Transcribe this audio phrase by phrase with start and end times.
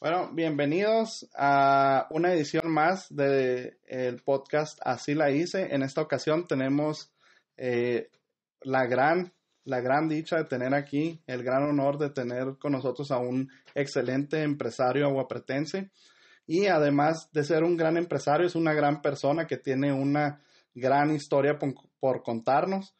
[0.00, 5.74] Bueno, bienvenidos a una edición más del el podcast Así la hice.
[5.74, 7.12] En esta ocasión tenemos
[7.56, 8.10] eh,
[8.62, 9.32] la gran
[9.64, 13.50] la gran dicha de tener aquí, el gran honor de tener con nosotros a un
[13.74, 15.90] excelente empresario aguapretense.
[16.46, 20.40] Y además de ser un gran empresario, es una gran persona que tiene una
[20.74, 21.58] gran historia
[22.00, 22.94] por, contarnos.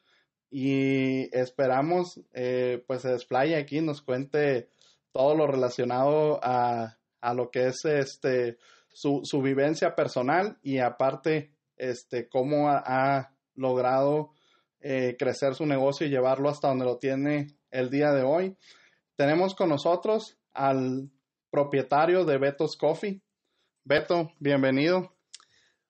[0.50, 4.68] Y esperamos eh, pues se desplaye aquí, nos cuente
[5.12, 6.96] todo lo relacionado a,
[7.34, 8.59] lo que es este
[8.92, 14.32] su, su, vivencia personal y aparte este cómo ha logrado
[14.80, 18.56] eh, crecer su negocio y llevarlo hasta donde lo tiene el día de hoy.
[19.16, 21.10] Tenemos con nosotros al
[21.51, 23.20] propietario de Beto's Coffee.
[23.84, 25.16] Beto, bienvenido.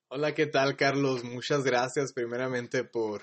[0.08, 1.22] Hola, ¿qué tal, Carlos?
[1.22, 3.22] Muchas gracias primeramente por,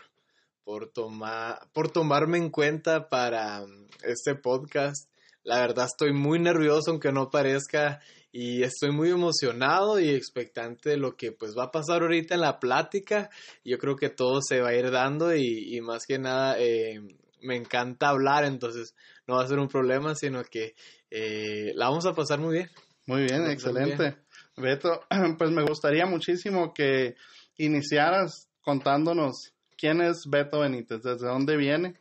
[0.63, 5.09] por, tomar, por tomarme en cuenta para um, este podcast.
[5.45, 10.97] La verdad estoy muy nervioso, aunque no parezca, y estoy muy emocionado y expectante de
[10.97, 13.29] lo que pues va a pasar ahorita en la plática.
[13.63, 16.99] Yo creo que todo se va a ir dando y, más que nada eh,
[17.41, 18.95] me encanta hablar, entonces
[19.27, 20.75] no va a ser un problema, sino que
[21.11, 22.69] eh, la vamos a pasar muy bien.
[23.05, 24.17] Muy bien, excelente.
[24.57, 25.01] Beto,
[25.37, 27.15] pues me gustaría muchísimo que
[27.57, 31.99] iniciaras contándonos quién es Beto Benítez, desde dónde viene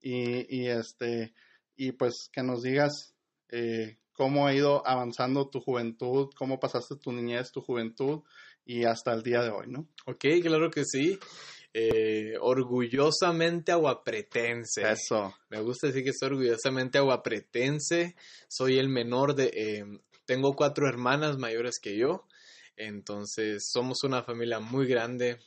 [0.00, 1.34] y, y este
[1.78, 3.14] y pues que nos digas
[3.50, 8.22] eh, cómo ha ido avanzando tu juventud, cómo pasaste tu niñez, tu juventud
[8.66, 9.88] y hasta el día de hoy, ¿no?
[10.04, 11.18] Ok, claro que sí.
[11.72, 14.82] Eh, orgullosamente aguapretense.
[14.90, 15.32] Eso.
[15.50, 18.16] Me gusta decir que soy orgullosamente aguapretense.
[18.48, 19.50] Soy el menor de...
[19.54, 19.84] Eh,
[20.26, 22.26] tengo cuatro hermanas mayores que yo.
[22.76, 25.38] Entonces somos una familia muy grande.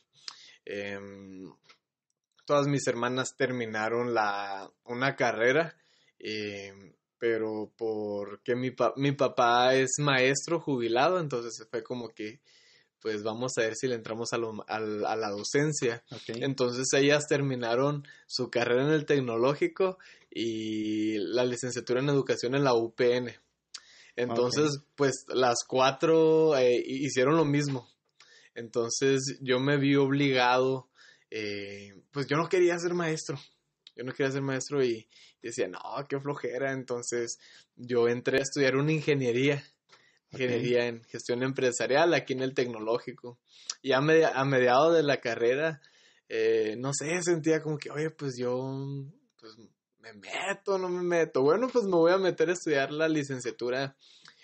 [0.64, 1.52] Em,
[2.46, 5.76] todas mis hermanas terminaron la, una carrera
[6.22, 6.72] eh,
[7.18, 12.40] pero porque mi, mi papá es maestro jubilado, entonces fue como que,
[13.00, 16.02] pues vamos a ver si le entramos a, la docencia.
[16.28, 19.98] Entonces ellas terminaron su carrera en el tecnológico
[20.30, 23.32] y la licenciatura en educación en la UPN.
[24.14, 27.88] Entonces, pues las cuatro eh, hicieron lo mismo.
[28.54, 30.88] Entonces yo me vi obligado,
[31.30, 33.38] eh, pues yo no quería ser maestro.
[33.94, 35.06] Yo no quería ser maestro y,
[35.42, 36.72] decía, no, qué flojera.
[36.72, 37.38] Entonces
[37.76, 39.62] yo entré a estudiar una ingeniería,
[40.30, 43.38] ingeniería en gestión empresarial aquí en el tecnológico.
[43.82, 45.80] Y a, a mediados de la carrera,
[46.28, 48.56] eh, no sé, sentía como que, oye, pues yo,
[49.38, 49.56] pues
[49.98, 51.42] me meto, no me meto.
[51.42, 53.96] Bueno, pues me voy a meter a estudiar la licenciatura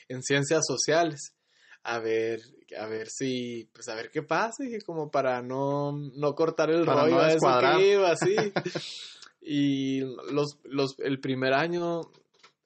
[0.08, 1.34] en ciencias sociales.
[1.82, 2.40] A ver,
[2.78, 6.84] a ver si, pues a ver qué pasa, y como para no, no cortar el
[6.84, 8.36] rollo no eso que iba, así.
[9.50, 10.00] Y
[10.30, 12.02] los, los, el primer año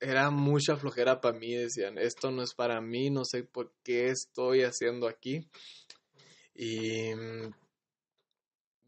[0.01, 4.09] era mucha flojera para mí, decían, esto no es para mí, no sé por qué
[4.09, 5.47] estoy haciendo aquí.
[6.57, 7.55] Y mm,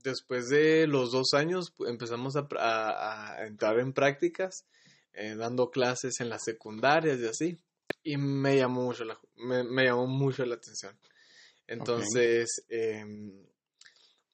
[0.03, 4.66] después de los dos años pues, empezamos a, entrar en prácticas,
[5.12, 7.59] eh, dando clases en las secundarias y así.
[8.03, 10.99] Y me llamó mucho la, me, llamó mucho la atención.
[11.69, 13.47] Entonces, em,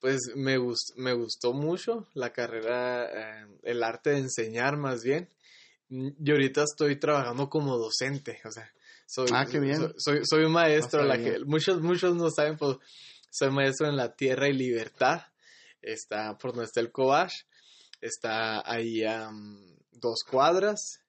[0.00, 0.58] pues me,
[0.96, 5.28] me gustó mucho la carrera, eh, el arte de enseñar más bien.
[5.90, 8.72] Y ahorita estoy trabajando como docente, o sea,
[9.06, 9.92] soy, ah, qué bien.
[9.98, 12.76] soy, soy, un maestro, la que muchos, muchos no saben, pues
[13.28, 15.22] soy maestro en la Tierra y Libertad,
[15.82, 17.42] está por donde está el Cobash,
[18.00, 19.30] está ahí a
[19.90, 21.00] dos cuadras,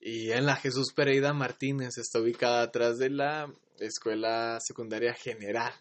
[0.00, 3.48] y en la Jesús Pereira Martínez, está ubicada atrás de la
[3.78, 5.72] Escuela Secundaria General.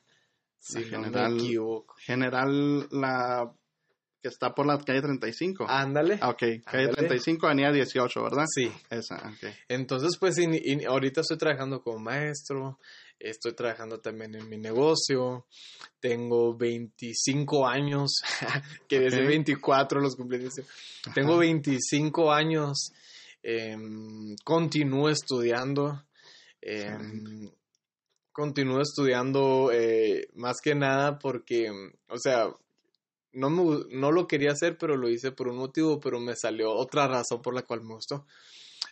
[0.67, 1.37] Sí, general,
[1.99, 3.53] General, la
[4.19, 5.67] que está por la calle 35.
[5.69, 6.17] Ándale.
[6.19, 8.45] Ah, ok, calle 35, avenida 18, ¿verdad?
[8.47, 8.71] Sí.
[8.89, 9.53] Esa, ok.
[9.67, 10.37] Entonces, pues
[10.87, 12.79] ahorita estoy trabajando como maestro,
[13.19, 15.45] estoy trabajando también en mi negocio,
[15.99, 18.23] tengo 25 años,
[18.87, 20.49] que desde 24 los cumplí.
[21.13, 22.91] Tengo 25 años,
[23.43, 26.03] em, continúo estudiando.
[26.59, 26.97] Eh,
[28.35, 31.71] continúo estudiando eh, más que nada porque,
[32.09, 32.49] o sea,
[33.31, 37.07] no, no lo quería hacer, pero lo hice por un motivo, pero me salió otra
[37.07, 38.27] razón por la cual me gustó.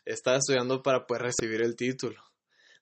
[0.06, 2.24] Estaba estudiando para poder recibir el título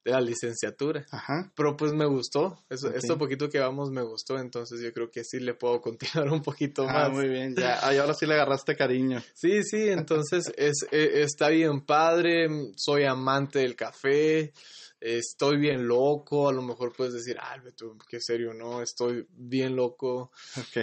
[0.06, 1.04] de la licenciatura.
[1.10, 1.52] Ajá.
[1.56, 2.64] Pero pues me gustó.
[2.70, 6.30] Eso, Esto poquito que vamos me gustó, entonces yo creo que sí le puedo continuar
[6.32, 7.12] un poquito ah, más.
[7.12, 7.80] muy bien, ya.
[7.80, 9.20] ahora sí le agarraste cariño.
[9.34, 12.48] Sí, sí, entonces es, e, está bien padre.
[12.76, 14.54] Soy amante del café
[15.02, 19.76] estoy bien loco, a lo mejor puedes decir, ah, Beto, qué serio, no, estoy bien
[19.76, 20.32] loco,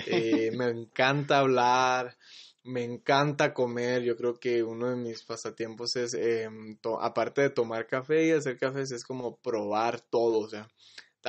[0.07, 2.17] eh, me encanta hablar,
[2.65, 4.03] me encanta comer.
[4.03, 8.59] Yo creo que uno de mis pasatiempos es, em, aparte de tomar café y hacer
[8.59, 10.41] cafés, es como probar todo.
[10.41, 10.69] O sea,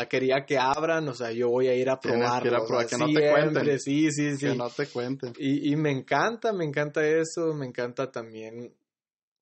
[0.10, 2.66] quería que abran, o sea, yo voy a ir a probarlo.
[2.88, 3.80] que no te cuenten.
[3.80, 4.48] Sí, sí, sí.
[4.48, 5.34] Que no te cuenten.
[5.38, 8.74] Y, y me encanta, me encanta eso, me encanta también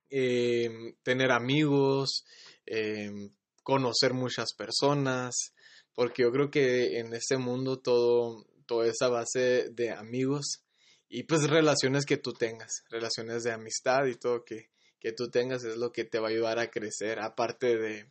[0.09, 2.25] em, tener amigos,
[2.65, 3.29] em,
[3.67, 5.51] conocer muchas personas,
[5.93, 10.63] porque yo creo que en este mundo todo, toda esa base de amigos
[11.09, 14.69] y pues relaciones que tú tengas, relaciones de amistad y todo que,
[15.01, 18.09] que tú tengas es lo que te va a ayudar a crecer, aparte de,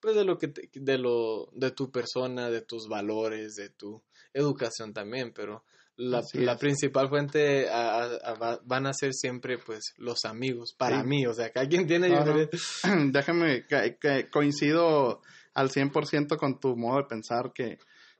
[0.00, 4.02] pues de lo que, de lo, de tu persona, de tus valores, de tu
[4.32, 7.66] educación también, pero la, la principal fuente
[8.64, 12.08] van a ser siempre pues los amigos, para mí, o sea, que alguien tiene...
[13.10, 15.22] Déjame, que, coincido
[15.54, 17.78] al 100% con tu modo de pensar que,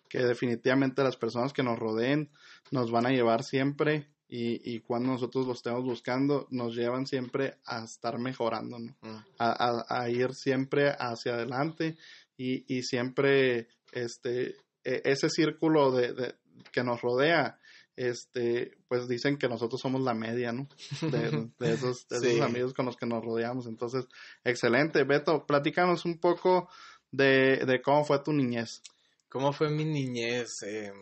[0.09, 2.31] que definitivamente las personas que nos rodeen
[2.71, 7.59] nos van a llevar siempre y, y, cuando nosotros los estemos buscando, nos llevan siempre
[7.67, 8.97] a estar mejorando, ¿no?
[9.03, 9.25] Mm.
[9.38, 11.97] a, a, ir siempre hacia adelante
[12.37, 16.35] y, y siempre este, e, ese círculo de, de,
[16.73, 17.59] que nos rodea,
[17.96, 20.69] este, pues dicen que nosotros somos la media, ¿no?
[21.00, 23.67] De, de esos, esos amigos con los que nos rodeamos.
[23.67, 24.06] Entonces,
[24.44, 25.05] excelente.
[25.05, 26.69] Beto, platícanos un poco
[27.11, 28.82] de, de cómo fue tu niñez.
[29.29, 30.62] ¿Cómo fue mi niñez?
[30.62, 30.93] Eh,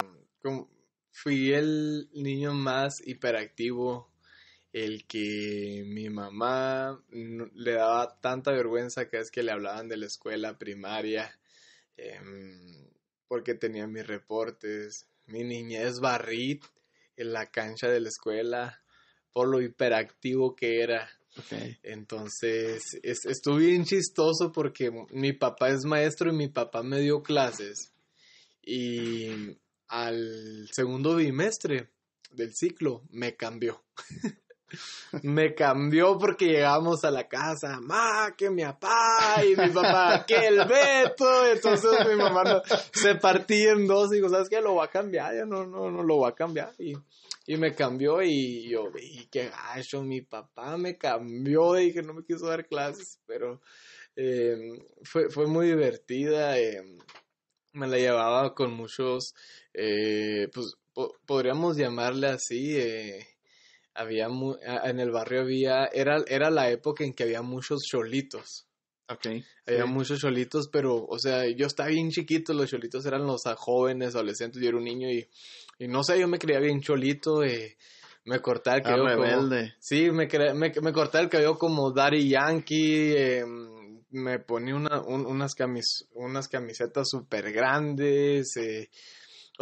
[1.10, 4.10] fui el niño más hiperactivo,
[4.72, 10.06] el que mi mamá le daba tanta vergüenza que es que le hablaban de la
[10.06, 11.38] escuela primaria,
[11.96, 12.88] em,
[13.28, 15.06] porque tenía mis reportes.
[15.26, 16.60] Mi niñez barrí
[17.16, 18.82] en la cancha de la escuela
[19.32, 21.08] por lo hiperactivo que era.
[21.82, 27.92] Entonces, estuve bien chistoso porque mi papá es maestro y mi papá me dio clases.
[28.62, 29.56] Y
[29.88, 31.88] al segundo bimestre
[32.32, 33.82] del ciclo me cambió.
[35.22, 40.46] me cambió porque llegamos a la casa, ma, que mi papá y mi papá, que
[40.46, 41.46] el Beto.
[41.46, 44.60] Entonces mi mamá se partía en dos y dijo, ¿sabes qué?
[44.60, 46.72] Lo va a cambiar, ya no, no, no lo va a cambiar.
[46.78, 46.94] Y,
[47.46, 52.14] y me cambió y yo vi que gacho, mi papá me cambió y que no
[52.14, 53.60] me quiso dar clases, pero
[54.16, 54.56] eh,
[55.02, 56.58] fue, fue muy divertida.
[56.58, 56.82] Eh,
[57.72, 59.34] me la llevaba con muchos,
[59.72, 60.74] eh, pues
[61.26, 63.26] podríamos llamarle así, eh,
[63.94, 64.28] había
[64.84, 68.66] en el barrio había, era, era la época en que había muchos cholitos.
[69.08, 73.42] Okay, había muchos cholitos, pero, o sea, yo estaba bien chiquito, los cholitos eran los
[73.56, 75.28] jóvenes, adolescentes, yo era un niño y,
[75.78, 77.76] y no sé, yo me creía bien cholito, eh,
[78.24, 79.50] me cortaba el cabello como...
[79.80, 83.44] Sí, me, me, me cortaba el cabello como Daddy Yankee, eh,
[84.12, 88.88] me ponía una, unas, camis, unas camisetas súper grandes, eh,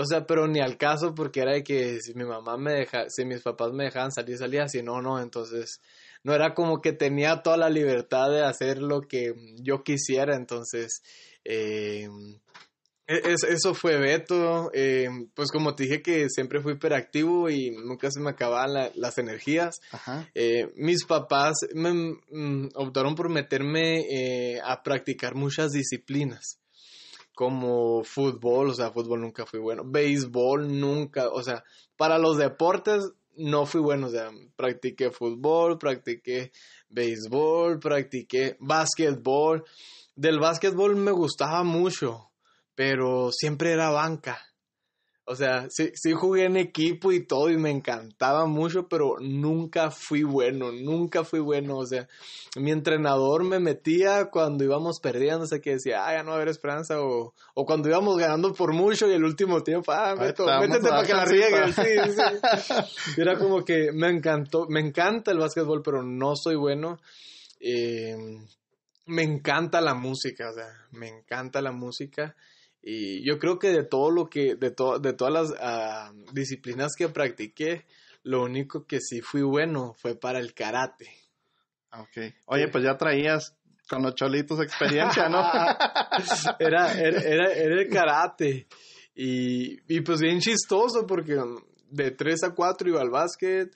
[0.00, 3.10] o sea, pero ni al caso porque era de que si mi mamá me deja,
[3.10, 5.80] si mis papás me dejaban salir, salía, si no, no, entonces
[6.22, 11.02] no era como que tenía toda la libertad de hacer lo que yo quisiera, entonces
[11.44, 12.08] eh,
[13.10, 14.70] e, eso fue Beto.
[14.72, 19.18] Eh, pues como te dije que siempre fui hiperactivo y nunca se me acababan las
[19.18, 19.80] energías.
[20.34, 26.59] Eh, mis papás me mm, optaron por meterme eh, a practicar muchas disciplinas.
[27.34, 29.82] Como fútbol, o sea, fútbol nunca fui bueno.
[29.84, 31.64] Béisbol nunca, o sea,
[31.96, 34.08] para los deportes no fui bueno.
[34.08, 36.52] O sea, practiqué fútbol, practiqué
[36.88, 39.64] béisbol, practiqué básquetbol.
[40.16, 42.30] Del básquetbol me gustaba mucho
[42.80, 44.40] pero siempre era banca.
[45.30, 49.92] O sea, sí, sí jugué en equipo y todo y me encantaba mucho, pero nunca
[49.92, 51.76] fui bueno, nunca fui bueno.
[51.76, 52.08] O sea,
[52.56, 56.32] mi entrenador me metía cuando íbamos perdiendo, o sea, que decía, ah, ya no va
[56.32, 60.16] a haber esperanza, o, o cuando íbamos ganando por mucho y el último tiempo, ah,
[60.16, 61.74] meto, métete para que la rieguen.
[61.74, 63.20] Sí, sí.
[63.20, 66.98] Era como que me encantó, me encanta el básquetbol, pero no soy bueno.
[67.60, 68.16] Eh,
[69.06, 72.34] me encanta la música, o sea, me encanta la música.
[72.82, 74.70] Y yo creo que de todo lo que, de,
[75.00, 77.86] de todas las ah, disciplinas que practiqué,
[78.22, 81.10] lo único que sí fui bueno fue para el karate.
[81.92, 82.34] Ok.
[82.46, 83.56] Oye, pues ya traías
[83.88, 85.40] con los cholitos experiencia, ¿no?
[86.58, 88.66] era, era, era, era, el karate.
[89.14, 91.36] Y, y pues bien chistoso porque
[91.90, 93.74] de 3 a 4 iba al básquet,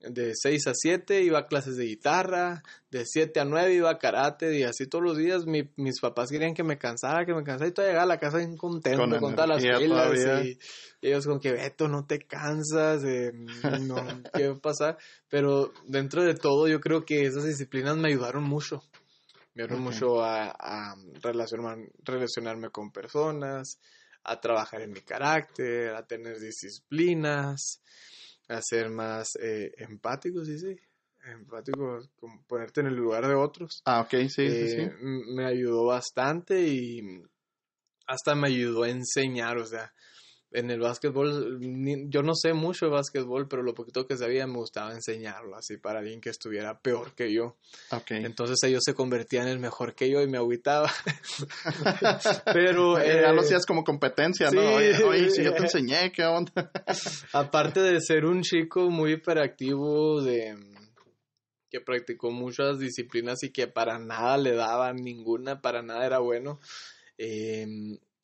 [0.00, 3.98] de 6 a 7 iba a clases de guitarra, de 7 a 9 iba a
[3.98, 7.68] karate y así todos los días mis papás querían que me cansara, que me cansara
[7.68, 10.58] y todavía llegaba a la casa bien contento con, con todas las pilas y,
[11.00, 13.96] ellos con que Beto no te cansas, eh, no,
[14.34, 14.98] ¿qué va a pasar?
[15.28, 18.82] Pero dentro de todo yo creo que esas disciplinas me ayudaron mucho,
[19.54, 23.80] me ayudaron mucho a, a relacionarme con personas,
[24.24, 27.80] a trabajar en mi carácter, a tener disciplinas
[28.48, 30.76] a ser más eh, empático, sí, sí.
[31.24, 33.82] Empático, como ponerte en el lugar de otros.
[33.84, 34.80] Ah, ok, sí, sí, sí.
[34.80, 37.00] Eh, m- Me ayudó bastante y
[38.06, 39.92] hasta me ayudó a enseñar, o sea,
[40.50, 44.46] en el básquetbol, ni- yo no sé mucho de básquetbol, pero lo poquito que sabía
[44.46, 47.56] me gustaba enseñarlo, así para alguien que estuviera peor que yo.
[47.90, 48.12] Ok.
[48.12, 50.90] Entonces ellos se convertían en el mejor que yo y me agüitaba.
[52.52, 54.74] Pero, Eh, ya lo hacías como competencia, ¿no?
[54.76, 56.70] Oye, oye, si yo te enseñé, ¿qué onda?
[57.32, 60.56] Aparte de ser un chico muy hiperactivo, de
[61.70, 66.58] que practicó muchas disciplinas y que para nada le daban ninguna, para nada era bueno,
[67.18, 67.66] eh,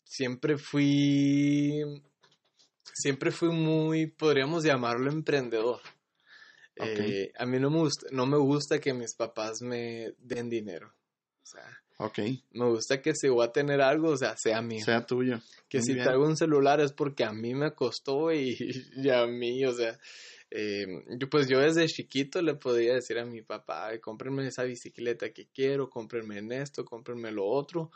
[0.02, 1.82] siempre fui,
[2.94, 5.80] siempre fui muy, podríamos llamarlo emprendedor.
[6.76, 10.92] Eh, a mí no me, gusta, no me gusta que mis papás me den dinero.
[11.42, 11.84] O sea,
[12.52, 15.40] me gusta que si voy a tener algo, o sea, sea mío sea tuyo.
[15.68, 16.04] que Muy si bien.
[16.04, 18.56] traigo un celular es porque a mí me costó y,
[18.96, 19.98] y a mí, o sea,
[20.50, 20.86] eh,
[21.18, 25.32] yo pues yo desde chiquito le podía decir a mi papá, "Ay, cómprenme esa bicicleta
[25.32, 27.90] que quiero, cómprenme en esto, cómprenme lo otro.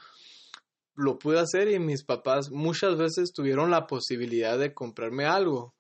[1.00, 5.73] Lo pude hacer y mis papás muchas veces tuvieron la posibilidad de comprarme algo,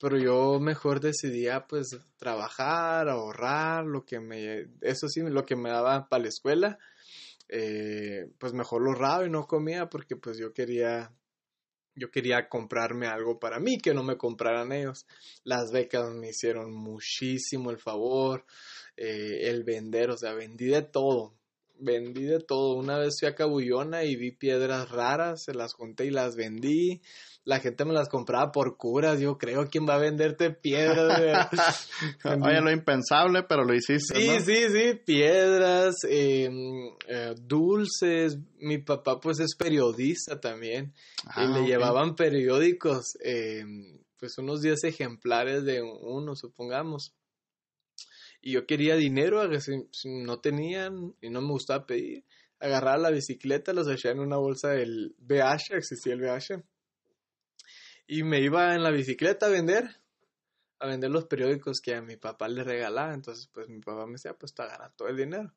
[0.00, 5.70] pero yo mejor decidía pues trabajar, ahorrar, lo que me, eso sí, lo que me
[5.70, 6.78] daba para la escuela,
[7.48, 11.14] eh, pues mejor lo ahorraba y no comía porque pues yo quería,
[11.94, 15.06] yo quería comprarme algo para mí que no me compraran ellos.
[15.44, 18.44] Las becas me hicieron muchísimo el favor,
[18.96, 21.37] eh, el vender, o sea, vendí de todo.
[21.78, 22.74] Vendí de todo.
[22.76, 27.00] Una vez fui a Cabullona y vi piedras raras, se las junté y las vendí
[27.44, 31.48] la gente me las compraba por curas, yo creo, ¿quién va a venderte piedras?
[32.42, 34.40] Oye, lo impensable, pero lo hiciste, Sí, ¿no?
[34.40, 36.50] sí, sí, piedras, eh,
[37.08, 38.36] eh, dulces.
[38.58, 40.92] Mi papá pues es periodista también
[41.24, 41.66] Ah, y le ok.
[41.68, 43.64] llevaban periódicos, eh,
[44.18, 47.14] pues unos 10 ejemplares de uno, supongamos.
[48.40, 52.24] Y yo quería dinero, si, si no tenían y no me gustaba pedir,
[52.60, 56.62] agarraba la bicicleta, los echaba en una bolsa del BH, existía el BH,
[58.06, 59.84] y me iba en la bicicleta a vender,
[60.80, 63.12] a vender los periódicos que a mi papá le regalaba.
[63.12, 65.52] Entonces, pues mi papá me decía, pues te agarra todo el dinero.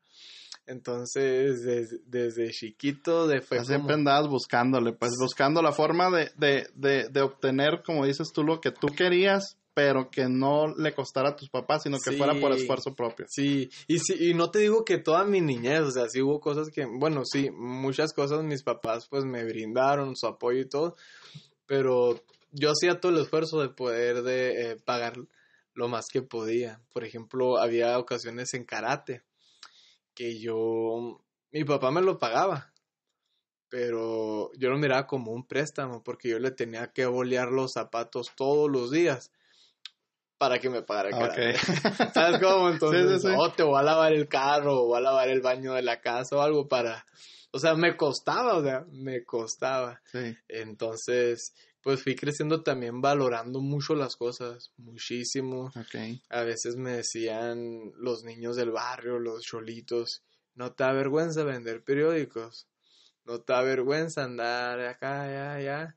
[0.66, 6.32] Entonces, des- desde chiquito, de fue siempre como- andabas buscándole, pues buscando la forma de,
[6.38, 10.94] de, de, de obtener, como dices tú, lo que tú querías, pero que no le
[10.94, 12.18] costara a tus papás, sino que Sí.
[12.18, 13.26] fuera por esfuerzo propio.
[13.30, 16.40] Sí, y sí, y no te digo que toda mi niñez, o sea, sí hubo
[16.42, 20.96] cosas que, bueno, sí, muchas cosas mis papás pues me brindaron su apoyo y todo,
[21.66, 22.20] pero
[22.52, 25.14] yo hacía todo el esfuerzo de poder de eh, pagar
[25.74, 26.82] lo más que podía.
[26.94, 29.24] Por ejemplo, había ocasiones en karate
[30.14, 32.74] que yo, mi papá me lo pagaba,
[33.70, 38.32] pero yo lo miraba como un préstamo porque yo le tenía que bolear los zapatos
[38.36, 39.32] todos los días
[40.42, 41.52] para que me pagara el karate.
[41.52, 41.56] Ok.
[42.16, 42.72] ¿Sabes cómo?
[42.72, 43.34] Entonces, Sí, sí, sí.
[43.38, 46.02] oh, te voy a lavar el carro, o voy a lavar el baño de la
[46.02, 47.06] casa o algo para...
[47.52, 50.02] O sea, me costaba, o sea, me costaba.
[50.12, 50.36] Sí.
[50.48, 55.66] Entonces, pues fui creciendo también valorando mucho las cosas, muchísimo.
[55.76, 56.20] Ok.
[56.32, 60.24] A veces me decían los niños del barrio, los cholitos,
[60.56, 62.68] no te da vergüenza vender periódicos,
[63.26, 65.96] no te da vergüenza andar acá, allá, allá.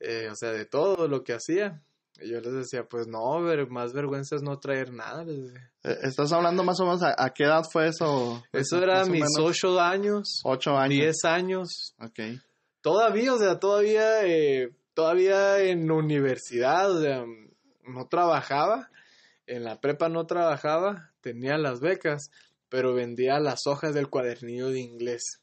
[0.00, 1.82] Eh, o sea, de todo lo que hacía.
[2.20, 5.24] Y yo les decía, pues no, ver, más vergüenza es no traer nada.
[5.24, 5.70] les decía.
[5.82, 8.42] Eh, ¿Estás hablando más o menos a, a qué edad fue eso?
[8.52, 10.90] Eso era mis ocho años, ocho años.
[10.90, 11.94] diez años.
[12.00, 12.40] Ok.
[12.80, 17.24] Todavía, o sea, todavía, eh, todavía en universidad, o sea,
[17.86, 18.90] no trabajaba.
[19.46, 22.30] En la prepa no trabajaba, tenía las becas,
[22.70, 25.40] pero vendía las hojas del cuadernillo de inglés.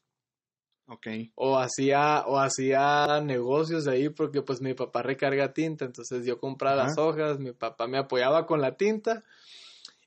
[0.86, 1.06] Ok.
[1.34, 6.38] O hacía, o hacía negocios de ahí porque pues mi papá recarga tinta, entonces yo
[6.38, 9.22] compraba las hojas, mi papá me apoyaba con la tinta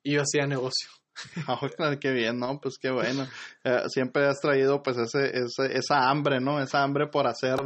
[0.03, 0.89] y yo hacía negocio.
[1.48, 2.60] Ahora, qué bien, ¿no?
[2.60, 3.25] Pues qué bueno.
[3.63, 6.62] Eh, siempre has traído pues ese, ese, esa hambre, ¿no?
[6.62, 7.58] Esa hambre por hacer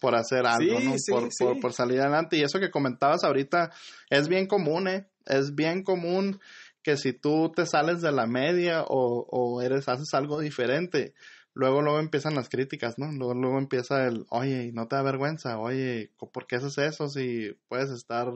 [0.00, 0.94] por hacer algo, Sí, ¿no?
[0.96, 1.44] sí, por, sí.
[1.44, 2.38] por, por salir adelante.
[2.38, 3.70] Y eso que comentabas ahorita
[4.08, 5.06] es bien común, ¿eh?
[5.26, 6.40] Es bien común
[6.82, 11.12] que si tú te sales de la media o, o eres, haces algo diferente,
[11.54, 13.10] luego luego empiezan las críticas, ¿no?
[13.12, 15.58] Luego luego empieza el, oye, ¿no te da vergüenza?
[15.58, 18.32] Oye, ¿por qué haces eso si puedes estar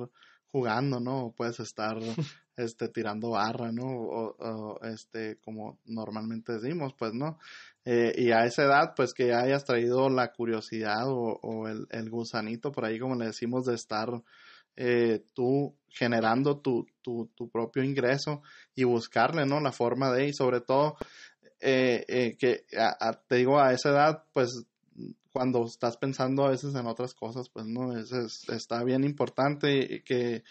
[0.47, 1.26] jugando, ¿no?
[1.26, 1.97] O puedes estar
[2.56, 3.85] este tirando barra, ¿no?
[3.85, 7.38] O, o, este como normalmente decimos, pues, ¿no?
[7.85, 12.09] Eh, y a esa edad, pues que hayas traído la curiosidad o, o el, el,
[12.11, 14.09] gusanito por ahí, como le decimos, de estar
[14.76, 18.42] eh, tú generando tu, tu, tu, propio ingreso
[18.75, 19.61] y buscarle, ¿no?
[19.61, 20.97] La forma de, y sobre todo,
[21.64, 24.64] eh, eh, que a, te digo, a esa edad, pues
[25.33, 30.02] cuando estás pensando a veces en otras cosas, pues no, es, es, está bien importante
[30.04, 30.44] que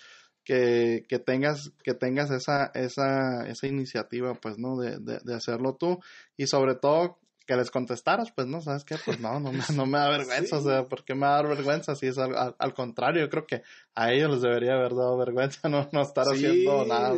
[0.43, 4.77] que, que tengas, que tengas esa, esa, esa iniciativa, pues, ¿no?
[4.77, 5.99] De, de, de hacerlo tú.
[6.37, 8.95] Y sobre todo, que les contestaras, pues no, ¿sabes qué?
[9.03, 11.95] Pues no, no, me, no me da vergüenza, o sea, ¿por qué me da vergüenza
[11.95, 13.21] si es al, al, contrario?
[13.21, 13.63] Yo creo que
[13.95, 17.13] a ellos les debería haber dado vergüenza no, no estar haciendo nada.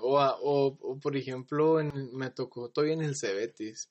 [0.00, 3.90] o, o, o, por ejemplo, en, me tocó todavía en el Cebetis,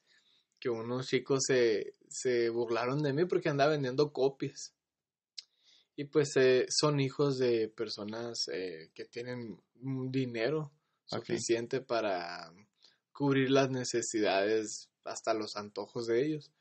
[0.59, 4.73] que unos chicos se, se burlaron de mí porque andaba vendiendo copias.
[5.95, 9.59] Y pues eh, son hijos de personas eh, que tienen
[10.09, 10.71] dinero
[11.05, 12.53] suficiente para
[13.11, 16.51] cubrir las necesidades hasta los antojos de ellos.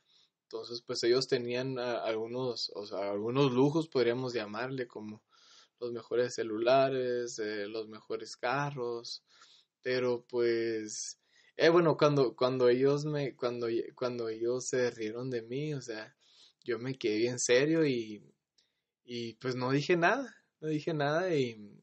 [0.45, 5.23] Entonces, pues ellos tenían ah, algunos, o sea, algunos lujos, podríamos llamarle, como
[5.81, 9.23] los mejores celulares, eh, los mejores carros,
[9.83, 11.19] pero pues,
[11.57, 16.17] eh, bueno, cuando, cuando ellos me, cuando, cuando ellos se rieron de mí, o sea,
[16.65, 18.23] yo me quedé bien serio y,
[19.05, 21.79] y pues no dije nada, no dije nada y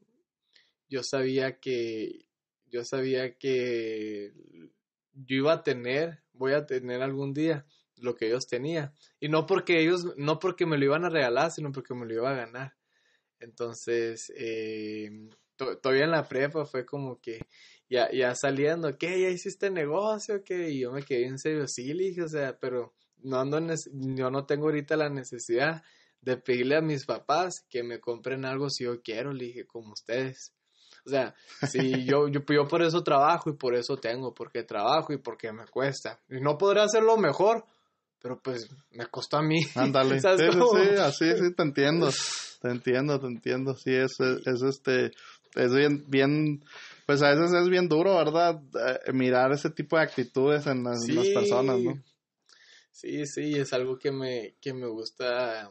[0.88, 2.26] yo sabía que,
[2.66, 4.32] yo sabía que
[5.14, 7.66] yo iba a tener, voy a tener algún día
[7.96, 8.92] lo que ellos tenían.
[9.20, 12.14] Y no porque ellos, no porque me lo iban a regalar, sino porque me lo
[12.14, 12.74] iba a ganar.
[13.38, 15.10] Entonces, eh,
[15.56, 17.40] todavía en la prepa fue como que
[17.88, 19.20] ya, ya saliendo, ¿qué?
[19.20, 20.42] ¿Ya hiciste negocio?
[20.44, 20.70] ¿Qué?
[20.70, 23.60] Y yo me quedé en serio, sí, le dije, o sea, pero no ando,
[23.92, 25.82] yo no tengo ahorita la necesidad
[26.20, 29.92] de pedirle a mis papás que me compren algo si yo quiero, le dije, como
[29.92, 30.55] ustedes.
[31.06, 31.34] O sea,
[31.68, 35.52] si yo, yo, yo por eso trabajo y por eso tengo, porque trabajo y porque
[35.52, 36.18] me cuesta.
[36.28, 37.64] Y no podré hacerlo mejor,
[38.20, 39.60] pero pues me costó a mí.
[39.76, 40.20] Ándale.
[40.20, 42.10] Sí, sí, así sí, te entiendo.
[42.60, 43.74] Te entiendo, te entiendo.
[43.74, 45.12] Sí, es, es este,
[45.54, 46.64] es bien, bien,
[47.06, 48.60] pues a veces es bien duro, ¿verdad?
[49.06, 52.02] Eh, mirar ese tipo de actitudes en las, en las personas, ¿no?
[52.90, 55.68] Sí, sí, es algo que me, que me gusta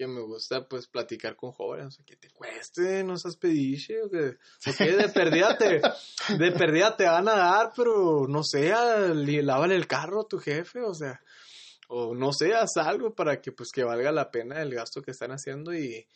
[0.00, 4.38] que me gusta pues platicar con jóvenes, que te cueste, no seas pediche, o que,
[4.78, 5.82] de perdida te,
[6.38, 8.70] de perdida te van a dar, pero no sé,
[9.42, 11.20] lávale el carro a tu jefe, o sea,
[11.88, 15.32] o no sé, algo para que pues que valga la pena el gasto que están
[15.32, 16.06] haciendo y,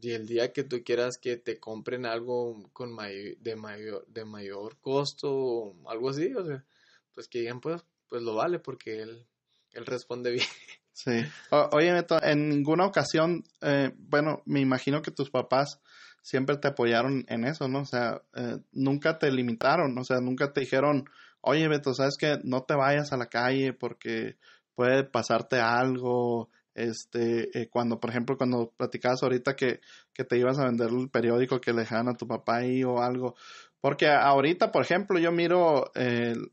[0.00, 4.78] y el día que tú quieras que te compren algo con de mayor, de mayor
[4.78, 6.64] costo o algo así, o sea,
[7.12, 9.26] pues que digan pues, pues lo vale porque él,
[9.72, 10.48] él responde bien.
[10.96, 11.26] Sí.
[11.50, 15.78] oye, Neto, en ninguna ocasión, eh, bueno, me imagino que tus papás
[16.22, 17.80] siempre te apoyaron en eso, ¿no?
[17.80, 21.04] O sea, eh, nunca te limitaron, o sea, nunca te dijeron,
[21.42, 24.38] oye, Beto, ¿sabes que No te vayas a la calle porque
[24.74, 26.48] puede pasarte algo.
[26.74, 29.80] Este, eh, cuando, por ejemplo, cuando platicabas ahorita que,
[30.14, 33.02] que te ibas a vender el periódico que le dejaban a tu papá ahí o
[33.02, 33.34] algo.
[33.82, 35.90] Porque ahorita, por ejemplo, yo miro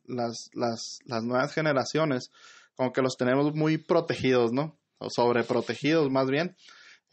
[0.06, 2.30] las, las, las nuevas generaciones
[2.76, 4.80] como que los tenemos muy protegidos, ¿no?
[4.98, 6.56] O sobreprotegidos más bien.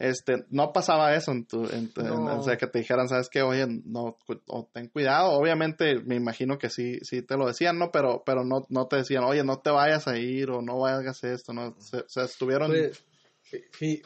[0.01, 3.43] Este, no pasaba eso en tu, en, o sea, que te dijeran, sabes qué?
[3.43, 5.33] oye, no, o ten cuidado.
[5.33, 7.91] Obviamente, me imagino que sí, sí te lo decían, ¿no?
[7.91, 11.05] Pero, pero no, no te decían, oye, no te vayas a ir o no vayas
[11.05, 11.77] a hacer esto, ¿no?
[11.77, 12.71] O sea, estuvieron.
[12.71, 13.03] Pues,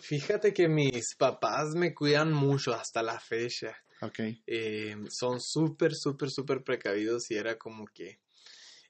[0.01, 3.77] fíjate que mis papás me cuidan mucho hasta la fecha.
[4.01, 4.19] Ok.
[4.45, 8.19] Eh, son súper, súper, súper precavidos y era como que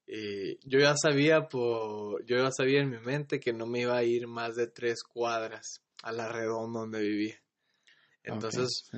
[0.08, 3.98] eh, yo ya sabía por, yo ya sabía en mi mente que no me iba
[3.98, 7.41] a ir más de tres cuadras a la redonda donde vivía.
[8.24, 8.89] Entonces,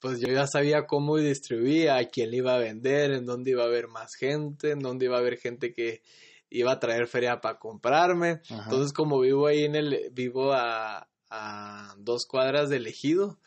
[0.00, 3.62] pues yo ya sabía cómo distribuía, a quién le iba a vender, en dónde iba
[3.62, 6.02] a haber más gente, en dónde iba a haber gente que
[6.50, 8.40] iba a traer feria para comprarme.
[8.48, 13.38] Entonces, como vivo ahí en el, vivo a, a dos cuadras del ejido,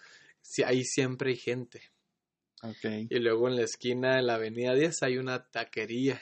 [0.66, 1.82] ahí siempre hay gente.
[3.10, 6.22] Y luego en la esquina de la avenida 10 hay una taquería.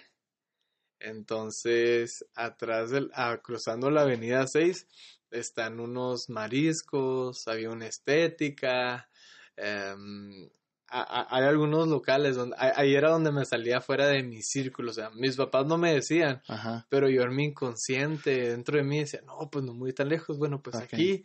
[0.99, 4.87] Entonces, atrás del, ah, cruzando la avenida 6,
[5.31, 9.09] están unos mariscos, había una estética,
[9.55, 10.49] em,
[10.89, 15.09] hay algunos locales donde, ahí era donde me salía fuera de mi círculo, o sea,
[15.11, 16.41] mis papás no me decían,
[16.89, 20.37] pero yo en mi inconsciente, dentro de mí decía, no, pues no muy tan lejos,
[20.37, 21.23] bueno, pues aquí,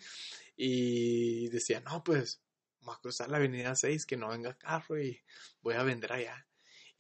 [0.57, 2.43] y decía, no, pues,
[2.81, 5.23] vamos a cruzar la avenida 6, que no venga carro y
[5.63, 6.47] voy a vender allá.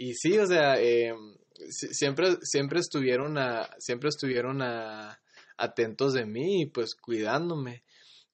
[0.02, 1.14] Y sí, o sea, eh,
[1.70, 5.20] siempre, siempre estuvieron, a, siempre estuvieron a,
[5.56, 7.84] atentos de mí y pues cuidándome.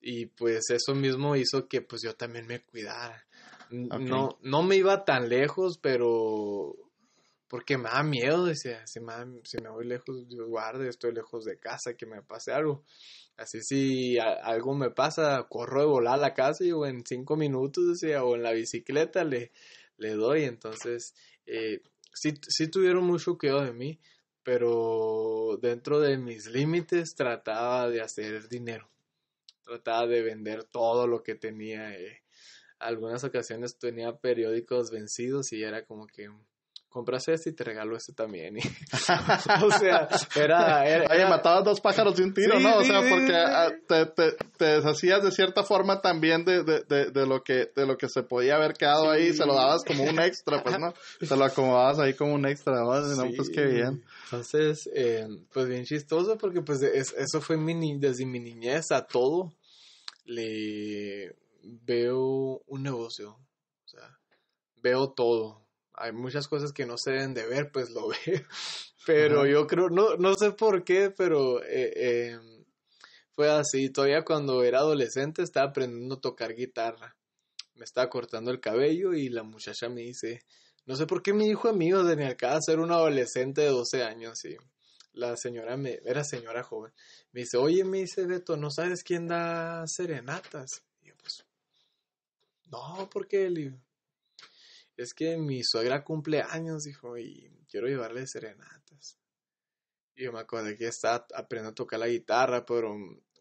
[0.00, 3.26] Y pues eso mismo hizo que pues yo también me cuidara.
[3.68, 6.74] No, no me iba tan lejos, pero
[7.48, 9.12] porque me da miedo, decía, si me,
[9.44, 12.82] si me voy lejos, yo guarde, estoy lejos de casa, que me pase algo.
[13.36, 17.36] Así si algo me pasa, corro de volar a la casa y o en cinco
[17.36, 19.52] minutos, decía, o en la bicicleta le,
[19.98, 20.44] le doy.
[20.44, 21.14] Entonces,
[21.48, 21.82] eh,
[22.12, 23.98] sí, sí tuvieron mucho cuidado de mí,
[24.42, 28.88] pero dentro de mis límites trataba de hacer dinero.
[29.64, 31.94] Trataba de vender todo lo que tenía.
[31.98, 32.22] Eh,
[32.78, 36.30] algunas ocasiones tenía periódicos vencidos y era como que
[36.88, 38.56] compras este y te regalo este también.
[39.64, 40.86] o sea, era...
[40.88, 42.78] era, Oye, matabas dos pájaros de un tiro, Sí, ¿no?
[42.78, 43.32] O sea, sí, porque sí.
[43.34, 47.70] ah, te, te, te deshacías de cierta forma también de, de, de, de lo que
[47.76, 50.78] de lo que se podía haber quedado ahí, se lo dabas como un extra, pues,
[50.78, 50.92] ¿no?
[51.20, 53.00] Se lo acomodabas ahí como un extra, ¿no?
[53.00, 54.02] No, pues qué bien.
[54.24, 58.90] Entonces, eh, pues bien chistoso porque pues es- eso fue mi ni- desde mi niñez
[58.92, 59.52] a todo
[60.24, 64.18] le veo un negocio, o sea,
[64.76, 65.67] veo todo.
[66.00, 68.42] Hay muchas cosas que no se deben de ver, pues lo veo.
[69.06, 72.38] Pero yo creo, no, no sé por qué, pero eh, eh,
[73.32, 73.90] fue así.
[73.90, 77.16] Todavía cuando era adolescente estaba aprendiendo a tocar guitarra.
[77.74, 80.42] Me estaba cortando el cabello y la muchacha me dice,
[80.84, 84.02] no sé por qué mi hijo mío de acaba de ser un adolescente de 12
[84.02, 84.56] años y
[85.12, 86.92] la señora me, era señora joven.
[87.32, 90.82] Me dice, oye, me dice Beto, ¿no sabes quién da serenatas?
[91.02, 91.44] Y yo, pues,
[92.70, 93.50] no, ¿por qué?
[93.50, 93.78] Le
[94.98, 99.18] es que mi suegra cumple años, dijo, y quiero llevarle serenatas.
[100.16, 102.94] Y yo me acordé que estaba aprendiendo a tocar la guitarra, pero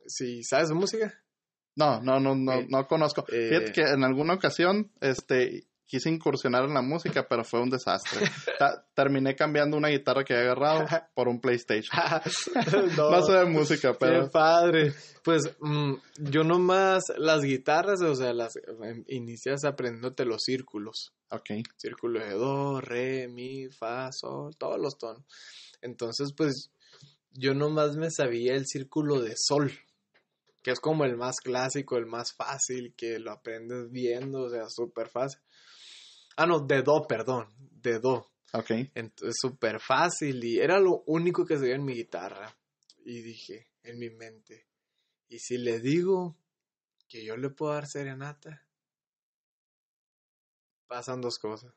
[0.06, 1.24] si sabes de música.
[1.76, 3.26] No, no, no, no, Eh, no conozco.
[3.30, 7.70] eh, Fíjate que en alguna ocasión, este, quise incursionar en la música, pero fue un
[7.70, 8.20] desastre.
[8.60, 11.98] Ta- terminé cambiando una guitarra que había agarrado por un PlayStation.
[12.98, 14.94] No sé de música, Qué pero padre.
[15.24, 15.94] Pues mm,
[16.30, 21.14] yo nomás las guitarras, o sea, las em, inicias aprendiéndote los círculos.
[21.30, 21.50] ok.
[21.78, 25.24] Círculo de do, re, mi, fa, sol, todos los tonos.
[25.82, 26.72] Entonces, pues
[27.32, 29.72] yo nomás me sabía el círculo de sol,
[30.64, 34.68] que es como el más clásico, el más fácil, que lo aprendes viendo, o sea,
[34.70, 35.40] súper fácil.
[36.38, 37.48] Ah, no, de do, perdón,
[37.82, 38.32] de do.
[38.54, 38.70] Ok.
[38.94, 42.56] Entonces, súper fácil y era lo único que se veía en mi guitarra.
[43.04, 44.68] Y dije, en mi mente,
[45.28, 46.38] ¿y si le digo
[47.08, 48.68] que yo le puedo dar serenata?
[50.88, 51.74] Pasan dos cosas.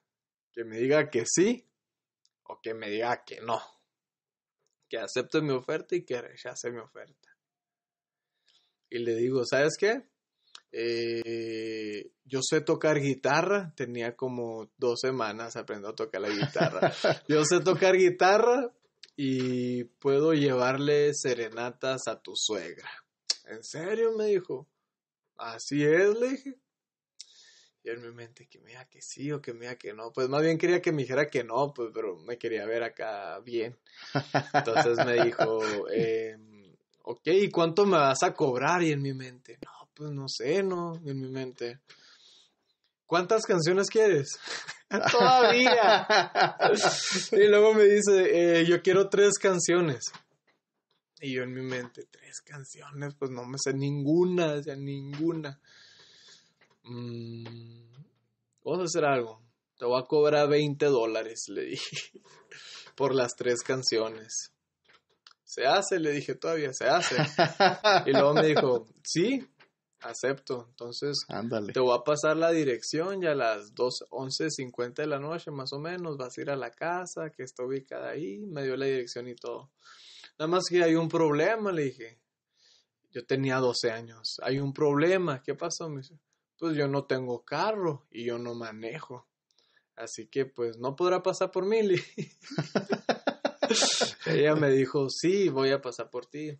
[0.52, 1.66] Que me diga que sí
[2.44, 3.60] o que me diga que no.
[4.88, 7.28] Que acepte mi oferta y que rechace mi oferta.
[8.90, 10.09] Y le digo, ¿sabes qué?
[10.72, 16.80] Eh, yo sé tocar guitarra, tenía como dos semanas aprendiendo a tocar la guitarra.
[17.28, 18.72] Yo sé tocar guitarra
[19.16, 22.88] y puedo llevarle serenatas a tu suegra.
[23.46, 24.12] ¿En serio?
[24.16, 24.68] Me dijo.
[25.36, 26.54] Así es, le dije.
[27.82, 30.12] Y en mi mente que me diga que sí o que me diga que no.
[30.12, 33.40] Pues más bien quería que me dijera que no, pues, pero me quería ver acá
[33.40, 33.78] bien.
[34.52, 35.60] Entonces me dijo,
[35.92, 36.36] eh,
[37.02, 38.82] ok, ¿y cuánto me vas a cobrar?
[38.82, 41.80] Y en mi mente, no, pues no sé, no, en mi mente.
[43.04, 44.38] ¿Cuántas canciones quieres?
[45.12, 46.06] Todavía.
[47.32, 50.04] y luego me dice, eh, yo quiero tres canciones.
[51.20, 55.60] Y yo en mi mente, tres canciones, pues no me sé ninguna, o sea, ninguna.
[56.84, 57.92] Mm,
[58.64, 59.42] vamos a hacer algo.
[59.76, 62.12] Te voy a cobrar 20 dólares, le dije,
[62.94, 64.50] por las tres canciones.
[65.44, 67.16] Se hace, le dije todavía, se hace.
[68.06, 69.46] Y luego me dijo, sí,
[70.00, 70.66] acepto.
[70.70, 71.72] Entonces, Ándale.
[71.72, 75.72] te voy a pasar la dirección y a las 2, 11.50 de la noche más
[75.72, 78.46] o menos vas a ir a la casa que está ubicada ahí.
[78.46, 79.70] Me dio la dirección y todo.
[80.38, 82.18] Nada más que hay un problema, le dije.
[83.12, 84.36] Yo tenía 12 años.
[84.42, 85.42] Hay un problema.
[85.42, 85.88] ¿Qué pasó?
[85.88, 86.18] Me dice,
[86.58, 89.26] pues yo no tengo carro y yo no manejo.
[89.96, 91.80] Así que pues no podrá pasar por mí.
[94.26, 96.58] Ella me dijo, sí, voy a pasar por ti.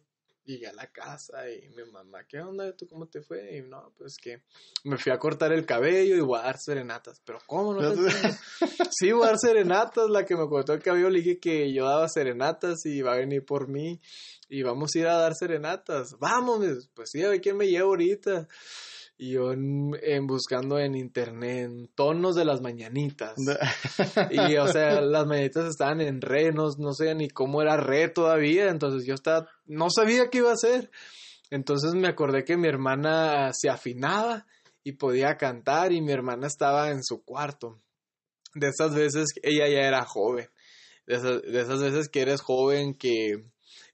[0.51, 2.75] Llegué a la casa y mi mamá, ¿qué onda?
[2.77, 3.57] ¿Tú cómo te fue?
[3.57, 4.43] Y no, pues que
[4.83, 7.23] me fui a cortar el cabello y voy a dar serenatas.
[7.25, 7.99] Pero ¿cómo no te?
[8.91, 10.11] Sí, voy a dar serenatas.
[10.11, 13.19] La que me cortó el cabello le dije que yo daba serenatas y iba a
[13.19, 14.01] venir por mí.
[14.49, 16.17] Y vamos a ir a dar serenatas.
[16.19, 18.49] Vamos, pues sí, a ver quién me lleva ahorita.
[19.23, 23.35] Y yo en, en buscando en internet tonos de las mañanitas.
[24.31, 28.09] Y, o sea, las mañanitas estaban en re, no, no sé ni cómo era re
[28.09, 30.91] todavía, entonces yo estaba, no sabía qué iba a hacer.
[31.51, 34.47] Entonces me acordé que mi hermana se afinaba
[34.83, 37.79] y podía cantar y mi hermana estaba en su cuarto.
[38.55, 40.49] De esas veces, ella ya era joven.
[41.07, 43.45] De esas, de esas veces que eres joven, que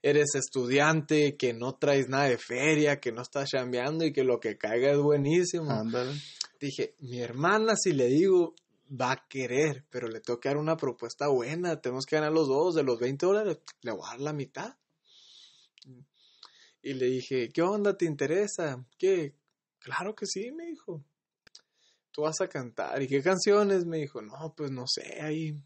[0.01, 4.39] eres estudiante, que no traes nada de feria, que no estás chambeando y que lo
[4.39, 6.13] que caiga es buenísimo Ándale.
[6.59, 8.55] dije, mi hermana si le digo
[8.89, 12.47] va a querer, pero le tengo que dar una propuesta buena, tenemos que ganar los
[12.47, 14.75] dos, de los 20 dólares, le voy a dar la mitad.
[16.81, 17.97] Y le dije, ¿qué onda?
[17.97, 18.85] ¿Te interesa?
[18.97, 19.35] ¿Qué?
[19.79, 21.03] Claro que sí, me dijo.
[22.11, 23.01] Tú vas a cantar.
[23.01, 23.85] ¿Y qué canciones?
[23.85, 25.59] Me dijo, no, pues no sé, ahí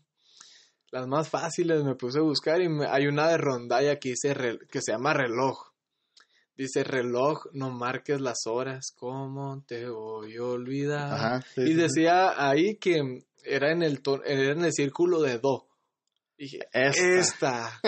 [0.92, 4.34] las más fáciles me puse a buscar y me- hay una de rondalla que, dice
[4.34, 5.72] re- que se llama reloj.
[6.56, 11.14] Dice reloj, no marques las horas, ¿cómo te voy a olvidar?
[11.70, 15.68] y decía ahí que era en el era en el círculo de do.
[16.38, 17.80] dije, esta.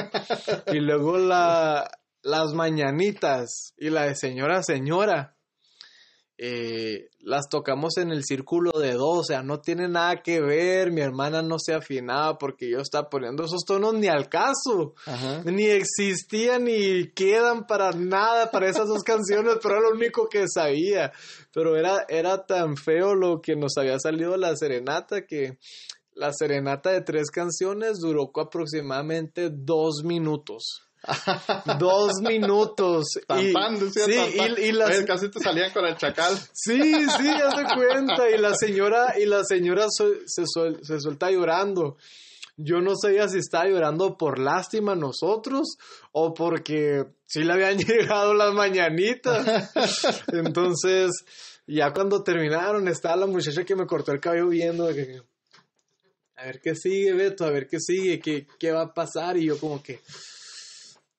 [0.71, 1.89] y luego la,
[2.23, 5.35] las mañanitas y la de señora, señora.
[6.38, 10.91] Eh, las tocamos en el círculo de do, o sea, no tiene nada que ver,
[10.91, 14.96] mi hermana no se afinaba porque yo estaba poniendo esos tonos ni al caso,
[15.46, 20.46] ni existían ni quedan para nada para esas dos canciones, pero era lo único que
[20.48, 21.12] sabía,
[21.54, 25.60] pero era, era tan feo lo que nos había salido la serenata que
[26.15, 30.82] la serenata de tres canciones duró aproximadamente dos minutos.
[31.79, 33.05] Dos minutos.
[33.39, 33.53] y,
[33.89, 34.13] sí,
[34.57, 35.03] y, las...
[35.03, 36.37] casi te salían con el chacal.
[36.53, 38.29] Sí, sí, ya se cuenta.
[38.29, 41.97] Y la señora, y la señora se, se suelta llorando.
[42.55, 45.77] Yo no sabía si estaba llorando por lástima a nosotros
[46.11, 49.71] o porque sí le habían llegado las mañanitas.
[50.31, 51.11] Entonces,
[51.65, 54.87] ya cuando terminaron, estaba la muchacha que me cortó el cabello viendo.
[54.87, 54.91] a
[56.45, 59.35] ver qué sigue, Beto, a ver qué sigue, qué, qué va a pasar.
[59.37, 59.99] Y yo como que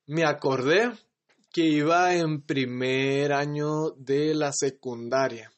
[0.06, 0.90] me acordé
[1.52, 5.54] que iba en primer año de la secundaria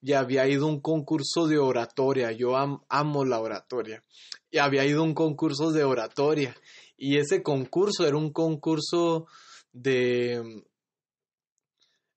[0.00, 2.30] y había ido a un concurso de oratoria.
[2.32, 4.04] Yo amo la oratoria.
[4.50, 6.54] Y había ido a un concurso de oratoria.
[6.96, 9.26] Y ese concurso era un concurso
[9.72, 10.62] de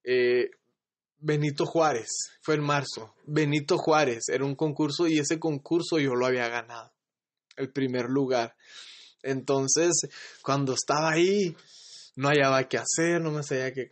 [0.04, 0.50] eh,
[1.18, 2.10] Benito Juárez.
[2.40, 3.14] Fue en marzo.
[3.26, 6.92] Benito Juárez era un concurso y ese concurso yo lo había ganado.
[7.56, 8.54] El primer lugar.
[9.22, 9.92] Entonces,
[10.42, 11.56] cuando estaba ahí,
[12.16, 13.90] no hallaba qué hacer, no me sabía qué,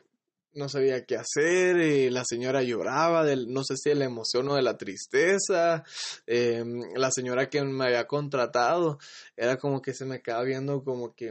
[0.55, 4.49] no sabía qué hacer, y la señora lloraba, del, no sé si de la emoción
[4.49, 5.85] o de la tristeza,
[6.27, 8.99] em, la señora que me había contratado,
[9.37, 11.31] era como que se me quedaba viendo como que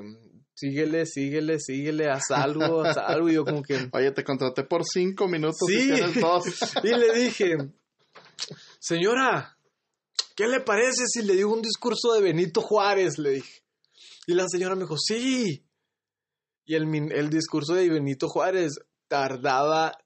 [0.55, 3.89] síguele, síguele, síguele, haz algo, haz algo, y yo como que...
[3.93, 5.91] Oye, te contraté por cinco minutos sí.
[5.91, 6.43] y dos.
[6.83, 7.57] y le dije,
[8.79, 9.57] señora,
[10.35, 13.17] ¿qué le parece si le digo un discurso de Benito Juárez?
[13.17, 13.61] Le dije.
[14.29, 15.65] Y la señora me dijo, sí.
[16.63, 18.73] Y el, discurso de Benito Juárez
[19.07, 19.97] tardaba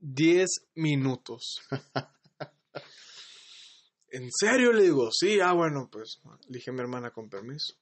[0.00, 1.60] 10 minutos.
[4.10, 4.72] ¿En serio?
[4.72, 7.74] Le digo, sí, ah, bueno, pues le dije a mi hermana con permiso.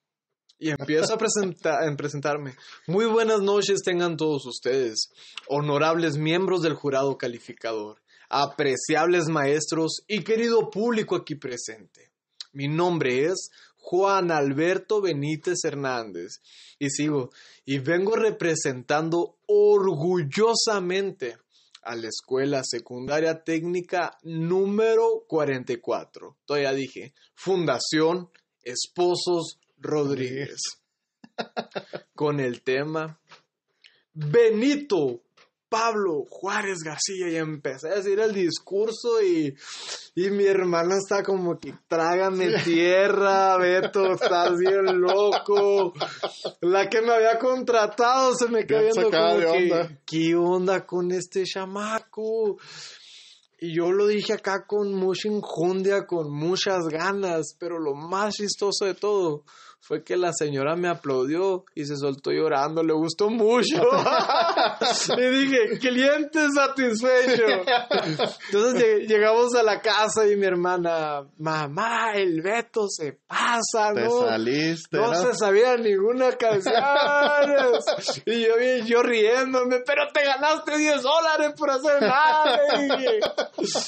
[0.58, 2.54] Y empiezo a, a presentarme.
[2.86, 5.08] Muy buenas noches tengan todos ustedes,
[5.48, 12.12] honorables miembros del jurado calificador, apreciables maestros y querido público aquí presente.
[12.52, 13.48] Mi nombre es
[13.90, 16.42] Juan Alberto Benítez Hernández.
[16.78, 17.30] Y sigo,
[17.64, 21.38] y vengo representando orgullosamente
[21.84, 26.36] a la Escuela Secundaria Técnica número 44.
[26.44, 28.28] Todavía dije, Fundación
[28.62, 30.60] Esposos Rodríguez.
[32.14, 33.18] Con el tema
[34.12, 35.22] Benito
[35.68, 39.54] Pablo Juárez García y empecé a decir el discurso y,
[40.14, 45.92] y mi hermana está como que trágame tierra, Beto, estás bien loco.
[46.62, 51.44] La que me había contratado se me quedó viendo como que, ¿qué onda con este
[51.44, 52.58] chamaco?
[53.60, 58.84] Y yo lo dije acá con mucha injundia, con muchas ganas, pero lo más chistoso
[58.84, 59.42] de todo
[59.80, 63.82] fue que la señora me aplaudió y se soltó llorando, le gustó mucho.
[65.16, 67.44] le dije, cliente satisfecho.
[68.46, 74.24] Entonces llegamos a la casa y mi hermana, mamá, el Beto se pasa, ¿no?
[74.24, 74.98] Te saliste.
[74.98, 76.74] No, se sabía ninguna canción.
[78.26, 82.60] y yo, yo riéndome, pero te ganaste 10 dólares por hacer nada.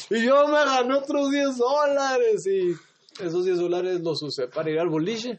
[0.09, 2.75] y yo me gané otros 10 dólares y
[3.23, 5.37] esos 10 dólares los usé para ir al boliche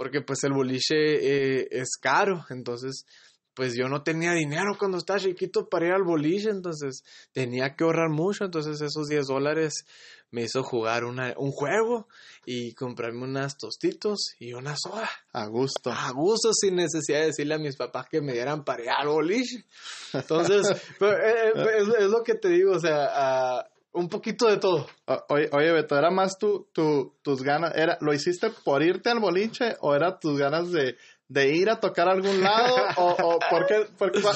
[0.00, 3.04] porque pues el boliche eh, es caro, entonces
[3.52, 7.84] pues yo no tenía dinero cuando estaba chiquito para ir al boliche, entonces tenía que
[7.84, 9.84] ahorrar mucho, entonces esos 10 dólares
[10.30, 12.08] me hizo jugar una, un juego
[12.46, 15.10] y comprarme unas tostitos y una soda.
[15.34, 15.92] A gusto.
[15.92, 19.08] A gusto, sin necesidad de decirle a mis papás que me dieran para ir al
[19.08, 19.66] boliche.
[20.14, 20.66] Entonces,
[21.02, 24.86] eh, eh, es, lo que te digo, o sea, un poquito de todo.
[25.28, 27.72] oye, oye, Beto, ¿era más tu, tu, tus ganas?
[27.74, 30.96] Era, ¿Lo hiciste por irte al boliche o era tus ganas de,
[31.28, 32.76] de ir a tocar a algún lado?
[32.96, 33.86] ¿O, o por qué,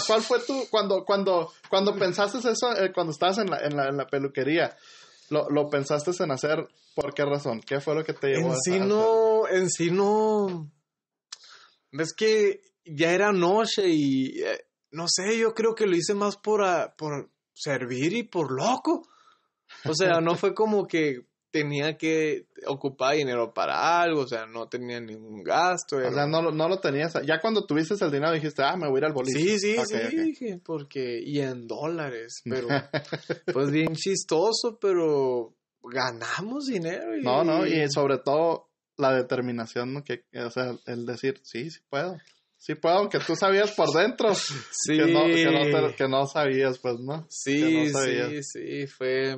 [0.07, 3.89] cuál fue tu, cuando, cuando, cuando pensaste eso, eh, cuando estabas en la, en la,
[3.89, 4.77] en la peluquería,
[5.31, 7.61] lo, lo, pensaste en hacer, ¿por qué razón?
[7.61, 10.71] ¿Qué fue lo que te llevó en sí no, En sí no,
[11.93, 16.37] ves que ya era noche y, eh, no sé, yo creo que lo hice más
[16.37, 16.63] por,
[16.97, 19.07] por servir y por loco.
[19.85, 24.69] O sea, no fue como que tenía que ocupar dinero para algo, o sea, no
[24.69, 25.99] tenía ningún gasto.
[25.99, 27.15] O sea, no, no lo tenías.
[27.25, 29.39] Ya cuando tuviste el dinero dijiste, ah, me voy a ir al boliche.
[29.39, 32.67] Sí, sí, sí, dije, porque, y en dólares, pero,
[33.55, 37.17] pues bien chistoso, pero ganamos dinero.
[37.17, 41.79] Y, no, no, y sobre todo la determinación, que, o sea, el decir, sí, sí
[41.89, 42.17] puedo.
[42.57, 44.55] Sí puedo, aunque tú sabías por dentro sí.
[44.89, 45.25] que, no,
[45.95, 47.27] que, no, sabías, pues, ¿no?
[47.29, 49.37] Sí, sí, sí, fue,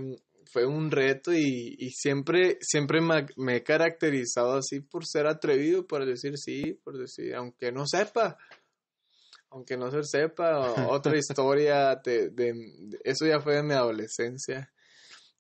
[0.56, 6.38] fue un reto y, siempre, siempre me, he caracterizado así por ser atrevido, por decir
[6.38, 8.38] sí, por decir, aunque no sepa,
[9.50, 12.54] aunque no se sepa, otra historia de,
[13.04, 14.72] eso ya fue de mi adolescencia.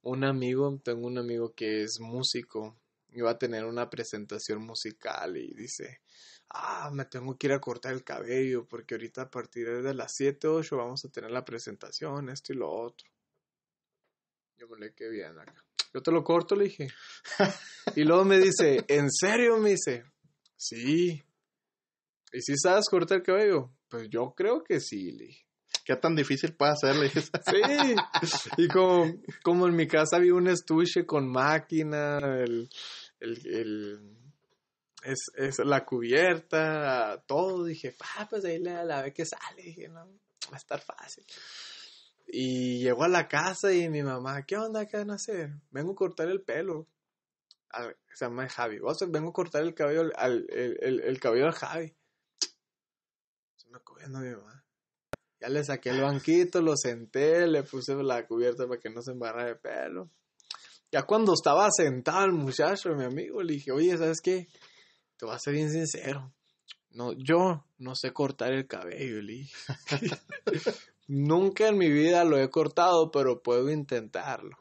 [0.02, 2.76] Un amigo, tengo un amigo que es músico,
[3.12, 6.02] iba a tener una presentación musical y dice,
[6.50, 10.12] ah, me tengo que ir a cortar el cabello porque ahorita a partir de las
[10.14, 13.15] 7, 8 vamos a tener la presentación, esto y lo otro.
[14.58, 15.54] Yo me le quedé bien acá.
[15.92, 16.88] Yo te lo corto, le dije.
[17.96, 19.58] y luego me dice, ¿en serio?
[19.58, 20.04] Me dice,
[20.56, 21.22] sí.
[22.32, 23.70] ¿Y si sabes cortar el cabello?
[23.88, 25.46] Pues yo creo que sí, le dije.
[25.84, 26.96] ¿Qué tan difícil puede ser?
[26.96, 27.20] Le dije.
[27.20, 27.94] sí.
[28.56, 32.68] Y como, como en mi casa había un estuche con máquina, el,
[33.20, 34.16] el,
[35.02, 39.88] es, es, la cubierta, todo, dije, ah, pues ahí la, la ve que sale, dije,
[39.88, 40.06] no,
[40.50, 41.24] va a estar fácil.
[42.26, 44.86] Y llegó a la casa y mi mamá, ¿qué onda?
[44.86, 45.50] ¿Qué van a hacer?
[45.70, 46.88] Vengo a cortar el pelo.
[48.14, 48.80] se llama Javi.
[49.08, 51.94] vengo a cortar el cabello al, el, el, cabello al Javi.
[53.56, 54.64] Se me cogiendo mi mamá.
[55.40, 59.12] Ya le saqué el banquito, lo senté, le puse la cubierta para que no se
[59.12, 60.10] embarrara de pelo.
[60.90, 64.48] Ya cuando estaba sentado el muchacho, mi amigo, le dije, oye, ¿sabes qué?
[65.16, 66.32] Te voy a ser bien sincero.
[66.90, 69.56] No, yo no sé cortar el cabello, le dije.
[71.08, 74.56] Nunca en mi vida lo he cortado, pero puedo intentarlo.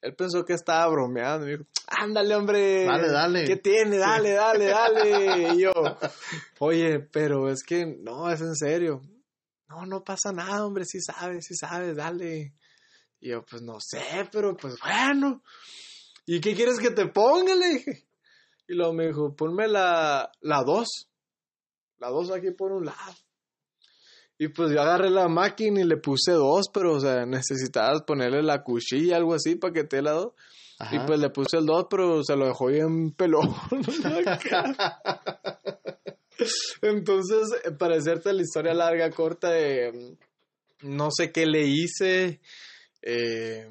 [0.00, 1.46] Él pensó que estaba bromeando.
[1.46, 2.84] Me dijo, ándale, hombre.
[2.84, 3.44] Dale, dale.
[3.44, 3.98] ¿Qué tiene?
[3.98, 5.52] Dale, dale, dale.
[5.54, 5.72] Y yo,
[6.60, 9.02] oye, pero es que no, es en serio.
[9.68, 10.84] No, no pasa nada, hombre.
[10.84, 12.54] Sí sabes, sí sabes, dale.
[13.20, 15.42] Y yo, pues no sé, pero pues bueno.
[16.26, 17.54] ¿Y qué quieres que te ponga?
[17.54, 18.06] Le dije.
[18.68, 21.08] Y luego me dijo, ponme la, la dos.
[21.98, 23.14] La dos aquí por un lado.
[24.42, 28.42] Y pues yo agarré la máquina y le puse dos, pero, o sea, necesitabas ponerle
[28.42, 30.32] la cuchilla, algo así, para que te la dos.
[30.92, 33.54] Y pues le puse el dos, pero se lo dejó bien pelón.
[36.80, 40.16] Entonces, para hacerte la historia larga, corta, de,
[40.84, 42.40] no sé qué le hice.
[43.02, 43.68] Eh,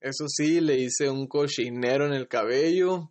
[0.00, 3.10] eso sí, le hice un cochinero en el cabello.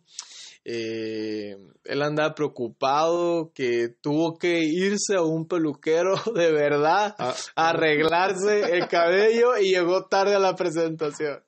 [0.68, 7.34] Eh, él andaba preocupado que tuvo que irse a un peluquero de verdad a ah.
[7.68, 11.40] arreglarse el cabello y llegó tarde a la presentación.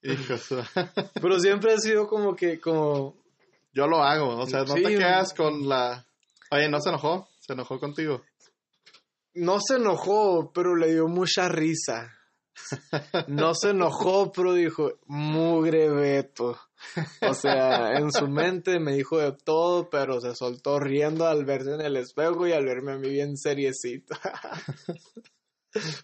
[0.00, 3.14] Pero siempre ha sido como que, como...
[3.74, 6.06] Yo lo hago, o sea, no te quedas con la...
[6.50, 7.28] Oye, ¿no se enojó?
[7.40, 8.22] ¿Se enojó contigo?
[9.34, 12.10] No se enojó, pero le dio mucha risa.
[13.28, 16.58] No se enojó, pero dijo, mugre Beto.
[17.20, 21.74] O sea, en su mente me dijo de todo, pero se soltó riendo al verse
[21.74, 24.14] en el espejo y al verme a mí bien seriecito.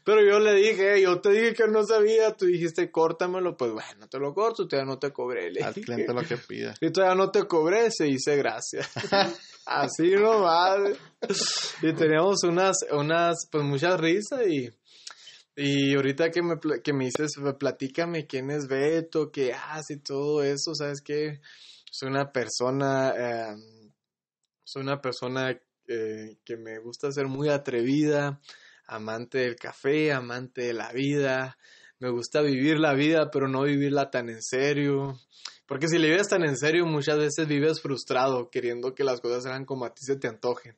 [0.02, 4.08] Pero yo le dije, yo te dije que no sabía, tú dijiste córtamelo, pues bueno,
[4.08, 5.52] te lo corto, todavía no te cobré.
[5.62, 6.74] Al cliente lo que pida.
[6.80, 8.90] Y todavía no te cobré, se hice gracias.
[9.66, 10.96] Así nomás.
[11.82, 14.70] Y teníamos unas, unas, pues muchas risas y
[15.60, 20.44] y ahorita que me, que me dices, platícame quién es Beto, qué hace y todo
[20.44, 21.40] eso, ¿sabes qué?
[21.90, 23.90] Soy una persona, em,
[24.62, 25.50] soy una persona
[25.88, 28.40] eh, que me gusta ser muy atrevida,
[28.86, 31.58] amante del café, amante de la vida,
[31.98, 35.18] me gusta vivir la vida, pero no vivirla tan en serio.
[35.66, 39.42] Porque si la vives tan en serio, muchas veces vives frustrado, queriendo que las cosas
[39.42, 40.76] sean como a ti se te antojen.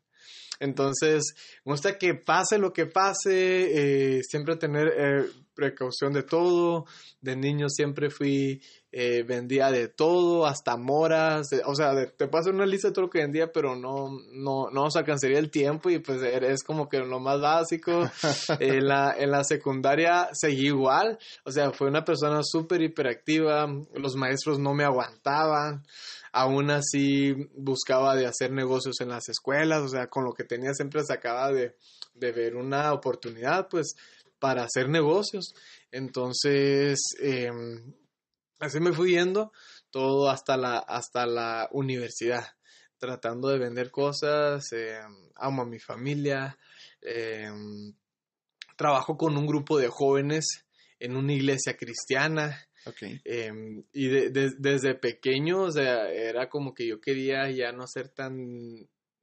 [0.61, 6.85] Entonces, me gusta que pase lo que pase, eh, siempre tener eh, precaución de todo.
[7.20, 11.49] De niño siempre fui, eh, vendía de todo, hasta moras.
[11.66, 14.85] o sea, te paso una lista de todo lo que vendía, pero no, no, no
[14.85, 18.11] nos alcanzaría el tiempo y pues eres como que lo más básico.
[18.61, 21.18] en, la, en la secundaria seguí igual.
[21.44, 23.66] O sea, fue una persona súper hiperactiva.
[23.94, 25.85] Los maestros no me aguantaban
[26.33, 30.75] aún así buscaba de hacer negocios en las escuelas, o sea, con lo que tenía
[30.75, 31.77] siempre sacaba de,
[32.15, 33.94] de ver una oportunidad, pues,
[34.38, 35.54] para hacer negocios.
[35.92, 37.94] Entonces, em,
[38.59, 39.52] así me fui yendo
[39.90, 42.46] todo hasta la, hasta la universidad,
[42.98, 46.59] tratando de vender cosas, em, amo a mi familia,
[47.00, 47.92] em,
[48.77, 50.65] trabajo con un grupo de jóvenes
[50.98, 53.02] en una iglesia cristiana, Ok.
[53.24, 57.87] Em, y de- de- desde pequeño, o sea, era como que yo quería ya no
[57.87, 58.37] ser tan...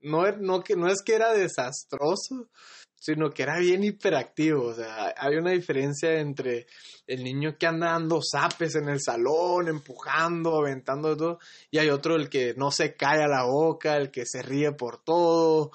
[0.01, 2.49] No, er- no, que, no es que era desastroso,
[2.99, 4.65] sino que era bien hiperactivo.
[4.65, 6.67] O sea, hay una diferencia entre
[7.07, 11.39] el niño que anda dando zapes en el salón, empujando, aventando todo,
[11.71, 15.03] y hay otro el que no se calla la boca, el que se ríe por
[15.03, 15.71] todo,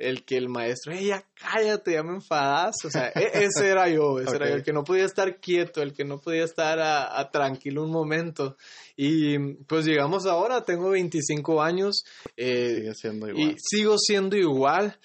[0.00, 2.76] el que el maestro, ¡Ey, ya cállate, ya me enfadas!
[2.84, 5.82] O sea, e- ese era yo, ese era yo, el que no podía estar quieto,
[5.82, 8.56] el que no podía estar a, a tranquilo un momento.
[8.96, 12.04] Y pues llegamos ahora, tengo 25 años,
[12.36, 13.56] eh, Sigue siendo y igual.
[13.58, 14.98] sigo siendo igual,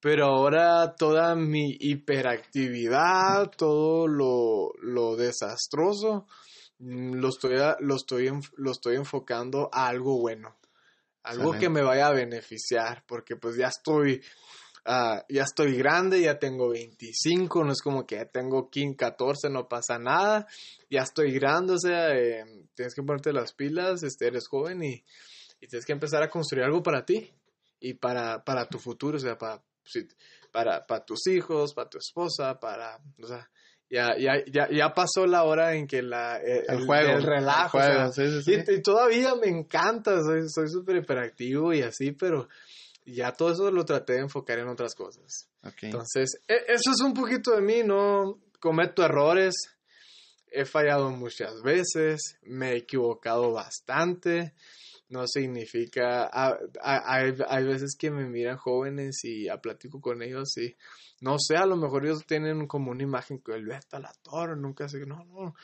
[0.00, 6.26] pero ahora toda mi hiperactividad, todo lo, lo desastroso,
[6.78, 10.54] mm, lo estoy, lo, estoy, lo estoy enfocando a algo bueno.
[11.26, 14.22] Algo que me vaya a beneficiar, porque pues ya estoy,
[14.84, 19.50] ah, ya estoy grande, ya tengo 25, no es como que ya tengo 15, 14,
[19.50, 20.46] no pasa nada,
[20.88, 25.04] ya estoy grande, o sea, eh, tienes que ponerte las pilas, este, eres joven y,
[25.60, 27.34] y tienes que empezar a construir algo para ti
[27.80, 29.60] y para, para tu futuro, o sea, para,
[30.52, 33.50] para, para tus hijos, para tu esposa, para, o sea,
[33.88, 37.12] ya, ya, ya, ya pasó la hora en que la, eh, El juego.
[37.12, 38.72] el relajo, el o sea, juego, sí, sí, sí.
[38.72, 42.48] y, y todavía me encanta, soy súper hiperactivo y así, pero
[43.04, 45.48] ya todo eso lo traté de enfocar en otras cosas.
[45.62, 45.82] Ok.
[45.82, 49.54] Entonces, e- eso es un poquito de mí, no cometo errores,
[50.50, 54.54] he fallado muchas veces, me he equivocado bastante,
[55.08, 60.56] no significa, a- a- hay, hay veces que me miran jóvenes y platico con ellos
[60.58, 60.74] y
[61.20, 64.56] no sé, a lo mejor ellos tienen como una imagen que el Beto la torre,
[64.56, 65.54] nunca sé, no, no,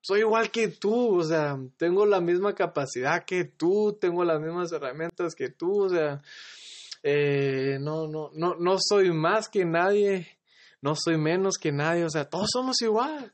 [0.00, 4.72] soy igual que tú, o sea, tengo la misma capacidad que tú, tengo las mismas
[4.72, 6.20] herramientas que tú, o sea,
[7.04, 10.26] eh, no, no, no, no soy más que nadie,
[10.80, 13.32] no soy menos que nadie, o sea, todos somos igual,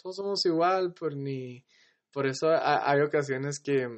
[0.00, 1.64] todos somos igual, por ni,
[2.12, 3.88] por eso ha- hay ocasiones que,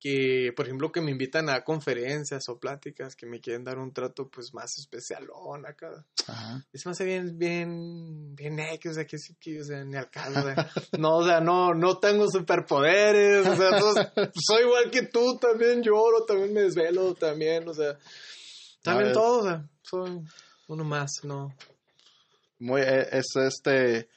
[0.00, 3.92] que, por ejemplo, que me invitan a conferencias o pláticas que me quieren dar un
[3.92, 6.04] trato pues más especialón acá.
[6.28, 6.64] Ajá.
[6.72, 9.96] Se me hace bien, bien, bien X, o sea, que sí, que, o sea, ni
[9.96, 13.96] al caso, o sea, no, o sea, no, no tengo superpoderes, o sea, todos-
[14.34, 17.98] soy igual que tú, también lloro, también me desvelo, también, o sea,
[18.82, 20.20] también todo, o sea, soy
[20.68, 21.52] uno más, no.
[22.60, 24.08] Muy, eh, es este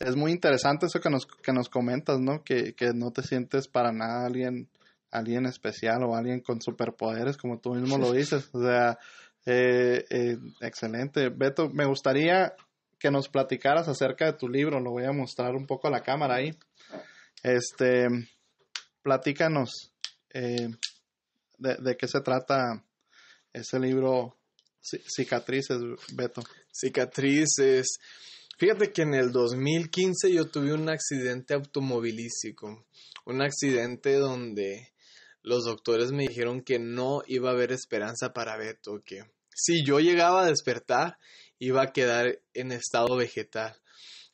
[0.00, 2.42] es muy interesante eso que nos, que nos comentas, ¿no?
[2.42, 4.68] Que, que no te sientes para nada alguien,
[5.14, 8.48] alguien especial o alguien con superpoderes, como tú mismo lo dices.
[8.52, 8.98] O sea,
[9.46, 11.28] eh, eh, excelente.
[11.30, 12.54] Beto, me gustaría
[12.98, 14.80] que nos platicaras acerca de tu libro.
[14.80, 16.50] Lo voy a mostrar un poco a la cámara ahí.
[17.42, 18.06] Este,
[19.02, 19.92] platícanos
[20.32, 20.68] eh,
[21.58, 22.84] de, de qué se trata
[23.52, 24.36] ese libro
[24.82, 25.78] Ci- Cicatrices,
[26.14, 26.42] Beto.
[26.72, 27.98] Cicatrices.
[28.58, 32.86] Fíjate que en el 2015 yo tuve un accidente automovilístico,
[33.26, 34.92] un accidente donde
[35.44, 39.22] los doctores me dijeron que no iba a haber esperanza para Beto, que
[39.54, 41.18] si yo llegaba a despertar
[41.60, 43.76] iba a quedar en estado vegetal.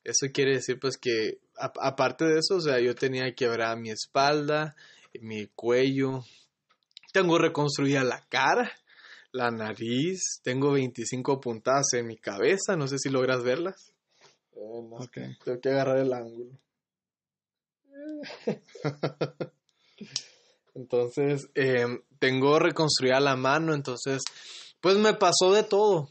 [0.02, 3.90] Eso quiere decir pues que a- aparte de eso, o sea, yo tenía quebrada mi
[3.90, 4.74] espalda,
[5.20, 6.24] mi cuello,
[7.12, 8.72] tengo reconstruida la cara,
[9.32, 13.92] la nariz, tengo 25 puntadas en mi cabeza, no sé si logras verlas.
[14.52, 15.18] Eh, no, Ok.
[15.44, 16.58] Tengo que agarrar el ángulo.
[20.74, 21.86] Entonces, eh,
[22.18, 24.22] tengo reconstruida la mano, entonces,
[24.80, 26.08] pues me pasó de todo,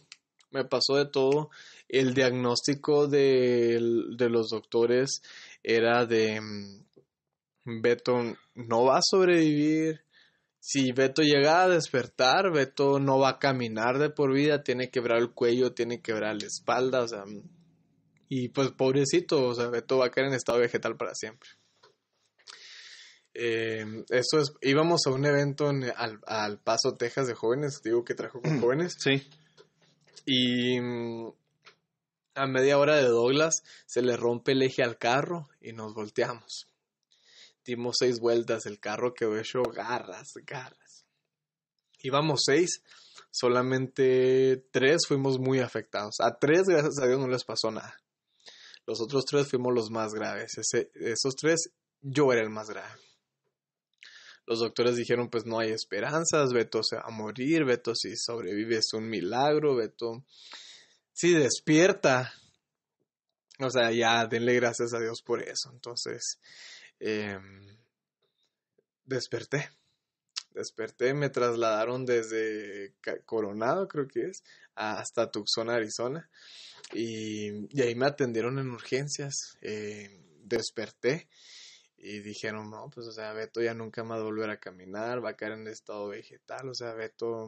[0.51, 1.49] me pasó de todo.
[1.87, 5.21] El diagnóstico de, los doctores
[5.63, 10.01] era de, mm, Beto no va a sobrevivir.
[10.59, 14.91] Si Beto llega a despertar, Beto no va a caminar de por vida, tiene que
[14.91, 17.23] quebrar el cuello, tiene que quebrar la espalda, o sea,
[18.27, 21.49] y pues pobrecito, o sea, Beto va a caer en estado vegetal para siempre.
[23.33, 28.03] Eh, eso es, íbamos a un evento en- al, al Paso, Texas de jóvenes, digo
[28.03, 29.27] que trajo con jóvenes, Sí.
[30.25, 30.77] y
[32.35, 36.67] a media hora de Douglas se le rompe el eje al carro y nos volteamos.
[37.65, 41.05] Dimos seis vueltas, el carro quedó hecho garras, garras.
[42.01, 42.81] Íbamos seis,
[43.31, 46.15] solamente tres fuimos muy afectados.
[46.19, 47.95] A tres, gracias a Dios, no les pasó nada.
[48.87, 50.57] Los otros tres fuimos los más graves.
[50.57, 51.69] Ese- esos tres,
[52.01, 52.89] yo era el más grave.
[54.49, 58.77] Los doctores dijeron, pues no hay esperanzas, Beto se va a morir, Beto si sobrevive
[58.77, 60.25] es un milagro, Beto
[61.13, 62.33] si despierta.
[63.59, 65.69] O sea, ya denle gracias a Dios por eso.
[65.71, 66.39] Entonces,
[66.99, 67.77] em,
[69.05, 69.69] desperté.
[70.55, 72.95] Desperté, me trasladaron desde
[73.27, 74.43] Coronado, creo que es,
[74.73, 76.27] hasta Tucson, Arizona.
[76.91, 79.59] Y, ahí me atendieron en urgencias.
[79.61, 81.27] Eh, desperté
[82.01, 85.23] y dijeron, no, pues, o sea, Beto ya nunca más va a volver a caminar,
[85.23, 87.47] va a caer en estado vegetal, o sea, Beto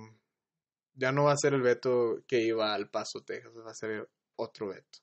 [0.94, 4.10] ya no va a ser el Beto que iba al Paso, Texas, va a ser
[4.36, 5.00] otro Beto.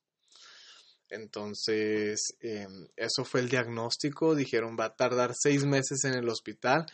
[1.10, 4.34] Entonces, em, eso fue el diagnóstico.
[4.34, 6.84] Dijeron, va a tardar seis meses en el hospital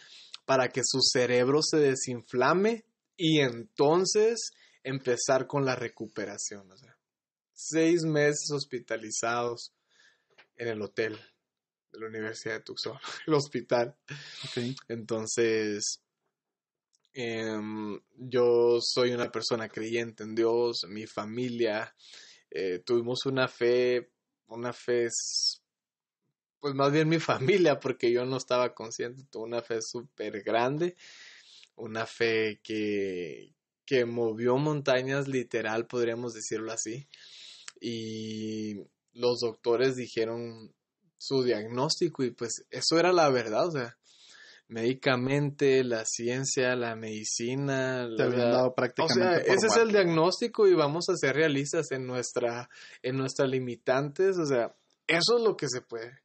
[0.44, 2.84] para que su cerebro se desinflame
[3.16, 4.52] y entonces
[4.84, 6.70] empezar con la recuperación.
[6.70, 6.96] O sea,
[7.52, 9.72] seis meses hospitalizados
[10.57, 11.18] en el hotel
[11.95, 13.97] de la Universidad de Tucson, el hospital.
[14.88, 16.03] Entonces,
[17.12, 21.95] em, yo soy una persona creyente en Dios, mi familia
[22.57, 24.11] eh, tuvimos una fe,
[24.47, 25.09] una fe,
[26.61, 30.97] pues más bien mi familia, porque yo no estaba consciente, tuve una fe súper grande,
[31.74, 37.09] una fe que, que movió montañas, literal, podríamos decirlo así.
[37.80, 38.76] Y
[39.12, 40.72] los doctores dijeron
[41.19, 43.97] su diagnóstico y pues eso era la verdad, o sea,
[44.69, 48.09] médicamente, la ciencia, la medicina.
[48.17, 49.53] Te habían dado prácticamente.
[49.53, 52.69] ese es el diagnóstico y vamos a ser realistas en nuestra,
[53.03, 54.39] en nuestras limitantes.
[54.39, 54.75] O sea,
[55.07, 56.21] eso es lo que se puede.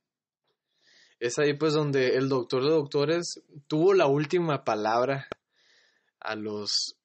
[1.19, 5.27] Es ahí pues donde el doctor de doctores tuvo la última palabra
[6.21, 6.95] a los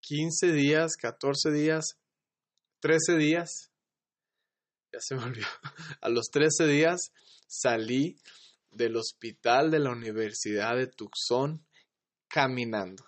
[0.00, 1.96] 15 días, 14 días,
[2.80, 3.70] 13 días.
[4.94, 5.48] Ya se me olvidó.
[6.02, 7.10] A los 13 días
[7.48, 8.16] salí
[8.70, 11.66] del hospital de la Universidad de Tucson
[12.28, 13.04] caminando.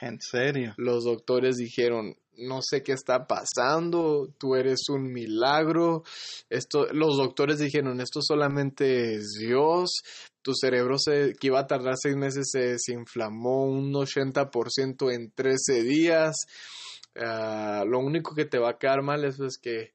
[0.00, 0.74] ¿En serio?
[0.78, 6.02] Los doctores dijeron, no sé qué está pasando, tú eres un milagro.
[6.50, 10.02] Esto, los doctores dijeron, esto solamente es Dios.
[10.42, 15.84] Tu cerebro se, que iba a tardar seis meses se desinflamó un 80% en 13
[15.84, 16.34] días.
[17.14, 19.92] Ah, lo único que te va a quedar mal es pues, que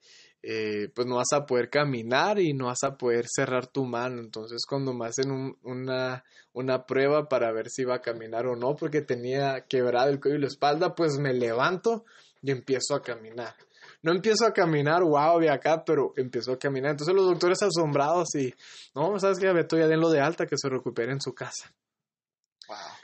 [0.50, 4.22] eh, pues no vas a poder caminar y no vas a poder cerrar tu mano.
[4.22, 6.24] Entonces cuando me hacen una,
[6.54, 10.38] una prueba para ver si iba a caminar o no, porque tenía quebrado el cuello
[10.38, 12.06] y la espalda, pues me levanto
[12.42, 13.56] y empiezo a caminar.
[14.02, 16.92] No empiezo a caminar, wow, de acá, pero empiezo a caminar.
[16.92, 18.54] Entonces los doctores asombrados y,
[18.96, 21.76] no, sabes que Beto ya lo de alta, que se recupere en su casa.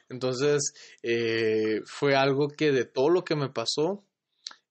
[0.08, 0.62] Entonces,
[1.02, 4.06] eh, fue algo que de todo lo que me pasó,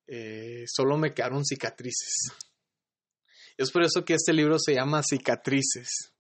[0.07, 2.33] eh, solo me quedaron cicatrices.
[3.57, 6.13] Es por eso que este libro se llama Cicatrices.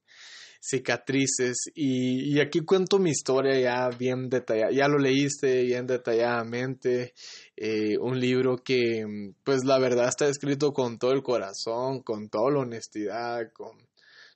[0.60, 1.56] Cicatrices.
[1.74, 4.70] Y, aquí cuento mi historia ya bien detallada.
[4.70, 7.14] Ya lo leíste bien detalladamente.
[7.56, 9.04] Eh, un libro que,
[9.42, 13.76] pues la verdad está escrito con todo el corazón, con toda la honestidad, con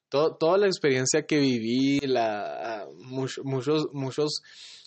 [0.09, 4.43] toda la experiencia que viví, la, muchos, muchos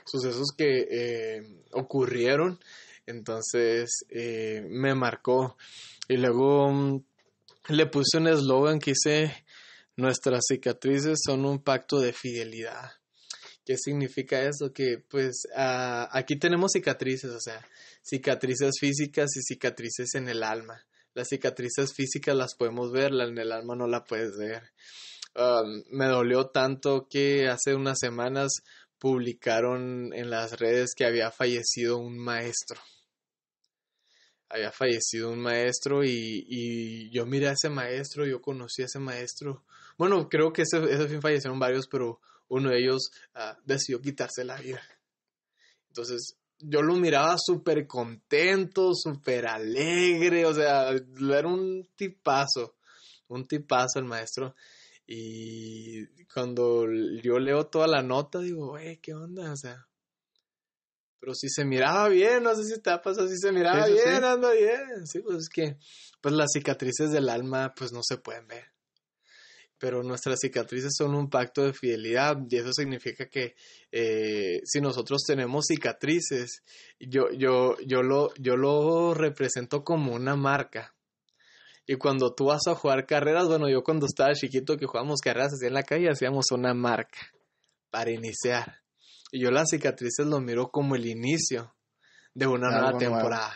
[0.06, 1.42] sucesos que eh,
[1.72, 2.60] ocurrieron.
[3.06, 5.58] Entonces eh, me marcó.
[6.08, 7.02] Y luego
[7.70, 9.46] le puse un eslogan que dice,
[9.96, 12.92] nuestras cicatrices son un pacto de fidelidad.
[13.66, 14.74] ¿Qué significa eso?
[14.74, 17.64] Que pues aquí tenemos cicatrices, o sea,
[18.02, 20.86] cicatrices físicas y cicatrices en el alma.
[21.14, 24.64] Las cicatrices físicas las podemos ver, en el alma no la puedes ver.
[25.36, 28.52] Um, me dolió tanto que hace unas semanas
[28.98, 32.82] publicaron en las redes que había fallecido un maestro
[34.50, 39.64] había fallecido un maestro y, yo miré a ese maestro, yo conocí a ese maestro.
[39.98, 44.44] Bueno, creo que ese, ese fin fallecieron varios, pero uno de ellos ah, decidió quitarse
[44.44, 44.82] la vida.
[45.90, 52.76] Entonces, yo lo miraba súper contento, súper alegre, o sea, era un tipazo,
[53.28, 54.56] un tipazo el maestro.
[55.06, 56.86] Y cuando
[57.24, 59.52] yo leo toda la nota, digo, güey, ¿qué onda?
[59.52, 59.88] O sea,
[61.20, 64.24] pero si se miraba bien, no sé si te ha pasado, si se miraba bien,
[64.24, 65.06] anda bien.
[65.06, 65.78] Sí, pues es que
[66.22, 68.66] pues las cicatrices del alma pues no se pueden ver.
[69.78, 73.56] Pero nuestras cicatrices son un pacto de fidelidad y eso significa que
[73.92, 76.64] eh, si nosotros tenemos cicatrices,
[77.00, 80.94] yo, yo, yo, lo, yo lo represento como una marca.
[81.88, 85.54] Y cuando tú vas a jugar carreras, bueno, yo cuando estaba chiquito que jugábamos carreras
[85.54, 87.20] así en la calle, hacíamos una marca
[87.90, 88.82] para iniciar.
[89.32, 91.76] Y yo las cicatrices lo miro como el inicio
[92.34, 93.56] de una nueva temporada.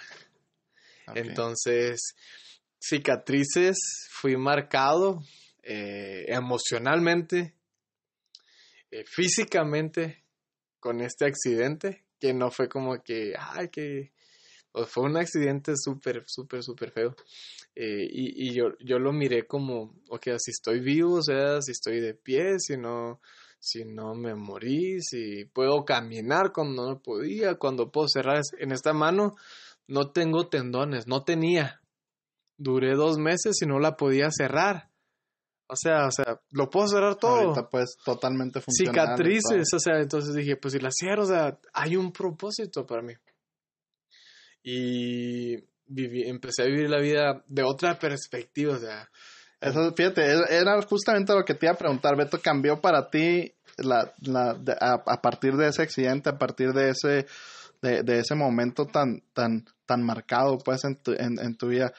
[1.16, 2.16] Entonces,
[2.80, 3.78] cicatrices,
[4.12, 5.20] fui marcado
[5.64, 7.56] eh, emocionalmente,
[8.92, 10.24] eh, físicamente
[10.80, 14.12] con este accidente, que no fue como que, ay, que
[14.72, 17.16] pues, fue un accidente súper, súper, súper feo.
[17.76, 21.72] Eh, y, y yo, yo lo miré como, ok, si estoy vivo, o sea, si
[21.72, 23.20] estoy de pie, si no,
[23.64, 28.92] si no me morí, si puedo caminar cuando no podía, cuando puedo cerrar en esta
[28.92, 29.36] mano,
[29.88, 31.82] no tengo tendones, no tenía.
[32.58, 34.90] Duré dos meses y no la podía cerrar.
[35.68, 37.38] O sea, o sea, lo puedo cerrar todo.
[37.38, 39.16] Ahorita pues totalmente funcionar.
[39.16, 43.02] Cicatrices, o sea, entonces dije, pues si la cierro, o sea, hay un propósito para
[43.02, 43.14] mí.
[44.62, 45.56] Y
[45.86, 49.10] viví, empecé a vivir la vida de otra perspectiva, o sea.
[49.64, 53.54] Eso, fíjate, e, era justamente lo que te iba a preguntar, Beto, ¿cambió para ti
[53.78, 57.26] la, la, a, partir de ese accidente, a partir de ese,
[57.82, 61.94] de, de ese momento tan, tan, tan marcado pues en tu, en, en tu vida?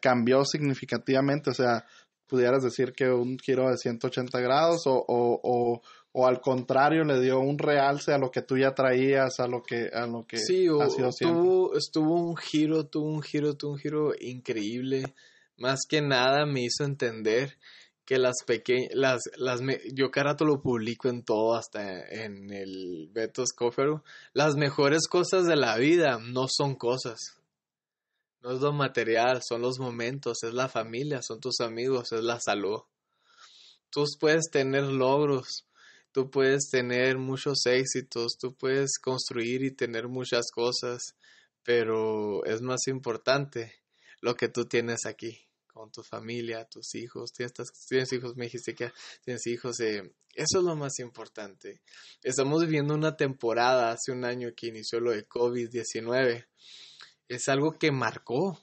[0.00, 1.50] ¿Cambió significativamente?
[1.50, 1.84] O sea,
[2.28, 5.82] pudieras decir que un giro de 180 grados o, o, o,
[6.12, 9.62] o, al contrario le dio un realce a lo que tú ya traías, a lo
[9.62, 11.42] que, a lo que sí, ha sido siempre.
[11.42, 15.12] Tuvo, estuvo un giro, tuvo un giro, tuvo un giro increíble.
[15.56, 17.58] Más que nada me hizo entender
[18.04, 19.60] que las pequeñas, las, las,
[19.92, 25.46] yo cada rato lo publico en todo, hasta en el Beto Scofero, las mejores cosas
[25.46, 27.38] de la vida no son cosas
[28.44, 32.38] no es lo material, son los momentos, es la familia, son tus amigos, es la
[32.38, 32.80] salud.
[33.88, 35.66] Tú puedes tener logros,
[36.12, 41.16] tú puedes tener muchos éxitos, tú puedes construir y tener muchas cosas,
[41.62, 43.72] pero es más importante
[44.24, 47.30] lo que tú tienes aquí, con tu familia, tus hijos.
[47.34, 47.52] Tienes,
[47.86, 48.90] tienes hijos, me dijiste que
[49.22, 49.78] tienes hijos.
[49.80, 51.82] Eh, eso es lo más importante.
[52.22, 56.46] Estamos viviendo una temporada hace un año que inició lo de COVID-19
[57.28, 58.58] es algo que marcó.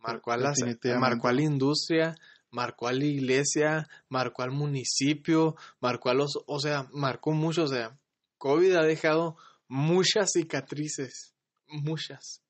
[0.00, 0.52] Marcó a, la,
[0.98, 2.16] marcó a la industria,
[2.50, 7.68] marcó a la iglesia, marcó al municipio, marcó a los, o sea, marcó mucho, o
[7.68, 7.96] sea,
[8.38, 9.36] COVID ha dejado
[9.68, 11.34] muchas cicatrices,
[11.68, 12.42] muchas.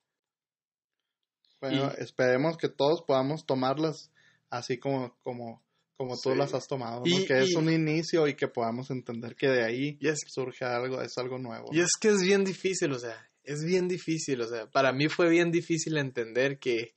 [1.60, 4.12] Bueno, esperemos que todos podamos tomarlas
[4.50, 5.62] así como, como,
[5.96, 9.64] como tú las has tomado, que es un inicio y que podamos entender que de
[9.64, 9.98] ahí
[10.28, 11.68] surge algo, es algo nuevo.
[11.72, 15.08] Y es que es bien difícil, o sea, es bien difícil, o sea, para mí
[15.08, 16.94] fue bien difícil entender que,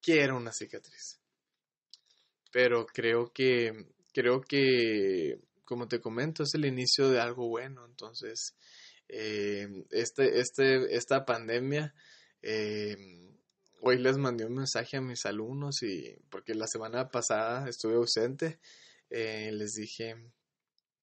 [0.00, 1.20] que era una cicatriz.
[2.50, 3.72] Pero creo que,
[4.12, 7.84] creo que, como te comento, es el inicio de algo bueno.
[7.84, 8.54] Entonces,
[9.08, 11.94] eh, este, este, esta pandemia,
[12.42, 12.96] eh,
[13.86, 18.58] hoy les mandé un mensaje a mis alumnos y, porque la semana pasada estuve ausente,
[19.10, 20.16] eh, les dije,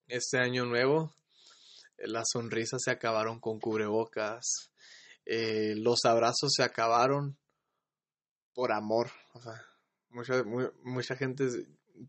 [0.08, 1.14] este año nuevo
[1.98, 4.72] las sonrisas se acabaron con cubrebocas,
[5.24, 7.38] eh, los abrazos se acabaron
[8.52, 9.64] por amor, o sea,
[10.10, 10.42] mucha,
[10.82, 11.48] mucha gente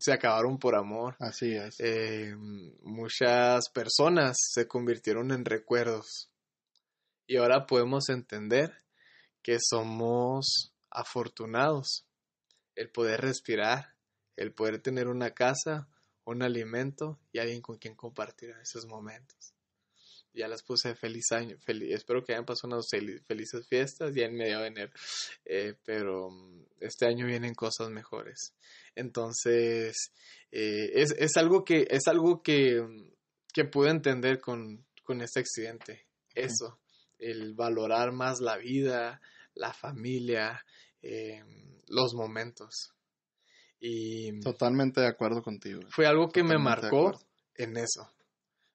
[0.00, 1.14] se acabaron por amor.
[1.20, 1.76] Así es.
[1.78, 2.34] Eh,
[2.82, 6.30] muchas personas se convirtieron en recuerdos.
[7.26, 8.83] Y ahora podemos entender
[9.44, 12.04] que somos afortunados.
[12.74, 13.94] El poder respirar,
[14.34, 15.88] el poder tener una casa,
[16.24, 19.54] un alimento y alguien con quien compartir esos momentos
[20.34, 22.88] ya las puse feliz año, espero que hayan pasado unas
[23.26, 24.92] felices fiestas ya en medio de enero,
[25.44, 28.54] eh, pero mm, este año vienen cosas mejores.
[28.96, 30.12] Entonces,
[30.50, 33.12] eh, es, es, algo que, es algo que, mm,
[33.52, 36.80] que pude entender con, con este accidente, eso,
[37.18, 39.20] el valorar más la vida,
[39.54, 40.64] la familia,
[41.02, 41.42] eh,
[41.88, 42.94] los momentos.
[43.80, 45.82] Y Totalmente de acuerdo contigo.
[45.90, 47.18] Fue algo que me marcó
[47.56, 48.10] en eso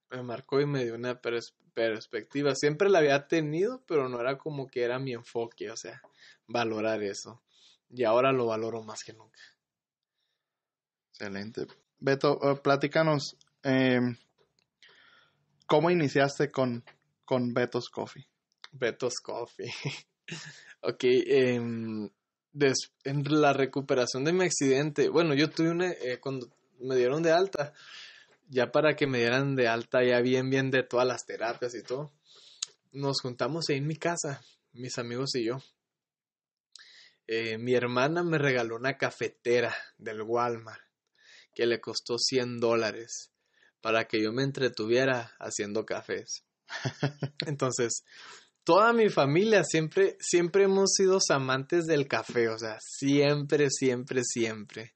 [0.09, 2.55] me marcó y me dio una perspectiva.
[2.55, 6.01] Siempre la había tenido, pero no era como que era mi enfoque, o sea,
[6.47, 7.41] valorar eso.
[7.89, 9.39] Y ahora lo valoro más que nunca.
[11.11, 11.67] Excelente.
[11.99, 14.15] Beto, uh, platícanos, em,
[15.65, 16.83] ¿cómo iniciaste con,
[17.25, 18.27] con Beto's Coffee?
[18.71, 19.71] Beto's Coffee.
[20.81, 22.09] ok, em,
[23.03, 26.49] en la recuperación de mi accidente, bueno, yo tuve una, eh, cuando
[26.79, 27.73] me dieron de alta,
[28.49, 31.83] ya para que me dieran de alta ya bien, bien de todas las terapias y
[31.83, 32.11] todo,
[32.91, 34.41] nos juntamos ahí en mi casa,
[34.73, 35.61] mis amigos y yo.
[37.27, 40.81] Eh, mi hermana me regaló una cafetera del Walmart
[41.53, 43.31] que le costó 100 dólares
[43.81, 46.43] para que yo me entretuviera haciendo cafés.
[47.45, 48.03] Entonces,
[48.69, 54.93] toda mi familia siempre, siempre hemos sido amantes del café, o sea, siempre, siempre, siempre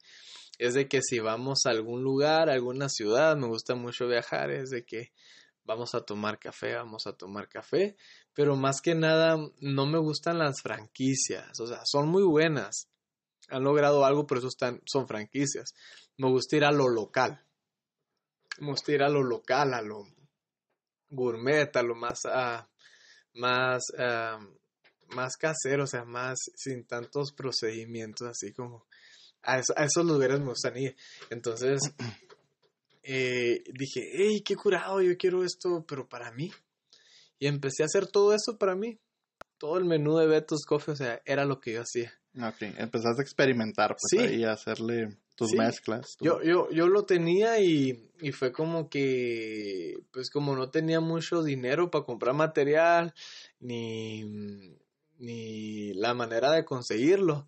[0.60, 4.52] es de que si vamos a algún lugar, a alguna ciudad, me gusta mucho viajar,
[4.52, 5.12] es de que
[5.64, 7.98] vamos a tomar café, vamos a tomar café,
[8.36, 12.92] pero más que nada no me gustan las franquicias, o sea, son muy buenas,
[13.50, 15.74] han logrado algo, pero eso están, son franquicias.
[16.18, 17.44] Me gusta ir a lo local,
[18.60, 20.06] me gusta ir a lo local, a lo
[21.10, 22.73] gourmet, a lo más, uh,
[23.34, 23.84] más,
[25.10, 28.86] más casero, o sea, más sin tantos procedimientos, así como
[29.44, 30.96] a, esos lugares me gustan ir.
[31.30, 31.82] Entonces
[33.04, 36.52] eh, dije, hey, qué curado, yo quiero esto, pero para mí.
[37.40, 39.00] Y empecé a hacer todo eso para mí.
[39.58, 42.14] Todo el menú de Betos Coffee, o sea, era lo que yo hacía.
[42.36, 45.18] Ok, empezaste a experimentar, pues, y a hacerle...
[45.36, 45.58] tus Sí.
[45.58, 46.16] mezclas.
[46.18, 51.00] tu- Yo, yo, yo lo tenía y, y fue como que, pues como no tenía
[51.00, 53.14] mucho dinero para comprar material,
[53.60, 54.24] ni,
[55.18, 57.48] ni la manera de conseguirlo,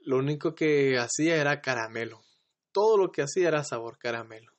[0.00, 2.20] lo único que hacía era caramelo.
[2.72, 4.52] Todo lo que hacía era sabor caramelo.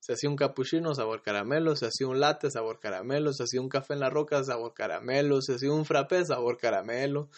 [0.00, 3.68] Se hacía un capuchino, sabor caramelo, se hacía un latte, sabor caramelo, se hacía un
[3.68, 7.30] café en la roca, sabor caramelo, se hacía un frappé, sabor caramelo.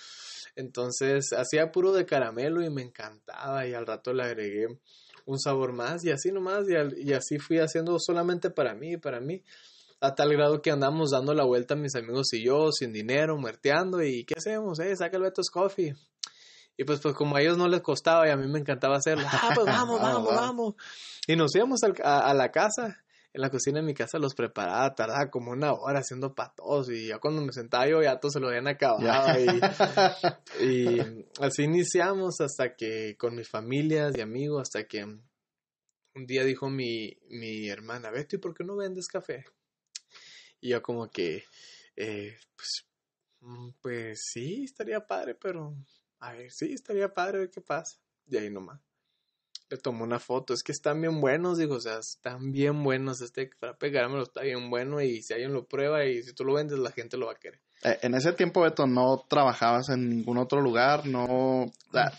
[0.57, 4.67] Entonces hacía puro de caramelo y me encantaba y al rato le agregué
[5.27, 8.97] un sabor más y así nomás y, al- y así fui haciendo solamente para mí,
[8.97, 9.43] para mí,
[10.01, 14.03] a tal grado que andamos dando la vuelta mis amigos y yo sin dinero, muerteando
[14.03, 14.79] y ¿qué hacemos?
[14.81, 15.95] Eh, saca el Beto's Coffee.
[16.77, 19.27] Y pues, pues como a ellos no les costaba y a mí me encantaba hacerlo,
[19.31, 20.35] ah, pues vamos, Ah, vamos, va.
[20.37, 20.75] vamos.
[21.27, 23.03] Y nos íbamos al- a, a la casa,
[23.33, 27.09] en la cocina de mi casa los preparaba, tardaba como una hora haciendo patos y
[27.09, 32.41] ya cuando me sentaba yo ya todos se lo habían acabado y, y así iniciamos
[32.41, 38.11] hasta que con mi familia y amigos, hasta que un día dijo mi, mi hermana,
[38.11, 39.45] Beto, ¿y por qué no vendes café?
[40.61, 41.45] Y yo como que,
[41.97, 42.87] eh, pues,
[43.41, 45.75] mm, pues sí, estaría padre, pero
[46.19, 47.99] a ver, sí, estaría padre, a ver qué pasa.
[48.27, 48.90] Y ahí nomás.
[49.71, 53.21] Le tomó una foto, es que están bien buenos, digo, o sea, están bien buenos,
[53.21, 56.55] este frappe caramelo está bien bueno y si alguien lo prueba y si tú lo
[56.55, 57.61] vendes, la gente lo va a querer.
[57.85, 61.67] Eh, En ese tiempo, Beto, no trabajabas en ningún otro lugar, no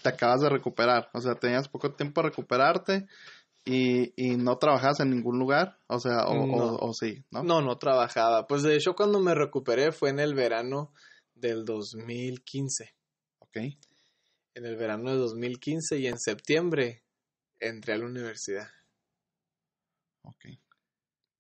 [0.02, 3.06] te acabas de recuperar, o sea, tenías poco tiempo para recuperarte
[3.66, 6.44] y, y no trabajabas en ningún lugar, o sea, o, No.
[6.78, 7.44] o- o sí, ¿no?
[7.44, 8.48] No, no trabajaba.
[8.48, 10.94] Pues de hecho cuando me recuperé fue en el verano
[11.36, 12.96] del 2015.
[13.40, 13.58] Ok,
[14.56, 17.04] En el verano del 2015 y en septiembre
[17.62, 18.68] entré a la universidad.
[20.24, 20.46] ok.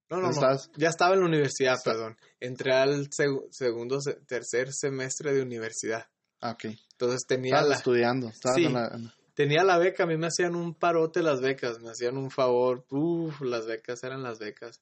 [0.09, 0.57] No, no, no.
[0.75, 2.17] Ya estaba en la universidad, Está- perdón.
[2.41, 6.09] Entré al seg- segundo, se- tercer semestre de universidad.
[6.41, 6.65] Ah, ok.
[6.65, 8.65] Entonces tenía Estabas la, estudiando, estabas Sí.
[8.65, 10.03] en la- en- tenía la beca.
[10.03, 11.79] A mí me hacían un parote las becas.
[11.79, 12.85] Me hacían un favor.
[12.89, 14.81] Uf, las becas eran las becas.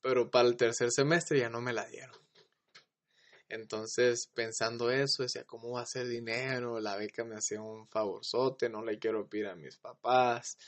[0.00, 2.14] Pero para el tercer semestre ya no me la dieron.
[3.54, 6.80] Entonces, pensando eso, decía, ¿cómo va a ser dinero?
[6.80, 10.58] La beca me hacía un favorzote, no le quiero pedir a mis papás.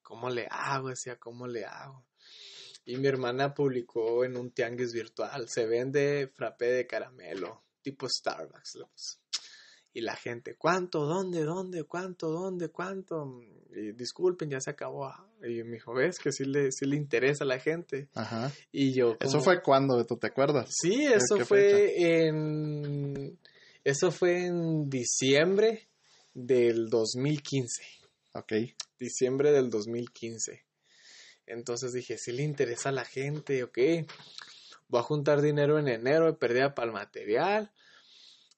[0.00, 0.88] ¿Cómo le hago?
[0.88, 2.02] Decía, ¿cómo le hago?
[2.86, 9.20] Y mi hermana publicó en un tianguis virtual, se vende frappé de caramelo, tipo Starbucks.
[9.92, 11.04] Y la gente, ¿cuánto?
[11.04, 11.42] ¿Dónde?
[11.42, 11.82] ¿Dónde?
[11.84, 12.28] ¿Cuánto?
[12.28, 12.68] ¿Dónde?
[12.68, 13.40] ¿Cuánto?
[13.74, 15.06] Y disculpen, ya se acabó.
[15.06, 18.08] Ah, Y me dijo, ¿ves que sí le, sí le interesa a la gente?
[18.14, 18.52] Ajá.
[18.70, 19.16] Y yo...
[19.20, 20.16] ¿Eso fue cuando, Beto?
[20.16, 20.70] ¿Te acuerdas?
[20.70, 23.38] Sí, eso fue en...
[23.82, 25.88] Eso fue en diciembre
[26.34, 27.82] del 2015.
[28.34, 28.52] Ok.
[28.98, 30.64] Diciembre del 2015.
[31.46, 33.78] Entonces dije, sí le interesa a la gente, ok.
[34.88, 37.72] Voy a juntar dinero en enero de pérdida para el material.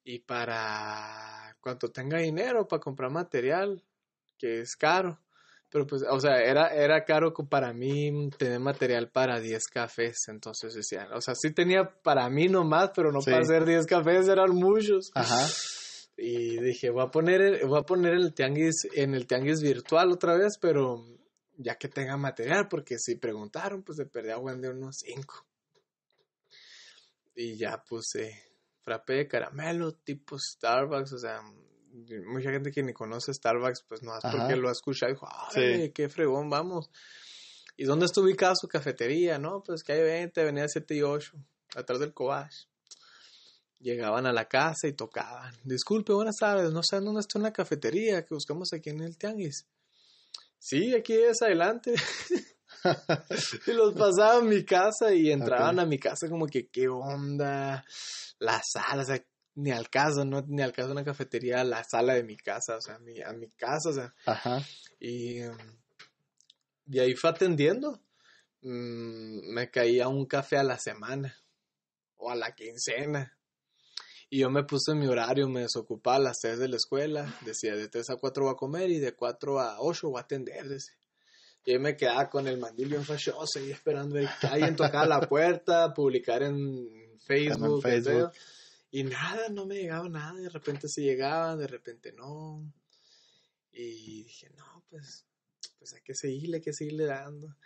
[0.05, 3.83] Y para cuando tenga dinero para comprar material,
[4.39, 5.21] que es caro.
[5.71, 10.29] Pero pues, o sea, era, era caro para mí tener material para 10 cafés.
[10.29, 13.31] Entonces decía, o sea, sí tenía para mí nomás, pero no Sí.
[13.31, 15.11] para hacer 10 cafés, eran muchos.
[15.15, 15.47] Ajá.
[16.15, 20.13] Y dije, voy a poner el, voy a poner el tianguis en el tianguis virtual
[20.13, 21.07] otra vez, pero
[21.57, 25.47] ya que tenga material, porque si preguntaron, pues de perdía de unos 5.
[27.35, 28.52] Y ya puse
[28.83, 31.41] frappé de caramelo tipo Starbucks, o sea,
[32.27, 35.29] mucha gente que ni conoce Starbucks, pues no es porque lo ha escuchado y dijo,
[35.53, 35.61] Sí.
[35.61, 36.91] ¡ay, qué fregón, vamos!
[37.77, 39.39] ¿Y dónde está ubicada su cafetería?
[39.39, 41.33] No, pues que hay 20, avenida 7 y 8,
[41.77, 42.53] atrás del Cobach.
[43.81, 45.55] Llegaban a la casa y tocaban.
[45.65, 49.67] Disculpe, buenas tardes, no sé dónde está una cafetería que buscamos aquí en el Tianguis.
[50.59, 51.95] Sí, aquí es adelante.
[53.67, 57.85] y los pasaba a mi casa y entraban a mi casa como que, ¿qué onda?
[58.39, 59.25] La sala, o sea,
[59.55, 62.81] ni al caso, no, ni al caso una cafetería, la sala de mi casa, o
[62.81, 64.63] sea, mi, a mi casa, o sea, Ajá.
[64.99, 65.41] y,
[66.87, 68.01] y ahí fue atendiendo.
[68.63, 71.37] Mm, me caía un café a la semana
[72.17, 73.37] o a la quincena.
[74.31, 77.35] Y yo me puse mi horario, me desocupaba a las 3 de la escuela.
[77.45, 80.23] Decía, de 3 a 4 voy a comer y de 4 a 8 voy a
[80.23, 80.69] atender.
[80.69, 80.95] decía.
[81.65, 85.21] Y ahí me quedaba con el mandil bien fachoso y esperando que alguien tocara la
[85.29, 87.77] puerta, publicar en Facebook.
[87.77, 88.33] En Facebook.
[88.91, 90.39] Y nada, no me llegaba nada.
[90.39, 92.63] De repente sí llegaban, de repente no.
[93.73, 95.25] Y dije, no, pues,
[95.79, 97.57] pues hay que seguirle, hay que seguirle dando.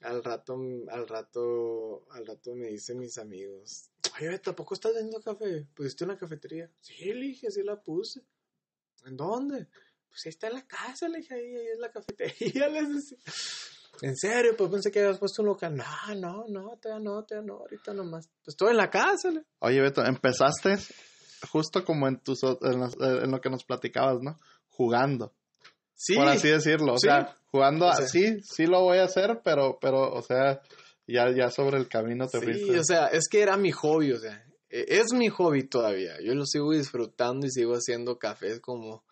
[0.00, 0.58] Al rato,
[0.90, 5.66] al rato, al rato me dicen mis amigos, oye, ¿tampoco estás vendiendo café?
[5.74, 6.70] ¿Pusiste una cafetería?
[6.80, 8.22] Sí, le dije, sí la puse.
[9.04, 9.68] ¿En dónde?
[10.10, 13.18] Pues ahí está en la casa, le dije, ahí, ahí es la cafetería, les decía.
[14.02, 14.54] ¿En serio?
[14.56, 15.76] Pues pensé que habías puesto un local.
[15.76, 18.28] No, no, no, todavía no, todavía no, ahorita nomás.
[18.44, 19.42] Pues estoy en la casa, le.
[19.60, 20.76] Oye, Beto, empezaste
[21.50, 24.38] justo como en, tus, en, los- en lo que nos platicabas, ¿no?
[24.68, 25.34] Jugando.
[25.94, 26.14] Sí.
[26.14, 26.94] Por así decirlo.
[26.94, 30.62] O sea, jugando así, sí lo voy a hacer, pero, pero, o sea,
[31.06, 34.18] ya, ya sobre el camino te Sí, o sea, es que era mi hobby, o
[34.18, 36.14] sea, e, es mi hobby todavía.
[36.22, 39.04] Yo lo sigo disfrutando y sigo haciendo cafés como,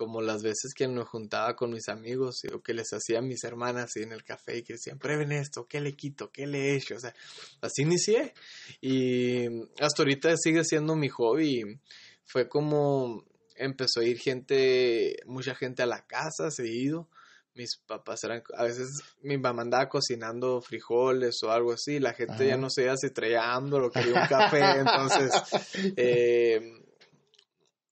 [0.00, 3.44] como las veces que me juntaba con mis amigos o que les hacía a mis
[3.44, 6.32] hermanas en el café y que decían, prueben esto, ¿qué le quito?
[6.32, 6.96] ¿Qué le echo?
[6.96, 7.14] O sea,
[7.60, 8.32] así inicié.
[8.80, 9.44] Y
[9.78, 11.78] hasta ahorita sigue siendo mi hobby.
[12.24, 13.26] Fue como
[13.56, 17.10] empezó a ir gente, mucha gente a la casa seguido
[17.54, 18.88] mis papás eran, a veces
[19.22, 23.52] mi mamá andaba cocinando frijoles o algo así, la gente ya no sabía si traía
[23.52, 25.30] hambre o quería un café, entonces,
[25.96, 26.79] eh,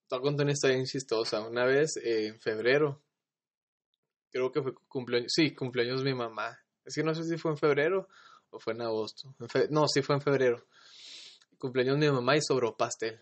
[0.08, 3.02] te voy a contar una historia chistosa, una vez en febrero,
[4.30, 7.50] creo que fue cumpleaños, sí, cumpleaños de mi mamá, es que no sé si fue
[7.50, 8.08] en febrero
[8.50, 9.34] o fue en agosto,
[9.70, 10.66] no, sí fue en febrero,
[11.58, 13.20] cumpleaños de mi mamá y sobró pastel.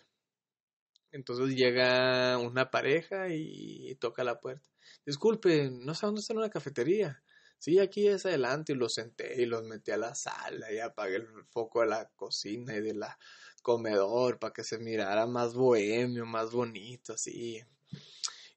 [1.10, 4.68] Entonces llega una pareja y toca la puerta.
[5.04, 7.22] Disculpe, no sé dónde está una cafetería.
[7.58, 11.16] Sí, aquí es adelante y los senté y los metí a la sala y apagué
[11.16, 13.18] el foco de la cocina y de la
[13.66, 17.60] comedor para que se mirara más bohemio, más bonito, así.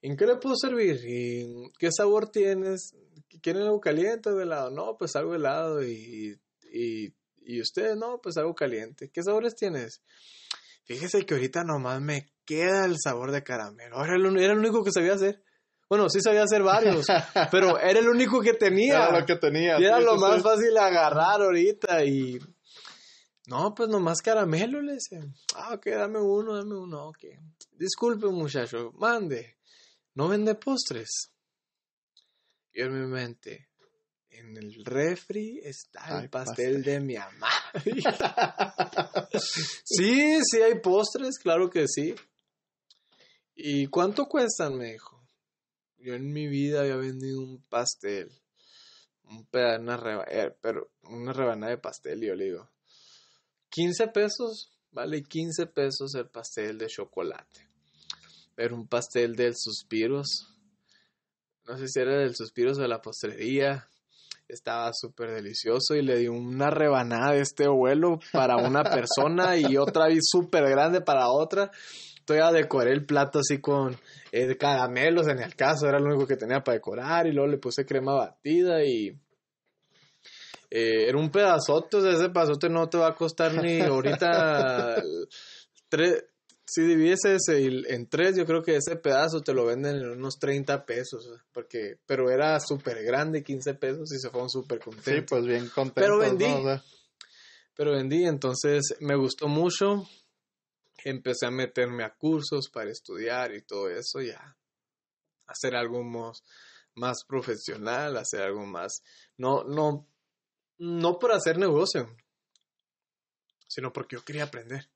[0.04, 1.02] ¿En qué le puedo servir?
[1.04, 2.96] ¿Y ¿Qué sabor tienes?
[3.42, 4.70] ¿Quieren algo caliente o helado?
[4.70, 6.40] No, pues algo helado y,
[6.72, 9.10] y, y usted, no, pues algo caliente.
[9.12, 10.04] ¿Qué sabores tienes?
[10.84, 14.06] Fíjese que ahorita nomás me queda el sabor de caramelo.
[14.06, 15.42] Era el, era el único que sabía hacer.
[15.90, 17.08] Bueno, sí sabía hacer varios,
[17.50, 19.08] pero era el único que tenía.
[19.08, 19.80] Era lo que tenía.
[19.80, 22.38] Y era lo más fácil agarrar ahorita y...
[23.50, 25.26] No, pues nomás caramelo, le decía.
[25.56, 27.26] Ah, ok, dame uno, dame uno, ok.
[27.72, 29.58] Disculpe, muchacho, mande.
[30.14, 31.32] ¿No vende postres?
[32.72, 33.70] Y en mi mente,
[34.30, 37.50] en el refri está el pastel, de mi mamá.
[39.84, 42.14] sí, sí hay postres, claro que sí.
[43.56, 44.78] ¿Y cuánto cuestan?
[44.78, 45.28] Me dijo.
[45.98, 48.32] Yo en mi vida había vendido un pastel.
[49.24, 52.24] Un pedazo, una, eh, pero una rebanada de pastel.
[52.24, 52.70] Y yo le digo,
[53.70, 57.68] 15 pesos, vale 15 pesos el pastel de chocolate.
[58.56, 60.48] Pero un pastel del suspiros.
[61.66, 63.88] No sé si era del suspiros o de la postrería.
[64.48, 69.78] Estaba súper delicioso y le di una rebanada de este vuelo para una persona y
[69.78, 71.72] otra súper grande para otra
[72.30, 73.98] todavía decoré el plato así con
[74.32, 77.58] eh, caramelos en el caso, era lo único que tenía para decorar y luego le
[77.58, 79.20] puse crema batida y
[80.70, 85.02] eh, era un pedazote, o sea, ese pedazote no te va a costar ni ahorita
[85.90, 86.26] tres,
[86.66, 90.38] si divides ese en tres, yo creo que ese pedazo te lo venden en unos
[90.38, 95.14] 30 pesos, porque, pero era súper grande, 15 pesos y se fueron súper contentos.
[95.14, 96.04] Sí, pues bien contentos.
[96.04, 96.82] Pero vendí.
[97.76, 100.06] Pero vendí, entonces me gustó mucho
[101.04, 104.56] empecé a meterme a cursos para estudiar y todo eso, ya
[105.48, 106.44] hacer algo más,
[107.28, 109.02] profesional, hacer algo más,
[109.38, 110.08] no, no,
[110.80, 112.16] no por hacer negocio,
[113.68, 114.90] sino porque yo quería aprender.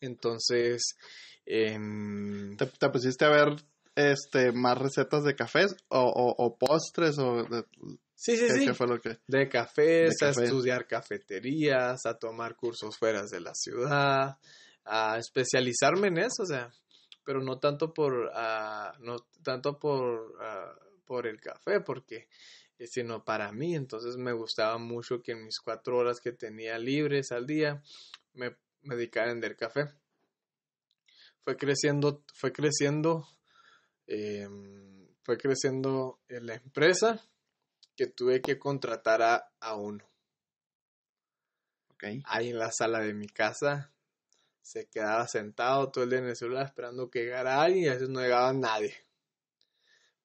[0.00, 0.96] Entonces,
[1.44, 3.56] em, ¿Te, ¿Te, pusiste a ver
[3.94, 7.44] este más recetas de cafés o, o, postres o
[8.14, 8.66] Sí, sí, sí.
[9.28, 14.38] De cafés, a estudiar cafeterías, a tomar cursos fuera de la ciudad,
[14.84, 16.68] a especializarme en eso, o sea,
[17.24, 22.28] pero no tanto por, uh, no tanto por, ah, por el café, porque eh,
[22.86, 23.74] sino para mí.
[23.74, 27.82] Entonces me gustaba mucho que en mis cuatro horas que tenía libres al día
[28.34, 29.88] me, me dedicara a vender café.
[31.42, 33.26] Fue creciendo, fue creciendo,
[34.06, 37.20] em, fue creciendo en la empresa
[37.96, 40.04] que tuve que contratar a, a uno.
[41.94, 42.22] Okay.
[42.26, 43.92] Ahí en la sala de mi casa
[44.62, 47.94] se quedaba sentado todo el día en el celular esperando que llegara alguien y a
[47.94, 48.94] veces no llegaba nadie.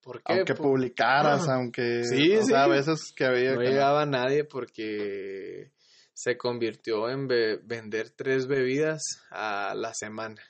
[0.04, 0.34] ¿Por qué?
[0.34, 2.04] Aunque publicaras, aunque...
[2.04, 2.54] Sí, sí.
[2.54, 3.56] a veces que había...
[3.56, 5.72] No llegaba nadie porque
[6.14, 9.02] se convirtió en vender tres bebidas
[9.32, 10.42] a la semana.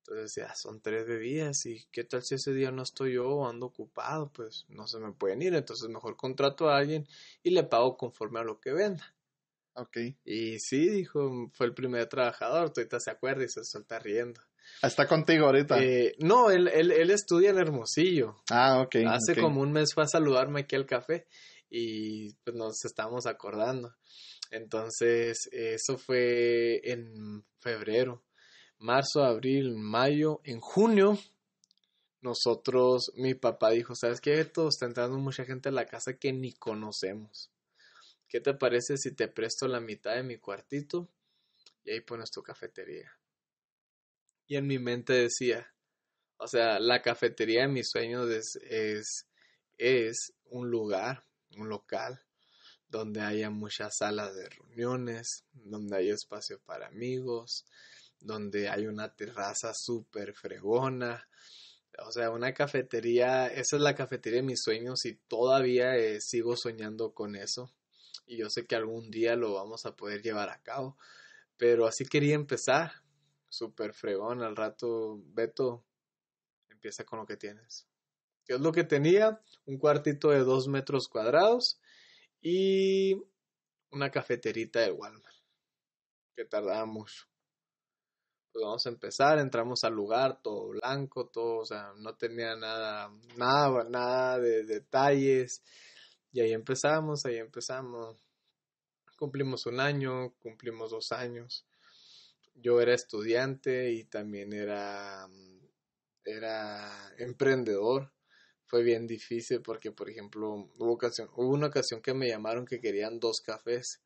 [0.00, 3.66] Entonces ya son tres bebidas y qué tal si ese día no estoy yo ando
[3.66, 7.06] ocupado, pues no se me pueden ir, entonces mejor contrato a alguien
[7.44, 9.14] y le pago conforme a lo que venda.
[9.74, 9.98] Ok.
[10.24, 14.40] Y sí, dijo, fue el primer trabajador, ahorita se acuerda y se suelta riendo.
[14.82, 15.82] ¿Está contigo ahorita?
[15.82, 18.36] Eh, no, él, él, él, estudia en Hermosillo.
[18.50, 18.96] Ah, ok.
[19.06, 21.26] Hace como un mes fue a saludarme aquí al café
[21.68, 23.94] y pues nos estábamos acordando.
[24.50, 28.24] Entonces, eso fue en febrero
[28.80, 31.18] marzo, abril, mayo, en junio,
[32.22, 34.44] nosotros, mi papá dijo, ¿sabes qué?
[34.44, 37.50] Todo está entrando mucha gente a la casa que ni conocemos.
[38.26, 41.08] ¿Qué te parece si te presto la mitad de mi cuartito
[41.84, 43.10] y ahí pones tu cafetería?
[44.50, 45.72] Y en mi mente decía,
[46.36, 49.28] O sea, la cafetería de mis sueños es, es,
[49.78, 51.24] es un lugar,
[51.56, 52.20] un local,
[52.88, 57.64] donde haya muchas salas de reuniones, donde hay espacio para amigos,
[58.18, 61.28] donde hay una terraza súper fregona.
[62.04, 66.56] O sea, una cafetería, esa es la cafetería de mis sueños y todavía eh, sigo
[66.56, 67.72] soñando con eso.
[68.26, 70.98] Y yo sé que algún día lo vamos a poder llevar a cabo.
[71.56, 73.04] Pero así quería empezar.
[73.50, 74.42] Súper fregón.
[74.42, 75.84] Al rato, Beto,
[76.70, 77.86] empieza con lo que tienes.
[78.46, 79.42] ¿Qué es lo que tenía?
[79.66, 81.78] Un cuartito de dos metros cuadrados
[82.40, 83.22] y
[83.90, 85.36] una cafeterita de Walmart.
[86.34, 87.30] Que tardaba mucho
[88.52, 93.10] pues vamos a empezar, entramos al lugar, todo blanco, todo, o sea, no tenía nada,
[93.36, 95.62] nada, nada de detalles.
[96.32, 98.16] Y ahí empezamos, ahí empezamos.
[99.16, 101.66] Cumplimos un año, cumplimos dos años.
[102.54, 105.28] Yo era estudiante y también era,
[106.24, 108.12] era emprendedor.
[108.66, 112.80] Fue bien difícil porque, por ejemplo, hubo, ocasión, hubo una ocasión que me llamaron que
[112.80, 114.02] querían dos cafés.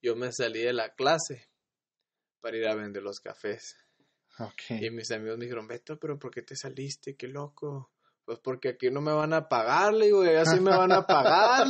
[0.00, 1.50] Yo me salí de la clase
[2.40, 3.76] para ir a vender los cafés.
[4.68, 7.16] Y mis amigos me dijeron, Beto, pero ¿por qué te saliste?
[7.16, 7.90] Qué loco.
[8.26, 11.68] Pues porque aquí no me van a pagar, le digo, así me van a pagar,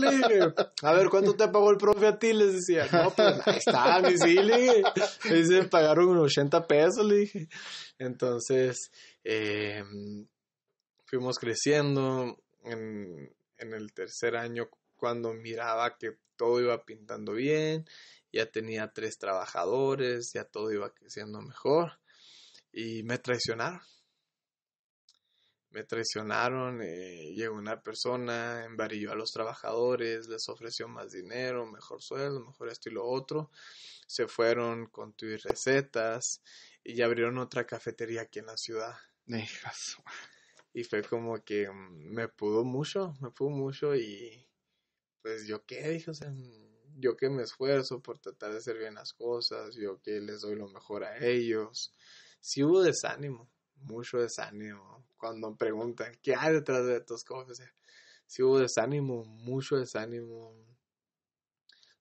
[0.83, 2.33] A ver, ¿cuánto te pagó el profe a ti?
[2.33, 5.65] Les decía, no, pues ahí está, mi sí, le dije.
[5.65, 7.49] pagaron 80 pesos, le dije.
[7.99, 8.91] Entonces,
[9.23, 10.27] em,
[11.05, 12.39] fuimos creciendo.
[12.65, 17.85] En, en el tercer año, cuando miraba que todo iba pintando bien,
[18.33, 22.01] ya tenía tres trabajadores, ya todo iba creciendo mejor
[22.73, 23.81] y me traicionaron.
[25.77, 32.01] Me traicionaron, eh, llegó una persona, embarilló a los trabajadores, les ofreció más dinero, mejor
[32.01, 33.51] sueldo, mejor esto y lo otro.
[34.07, 36.41] Se fueron con tus recetas
[36.83, 38.95] y abrieron otra cafetería aquí en la ciudad.
[40.73, 44.49] Y fue como que mm, me pudo mucho, me pudo mucho y
[45.21, 46.33] pues yo qué, dije, o sea,
[46.95, 50.57] yo que me esfuerzo por tratar de hacer bien las cosas, yo que les doy
[50.57, 51.93] lo mejor a ellos,
[52.41, 53.51] sí hubo desánimo,
[53.83, 55.05] mucho desánimo.
[55.17, 57.61] Cuando preguntan, ¿qué hay detrás de estos cosas?
[58.27, 60.55] Sí hubo desánimo, mucho desánimo.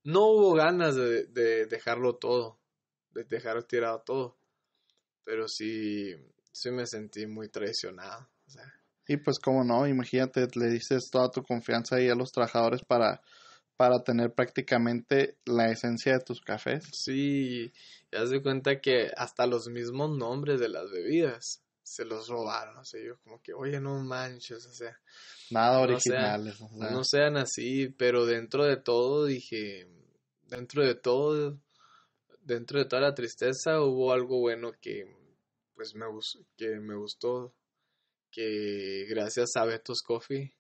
[0.03, 1.25] No hubo ganas de,
[1.67, 2.59] dejarlo todo,
[3.11, 4.37] de dejar tirado todo,
[5.23, 6.15] pero sí,
[6.51, 8.27] sí me sentí muy traicionado.
[9.07, 13.21] Y pues cómo no, imagínate, le dices toda tu confianza ahí a los trabajadores para
[13.77, 16.85] para tener prácticamente la esencia de tus cafés.
[16.93, 17.71] Sí,
[18.11, 22.83] ya se cuenta que hasta los mismos nombres de las bebidas se los robaron, o
[22.83, 24.99] sea, yo como que, oye, no manches, o sea.
[25.51, 26.59] Nada originales.
[26.71, 29.87] no sean así, pero dentro de todo dije,
[30.47, 31.59] dentro de todo,
[32.41, 35.15] dentro de toda la tristeza hubo algo bueno que,
[35.75, 36.05] pues, me,
[36.57, 37.53] que me gustó,
[38.31, 40.55] que gracias a Betos Coffee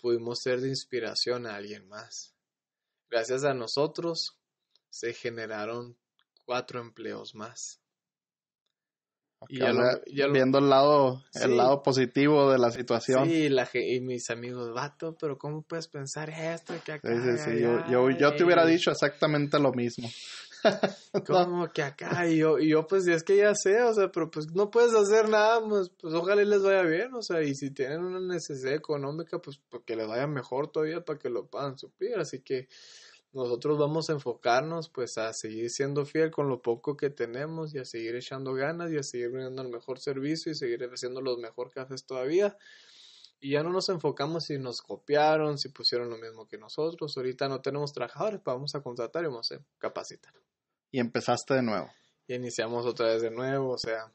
[0.00, 2.32] pudimos ser de inspiración a alguien más.
[3.10, 4.38] Gracias a nosotros
[4.88, 5.98] se generaron
[6.44, 7.80] cuatro empleos más.
[9.48, 9.60] Y
[10.30, 13.28] viendo el lado, el lado positivo de la situación.
[13.28, 16.74] Sí, la, y mis amigos, vato, pero ¿cómo puedes pensar esto?
[16.84, 17.08] Que acá,
[17.88, 20.08] yo, yo, te hubiera dicho exactamente lo mismo.
[21.26, 24.30] como que acá, y yo, y yo pues es que ya sé, o sea, pero
[24.30, 27.70] pues no puedes hacer nada, pues, pues ojalá les vaya bien, o sea, y si
[27.70, 32.18] tienen una necesidad económica, pues que les vaya mejor todavía para que lo puedan suplir,
[32.18, 32.68] así que
[33.32, 37.78] nosotros vamos a enfocarnos pues a seguir siendo fiel con lo poco que tenemos y
[37.78, 41.38] a seguir echando ganas y a seguir brindando el mejor servicio y seguir haciendo los
[41.38, 42.56] mejores cafés todavía.
[43.38, 47.16] Y ya no nos enfocamos si nos copiaron, si pusieron lo mismo que nosotros.
[47.16, 50.34] Ahorita no tenemos trabajadores, vamos a contratar y vamos a capacitar.
[50.90, 51.90] Y empezaste de nuevo.
[52.26, 54.12] Y iniciamos otra vez de nuevo, o sea,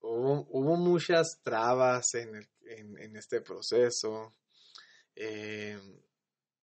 [0.00, 4.34] hubo, hubo muchas trabas en, el, en, en este proceso.
[5.16, 5.78] Eh,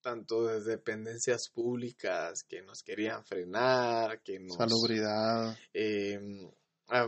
[0.01, 4.55] tanto de dependencias públicas que nos querían frenar, que nos...
[4.55, 5.57] Salubridad.
[5.73, 6.49] Em,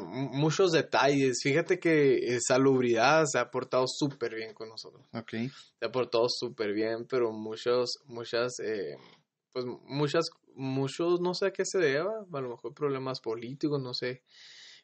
[0.01, 1.39] muchos detalles.
[1.43, 5.05] Fíjate que eh, salubridad se ha portado súper bien con nosotros.
[5.13, 5.31] Ok.
[5.79, 8.95] Se ha portado súper bien, pero muchos, muchas, eh,
[9.51, 10.25] pues muchas,
[10.55, 14.23] muchos, no sé a qué se deba, a lo mejor problemas políticos, no sé,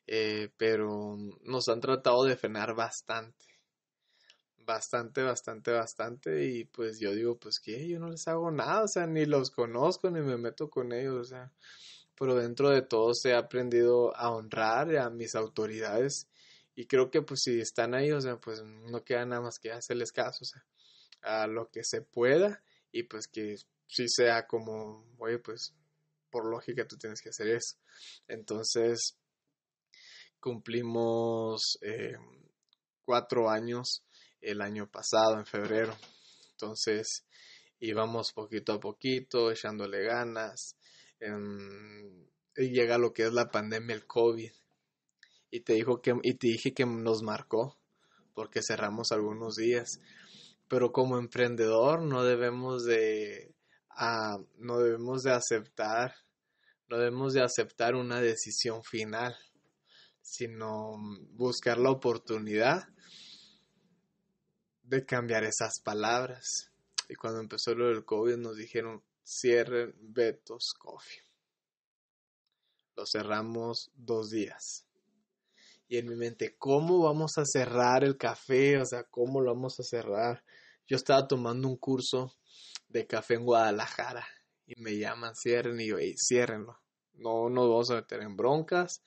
[0.07, 3.48] eh, pero nos han tratado de frenar bastante
[4.69, 8.87] bastante, bastante, bastante y pues yo digo, pues que yo no les hago nada, o
[8.87, 11.51] sea, ni los conozco ni me meto con ellos, o sea,
[12.15, 16.27] pero dentro de todo se ha aprendido a honrar a mis autoridades
[16.75, 19.71] y creo que pues si están ahí, o sea, pues no queda nada más que
[19.71, 20.63] hacerles caso, o sea,
[21.23, 23.55] a lo que se pueda y pues que
[23.87, 25.73] si sea como, oye, pues
[26.29, 27.75] por lógica tú tienes que hacer eso.
[28.27, 29.17] Entonces,
[30.39, 32.17] cumplimos eh,
[33.03, 34.03] cuatro años
[34.41, 35.95] el año pasado, en febrero.
[36.51, 37.25] Entonces
[37.79, 40.75] íbamos poquito a poquito, echándole ganas.
[41.19, 44.51] Em, y llega lo que es la pandemia, el COVID.
[45.51, 47.77] Y te, dijo que, y te dije que nos marcó
[48.33, 49.99] porque cerramos algunos días.
[50.67, 53.55] Pero como emprendedor no debemos de,
[54.57, 56.13] no debemos de aceptar,
[56.87, 59.35] no debemos de aceptar una decisión final,
[60.21, 60.95] sino
[61.31, 62.87] buscar la oportunidad
[64.89, 66.71] de cambiar esas palabras.
[67.07, 71.21] Y cuando empezó lo del COVID nos dijeron, cierren Betos Coffee.
[72.95, 74.85] Lo cerramos dos días.
[75.87, 78.79] Y en mi mente, ¿cómo vamos a cerrar el café?
[78.79, 80.43] O sea, ¿cómo lo vamos a cerrar?
[80.87, 82.35] Yo estaba tomando un curso
[82.87, 84.27] de café en Guadalajara
[84.65, 86.79] y me llaman, cierren y yo, hey, ciérrenlo.
[87.13, 89.03] No nos vamos a meter en broncas,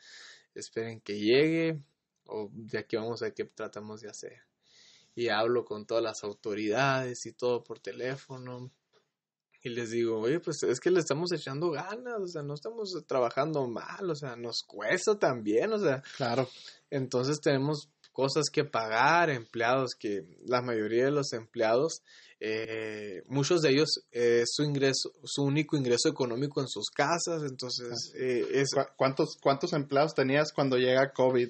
[0.54, 1.82] esperen que llegue
[2.26, 4.51] o de aquí vamos a ver qué tratamos de hacer
[5.14, 8.70] y hablo con todas las autoridades y todo por teléfono.
[9.64, 12.92] Y les digo, oye, pues es que le estamos echando ganas, o sea, no estamos
[13.06, 16.02] trabajando mal, o sea, nos cuesta también, o sea.
[16.16, 16.48] Claro.
[16.90, 22.02] Entonces tenemos cosas que pagar, empleados que la mayoría de los empleados,
[22.40, 28.12] eh, muchos de ellos es su ingreso, su único ingreso económico en sus casas, entonces
[28.16, 28.70] eh, es...
[28.96, 31.48] ¿Cuántos, ¿Cuántos empleados tenías cuando llega COVID?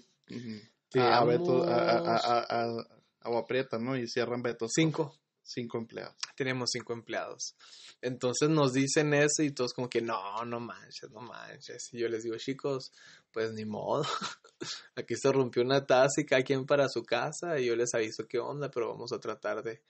[0.95, 2.87] a, a,
[3.25, 3.97] agua prieta, ¿no?
[3.97, 4.73] Y cierran Betos.
[4.75, 5.19] Cinco.
[5.45, 6.15] Cinco empleados.
[6.37, 7.57] Tenemos cinco empleados.
[8.01, 11.89] Entonces nos dicen eso y todos como que no, no manches, no manches.
[11.93, 12.93] Y yo les digo, chicos,
[13.33, 14.05] pues ni modo.
[14.95, 18.29] Aquí se rompió una taza y cada quien para su casa y yo les aviso
[18.29, 19.83] qué onda, pero vamos a tratar de,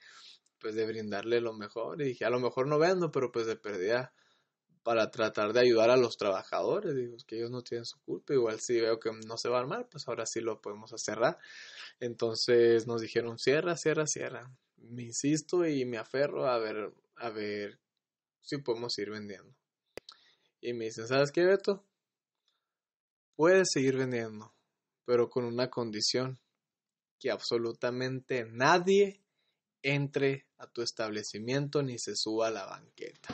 [0.59, 2.01] pues de brindarle lo mejor.
[2.01, 4.11] Y dije, a lo mejor no vendo, pero pues de pérdida
[4.83, 8.59] para tratar de ayudar a los trabajadores, digo, que ellos no tienen su culpa, igual
[8.59, 11.37] si veo que no se va a armar, pues ahora sí lo podemos cerrar.
[11.99, 14.51] Entonces nos dijeron, cierra, cierra, cierra.
[14.77, 17.79] Me insisto y me aferro a ver, a ver
[18.41, 19.55] si podemos ir vendiendo.
[20.59, 21.85] Y me dicen, ¿sabes qué, Beto?
[23.35, 24.53] Puedes seguir vendiendo,
[25.05, 26.39] pero con una condición,
[27.19, 29.21] que absolutamente nadie
[29.81, 33.29] entre a tu establecimiento ni se suba a la banqueta.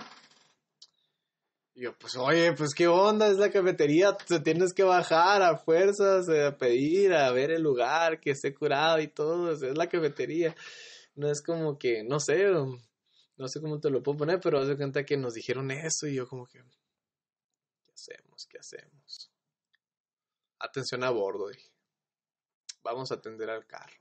[1.80, 3.30] Y yo, pues, oye, pues, ¿qué onda?
[3.30, 7.62] Es la cafetería, te tienes que bajar a fuerzas, eh, a pedir, a ver el
[7.62, 10.54] lugar, que esté curado y todo, es la cafetería.
[11.16, 14.76] No es como que, no sé, no sé cómo te lo puedo poner, pero hace
[14.76, 18.46] cuenta que nos dijeron eso y yo como que, ¿qué hacemos?
[18.48, 19.32] ¿Qué hacemos?
[20.60, 21.72] Atención a bordo, dije.
[22.84, 23.96] Vamos a atender al carro.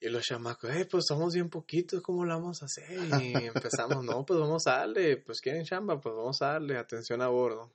[0.00, 2.88] Y los chamacos, eh, pues somos bien poquitos, ¿cómo lo vamos a hacer?
[3.20, 7.20] Y empezamos, no, pues vamos a darle, pues quieren chamba, pues vamos a darle atención
[7.20, 7.72] a bordo.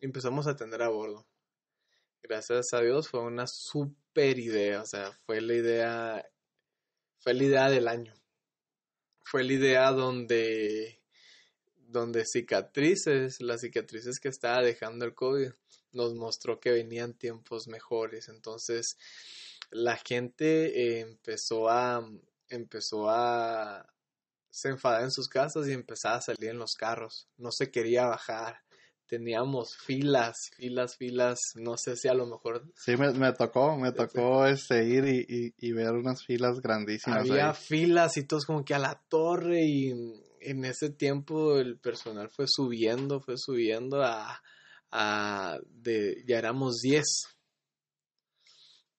[0.00, 1.26] Y empezamos a atender a bordo.
[2.22, 6.30] Gracias a Dios fue una super idea, o sea, fue la idea,
[7.18, 8.14] fue la idea del año.
[9.24, 11.00] Fue la idea donde,
[11.76, 15.52] donde cicatrices, las cicatrices que estaba dejando el COVID,
[15.92, 18.28] nos mostró que venían tiempos mejores.
[18.28, 18.98] Entonces,
[19.72, 22.06] la gente eh, empezó a
[22.48, 23.86] empezó a
[24.50, 27.26] se enfadar en sus casas y empezaba a salir en los carros.
[27.38, 28.58] No se quería bajar.
[29.06, 31.38] Teníamos filas, filas, filas.
[31.54, 32.62] No sé si a lo mejor.
[32.76, 37.20] Sí, me, tocó, me tocó este, ir y, y, ver unas filas grandísimas.
[37.20, 39.60] Había filas y todos como que a la torre.
[39.64, 39.90] Y
[40.40, 44.42] en ese tiempo el personal fue subiendo, fue subiendo a.
[44.90, 47.02] a de, ya éramos 10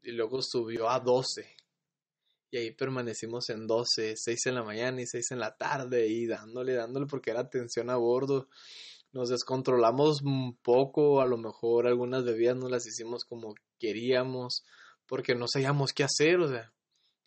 [0.04, 1.55] y luego subió a 12.
[2.51, 6.28] Y ahí permanecimos en 12, 6 en la mañana y 6 en la tarde y
[6.28, 8.47] dándole, dándole porque era tensión a bordo.
[9.12, 14.63] Nos descontrolamos un poco, a lo mejor algunas bebidas no las hicimos como queríamos
[15.08, 16.74] porque no sabíamos qué hacer, o sea,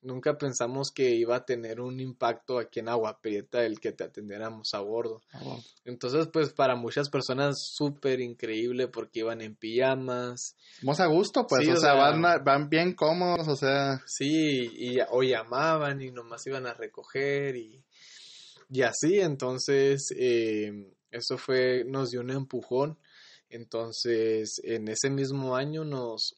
[0.07, 4.05] nunca pensamos que iba a tener un impacto aquí en Agua Prieta el que te
[4.05, 5.21] atendiéramos a bordo.
[5.33, 10.57] Ah, Entonces, pues para muchas personas súper increíble porque iban en pijamas.
[10.83, 14.01] Vamos a gusto, pues, o, sea, van, van, bien cómodos, o sea.
[14.07, 17.85] Sí, y, o llamaban y nomás iban a recoger y,
[18.71, 22.99] y así, entonces, eh, eso fue, nos dio un empujón.
[23.49, 26.37] Entonces, en ese mismo año nos,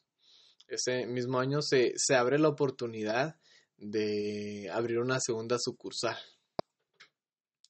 [0.67, 3.35] ese mismo año se, se abre la oportunidad
[3.79, 6.17] de abrir una segunda sucursal.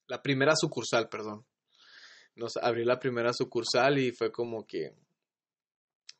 [0.07, 1.45] La primera sucursal, perdón.
[2.35, 4.93] Nos abrió la primera sucursal y fue como que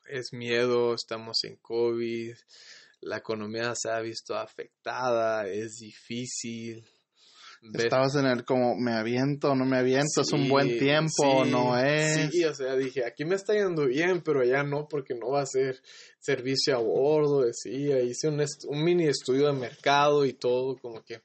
[0.04, 2.34] es miedo, estamos en COVID,
[3.00, 6.84] la economía se ha visto afectada, es difícil.
[7.62, 10.22] Estabas en el como, ¿me aviento no me aviento?
[10.22, 12.30] ¿Es un buen tiempo no es?
[12.30, 15.42] Sí, o sea, dije, aquí me está yendo bien, pero allá no, porque no va
[15.42, 15.82] a ser
[16.18, 18.00] servicio a bordo, decía.
[18.00, 21.20] Hice un, un mini estudio de mercado y todo, como que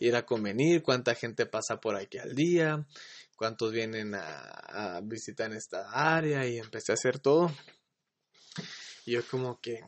[0.00, 2.86] ir a convenir, cuánta gente pasa por aquí al día,
[3.36, 7.50] cuántos vienen a, a visitar esta área y empecé a hacer todo.
[9.06, 9.80] Y yo como que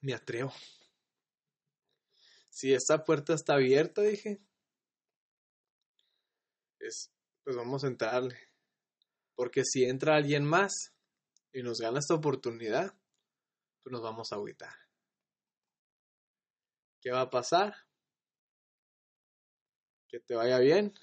[0.00, 0.52] me atrevo
[2.56, 4.40] si esta puerta está abierta, dije,
[6.78, 7.12] es,
[7.44, 8.34] pues vamos a entrarle.
[9.34, 10.72] Porque si entra alguien más
[11.52, 12.98] y nos gana esta oportunidad,
[13.82, 14.72] pues nos vamos a agüitar.
[17.02, 17.76] ¿Qué va a pasar?
[20.08, 20.94] Que te vaya bien.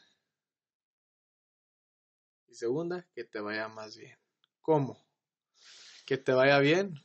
[2.47, 4.17] Y segunda, que te vaya más bien.
[4.59, 5.05] ¿Cómo?
[6.07, 6.95] Que te vaya bien,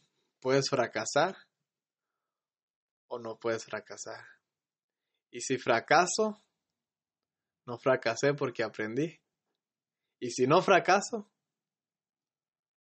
[0.40, 1.36] puedes fracasar
[3.08, 4.37] o no puedes fracasar.
[5.30, 6.42] Y si fracaso,
[7.66, 9.20] no fracasé porque aprendí.
[10.20, 11.30] Y si no fracaso,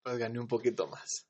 [0.03, 1.27] pues gané un poquito más.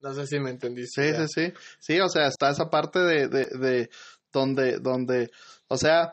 [0.00, 1.14] No sé si me entendiste.
[1.14, 1.52] Sí, sí, sí.
[1.78, 3.90] Sí, o sea, está esa parte de, de, de
[4.32, 5.30] donde, donde,
[5.68, 6.12] o sea,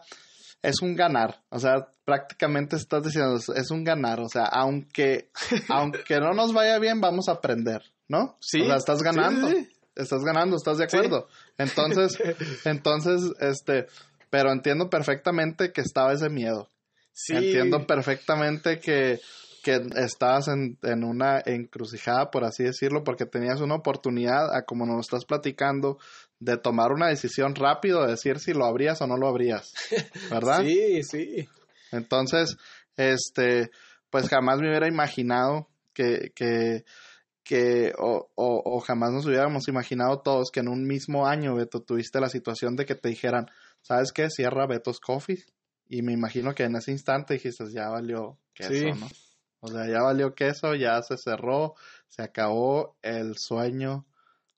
[0.61, 1.43] es un ganar.
[1.49, 4.19] O sea, prácticamente estás diciendo, es un ganar.
[4.21, 5.31] O sea, aunque,
[5.69, 8.37] aunque no nos vaya bien, vamos a aprender, ¿no?
[8.39, 8.61] Sí.
[8.61, 9.49] O sea, estás ganando.
[9.95, 11.27] Estás ganando, ¿estás de acuerdo?
[11.57, 12.17] Entonces,
[12.65, 13.87] entonces, este,
[14.29, 16.69] pero entiendo perfectamente que estaba ese miedo.
[17.11, 17.35] Sí.
[17.35, 19.19] Entiendo perfectamente que,
[19.63, 24.85] que estabas en, en, una encrucijada, por así decirlo, porque tenías una oportunidad, a como
[24.85, 25.99] nos estás platicando,
[26.39, 29.73] de tomar una decisión rápido, de decir si lo abrías o no lo abrías,
[30.31, 30.63] ¿verdad?
[30.63, 31.47] sí, sí.
[31.91, 32.57] Entonces,
[32.97, 33.69] este,
[34.09, 36.83] pues jamás me hubiera imaginado que, que,
[37.43, 41.81] que o, o, o, jamás nos hubiéramos imaginado todos que en un mismo año, Beto,
[41.81, 43.47] tuviste la situación de que te dijeran,
[43.81, 44.29] ¿sabes qué?
[44.29, 45.43] Cierra Beto's Coffee.
[45.89, 49.07] Y me imagino que en ese instante dijiste, ya valió queso, ¿no?
[49.59, 51.75] O sea, ya valió queso, ya se cerró,
[52.07, 54.05] se acabó el sueño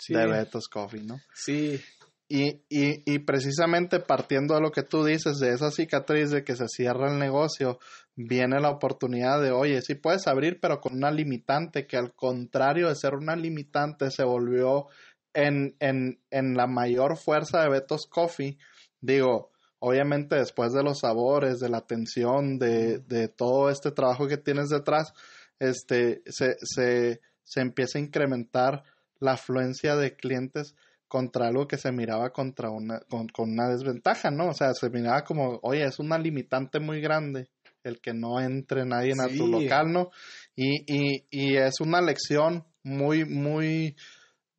[0.07, 1.19] de Beto's Coffee, ¿no?
[1.33, 1.81] Sí.
[2.27, 6.55] Y, y, y precisamente partiendo de lo que tú dices, de esa cicatriz de que
[6.55, 7.77] se cierra el negocio,
[8.15, 12.89] viene la oportunidad de, oye, sí puedes abrir, pero con una limitante, que al contrario
[12.89, 14.87] de ser una limitante, se volvió
[15.35, 18.57] en, en, en la mayor fuerza de Beto's Coffee.
[19.01, 24.37] Digo, obviamente después de los sabores, de la atención, de, de todo este trabajo que
[24.37, 25.13] tienes detrás,
[25.59, 28.83] este, se, se, se empieza a incrementar
[29.19, 30.75] la afluencia de clientes
[31.07, 34.49] contra algo que se miraba contra una, con, con, una desventaja, ¿no?
[34.49, 37.49] O sea, se miraba como, oye, es una limitante muy grande
[37.83, 40.09] el que no entre nadie a tu local, ¿no?
[40.55, 43.95] Y, y, y es una lección muy, muy,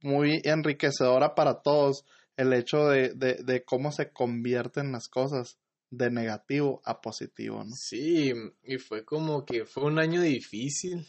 [0.00, 2.04] muy enriquecedora para todos
[2.36, 5.58] el hecho de, de, de cómo se convierten las cosas
[5.90, 7.70] de negativo a positivo, ¿no?
[7.74, 8.32] Sí,
[8.64, 11.06] y fue como que fue un año difícil,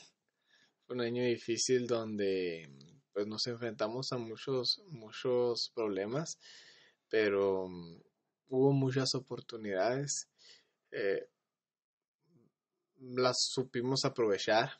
[0.85, 2.69] fue un año difícil donde
[3.17, 6.37] pues nos enfrentamos a muchos, muchos problemas,
[7.09, 7.99] pero mm,
[8.49, 10.29] hubo muchas oportunidades.
[10.91, 11.27] Eh,
[12.99, 14.79] las supimos aprovechar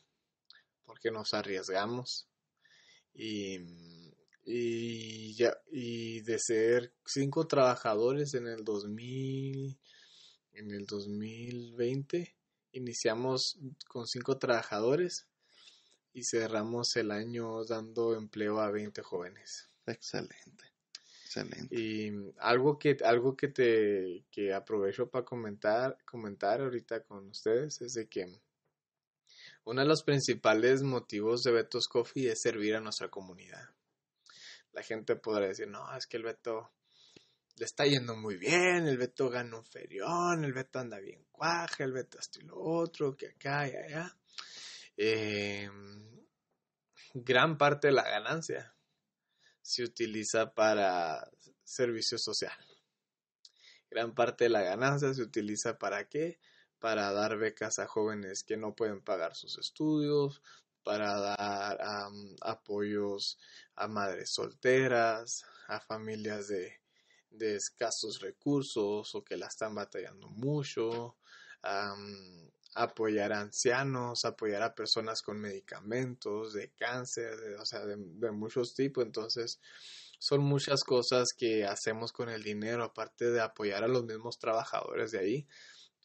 [0.85, 2.27] porque nos arriesgamos
[3.11, 3.57] y,
[4.45, 9.79] y, ya, y de ser cinco trabajadores en el 2000
[10.51, 12.37] en el 2020
[12.71, 13.57] iniciamos
[13.87, 15.27] con cinco trabajadores
[16.17, 19.69] y cerramos el año dando empleo a 20 jóvenes.
[19.85, 20.73] Excelente.
[21.23, 21.75] Excelente.
[21.75, 27.93] Y algo que, algo que te que aprovecho para comentar, comentar ahorita con ustedes es
[27.93, 28.35] de que
[29.65, 33.69] uno de los principales motivos de Beto's Coffee es servir a nuestra comunidad.
[34.71, 36.71] La gente podrá decir, no, es que el Beto
[37.57, 41.83] le está yendo muy bien, el Beto gana un ferión, el Beto anda bien cuaje,
[41.83, 44.17] el Beto esto y lo otro, que acá y allá.
[44.97, 45.69] Eh,
[47.13, 48.75] gran parte de la ganancia
[49.61, 51.29] se utiliza para
[51.63, 52.57] servicio social.
[53.89, 56.39] Gran parte de la ganancia se utiliza para qué?
[56.79, 60.41] Para dar becas a jóvenes que no pueden pagar sus estudios,
[60.83, 61.79] para dar
[62.41, 63.37] apoyos
[63.75, 66.81] a madres solteras, a familias de,
[67.29, 71.17] de, escasos recursos o que la están batallando mucho,
[72.77, 77.97] apoyar a ancianos, apoyar a personas con medicamentos, de cáncer, o sea, de,
[78.31, 79.03] muchos tipos.
[79.03, 79.59] Entonces,
[80.19, 85.11] son muchas cosas que hacemos con el dinero, aparte de apoyar a los mismos trabajadores
[85.11, 85.47] de ahí,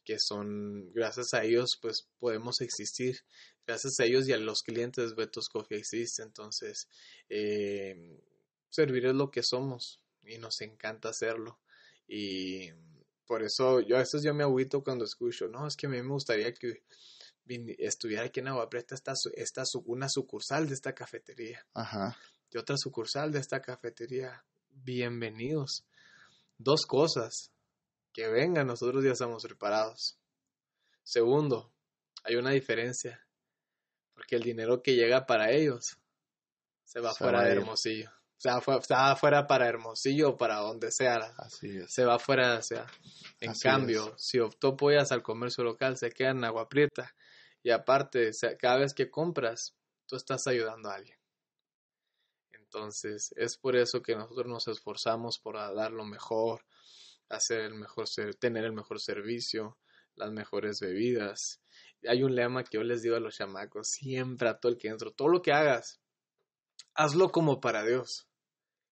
[0.03, 3.17] que son, gracias a ellos, pues podemos existir.
[3.65, 6.23] Gracias a ellos y a los clientes de Betos Coffee existe.
[6.23, 6.89] Entonces,
[7.29, 8.19] eh,
[8.69, 11.59] servir es lo que somos y nos encanta hacerlo.
[12.07, 12.71] Y
[13.25, 16.01] por eso yo a veces yo me agüito cuando escucho, no, es que a mí
[16.01, 16.83] me gustaría que
[17.79, 21.65] estuviera aquí en Agua Prieta esta, esta, una sucursal de esta cafetería.
[21.73, 22.17] Ajá.
[22.51, 24.45] De otra sucursal de esta cafetería.
[24.69, 25.85] Bienvenidos.
[26.57, 27.51] Dos cosas.
[28.13, 30.19] Que vengan, nosotros ya estamos preparados.
[31.03, 31.73] Segundo,
[32.23, 33.27] hay una diferencia.
[34.13, 35.97] Porque el dinero que llega para ellos
[36.85, 38.11] se va fuera de Hermosillo.
[38.37, 41.33] O sea, está fuera para Hermosillo o para donde sea.
[41.37, 41.93] Así es.
[41.93, 42.85] Se va fuera, o sea.
[43.39, 47.15] En cambio, si optó apoyas al comercio local, se queda en Agua Prieta.
[47.61, 51.17] Y aparte, cada vez que compras, tú estás ayudando a alguien.
[52.51, 56.65] Entonces, es por eso que nosotros nos esforzamos por dar lo mejor,
[57.29, 58.07] hacer el mejor,
[58.39, 59.77] tener el mejor servicio,
[60.15, 61.61] las mejores bebidas.
[62.07, 64.89] Hay un lema que yo les digo a los chamacos, siempre a todo el que
[64.89, 66.01] entro, todo lo que hagas,
[66.95, 68.27] hazlo como para Dios.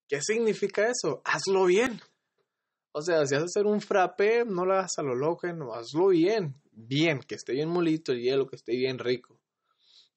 [0.07, 1.21] ¿Qué significa eso?
[1.25, 2.01] Hazlo bien.
[2.91, 5.73] O sea, si vas a hacer un frappé, no lo hagas a lo loco, no,
[5.73, 6.61] hazlo bien.
[6.71, 9.39] Bien, que esté bien molito el hielo, que esté bien rico.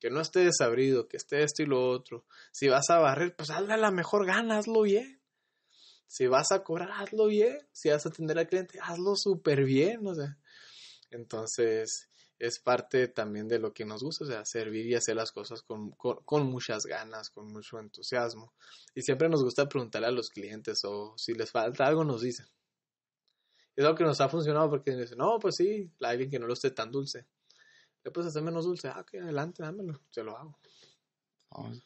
[0.01, 2.27] Que no esté desabrido, que esté esto y lo otro.
[2.53, 5.21] Si vas a barrer, pues hazle la mejor gana, hazlo bien.
[6.09, 7.59] Si vas a cobrar, hazlo bien.
[7.73, 10.01] Si vas a atender al cliente, hazlo súper bien.
[11.11, 12.09] Entonces
[12.39, 15.63] es parte también de lo que nos gusta, o sea, servir y hacer las cosas
[15.63, 18.53] con, con, muchas ganas, con mucho entusiasmo.
[18.95, 22.47] Y siempre nos gusta preguntarle a los clientes o si les falta algo, nos dicen.
[23.77, 26.55] Es algo que nos ha funcionado porque dicen, no, pues sí, alguien que no lo
[26.55, 27.27] esté tan dulce.
[28.03, 30.59] Le puedes hacer menos dulce, ah, que adelante, dámelo, se lo hago.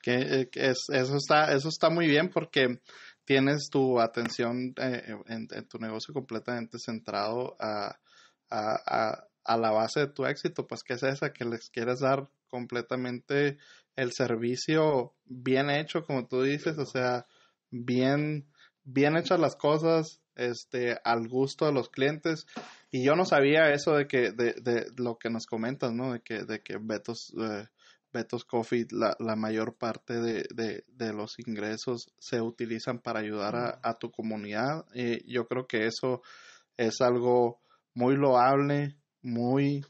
[0.02, 2.80] que, eso, está, eso está muy bien porque
[3.24, 7.98] tienes tu atención eh, en, tu negocio completamente centrado a,
[8.50, 12.28] a, a, la base de tu éxito, pues que es esa, que les quieres dar
[12.48, 13.58] completamente
[13.96, 17.26] el servicio bien hecho, como tú dices, o sea,
[17.70, 18.46] bien,
[18.84, 22.46] bien hechas las cosas, este, al gusto de los clientes.
[22.90, 26.12] Y yo no sabía eso de que, de, de lo que nos comentas, ¿no?
[26.12, 27.66] De que, de que Betos, eh,
[28.12, 33.80] Betos Coffee, la, mayor parte de, de, de, los ingresos se utilizan para ayudar a,
[33.82, 34.86] a tu comunidad.
[34.94, 36.22] Y yo creo que eso
[36.76, 37.60] es algo
[37.94, 38.96] muy loable,
[39.28, 39.84] muy,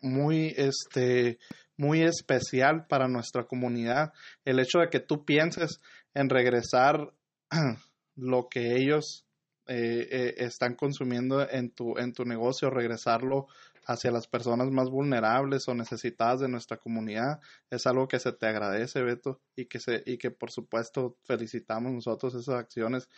[0.00, 1.38] muy, este,
[1.76, 4.12] muy especial para nuestra comunidad.
[4.44, 5.80] El hecho de que tú pienses
[6.14, 7.12] en regresar
[8.16, 9.24] lo que ellos
[9.66, 13.46] eh, eh, están consumiendo en tu, en tu negocio, regresarlo
[13.88, 17.40] hacia las personas más vulnerables o necesitadas de nuestra comunidad,
[17.70, 21.92] es algo que se te agradece, Beto, y que, se, y que por supuesto felicitamos
[21.92, 23.08] nosotros esas acciones.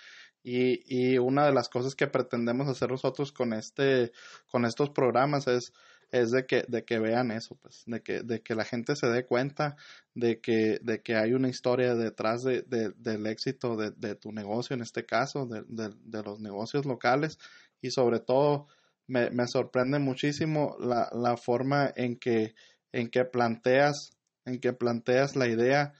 [0.42, 4.12] Y, y una de las cosas que pretendemos hacer nosotros con, este,
[4.46, 5.72] con estos programas es
[6.12, 9.08] es de que, de que vean eso, pues, de que, de que la gente se
[9.08, 9.76] dé cuenta
[10.14, 14.74] de que, de que hay una historia detrás de, del éxito de, de, tu negocio,
[14.74, 17.38] en este caso, de, de, los negocios locales,
[17.80, 18.66] y sobre todo
[19.10, 22.54] me, sorprende muchísimo la, la forma en que,
[22.92, 25.92] en que planteas, en que planteas la idea,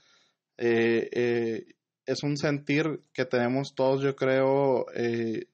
[0.57, 1.65] eh, eh,
[2.05, 5.47] es un sentir que tenemos todos, yo creo, eh,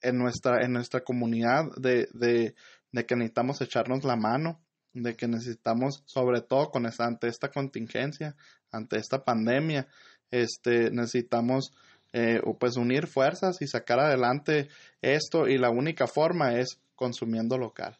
[0.00, 2.54] en nuestra, en nuestra comunidad de, de,
[2.92, 4.60] de que necesitamos echarnos la mano,
[4.94, 8.36] de que necesitamos, sobre todo con esta, ante esta contingencia,
[8.70, 9.86] ante esta pandemia,
[10.30, 11.72] este, necesitamos
[12.14, 14.68] eh, pues unir fuerzas y sacar adelante
[15.00, 17.98] esto y la única forma es consumiendo local.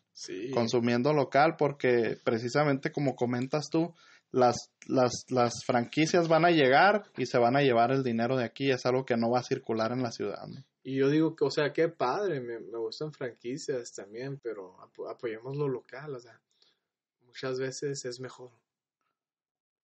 [0.55, 3.93] Consumiendo local porque precisamente como comentas tú,
[4.31, 8.45] las, las, las franquicias van a llegar y se van a llevar el dinero de
[8.45, 10.47] aquí, es algo que no va a circular en la ciudad.
[10.85, 14.77] Y yo digo que, o sea, qué padre, me, me gustan franquicias también, pero
[15.11, 16.41] apoyemos lo local, o sea,
[17.27, 18.53] muchas veces es mejor.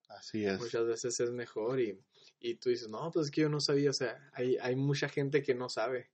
[0.09, 0.61] Así es.
[0.61, 2.01] Muchas veces es mejor y,
[2.39, 5.09] y tú dices, no, pues es que yo no sabía, o sea, hay, hay mucha
[5.09, 6.11] gente que no sabe,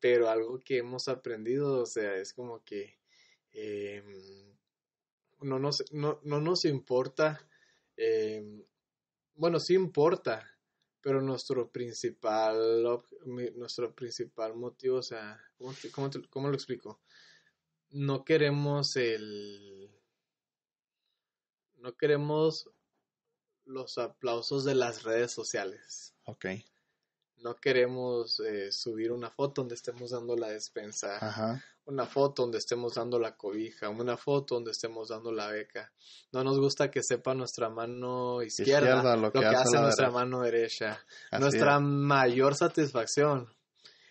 [0.00, 2.98] pero algo que hemos aprendido, o sea, es como que
[3.52, 4.02] eh,
[5.40, 7.48] no, nos, no, no nos importa,
[7.96, 8.64] eh,
[9.34, 10.46] bueno, sí importa,
[11.00, 12.82] pero nuestro principal,
[13.54, 17.00] nuestro principal motivo, o sea, ¿cómo, cómo, lo explico?
[17.90, 19.90] No queremos el...
[21.76, 22.68] No queremos
[23.64, 26.12] los aplausos de las redes sociales.
[26.24, 26.46] Ok
[27.40, 32.94] no queremos eh, subir una foto donde estemos dando la despensa, una foto donde estemos
[32.94, 35.92] dando la cobija, una foto donde estemos dando la beca.
[36.32, 41.04] No nos gusta que sepa nuestra mano izquierda, lo, que, hace, nuestra mano derecha.
[41.38, 43.48] nuestra mayor satisfacción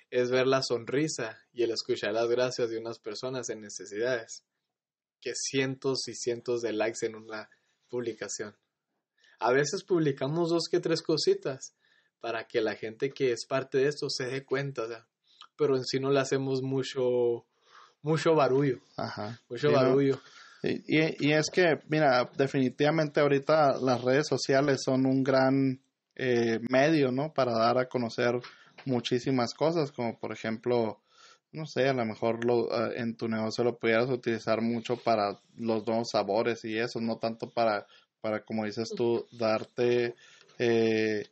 [0.09, 4.43] es ver la sonrisa y el escuchar las gracias de unas personas en necesidades
[5.19, 7.49] que cientos y cientos de likes en una
[7.89, 8.55] publicación.
[9.39, 11.75] A veces publicamos dos que tres cositas,
[12.19, 14.83] para que la gente que es parte de esto se dé cuenta.
[15.55, 17.45] pero en sí no le hacemos mucho,
[18.03, 18.79] mucho barullo.
[18.95, 19.39] Ajá.
[19.49, 19.79] Mucho Sí, ¿no?
[19.79, 20.19] barullo.
[20.63, 25.79] Y, y- y es que, mira, definitivamente ahorita las redes sociales son un gran
[26.15, 27.31] eh, medio, ¿no?
[27.33, 28.39] Para dar a conocer
[28.85, 30.99] muchísimas cosas, como por ejemplo,
[31.51, 35.39] no sé, a lo mejor lo, eh, en tu negocio lo pudieras utilizar mucho para
[35.57, 37.85] los nuevos sabores y eso, no tanto para,
[38.21, 40.15] para como dices tú, darte
[40.59, 41.25] eh,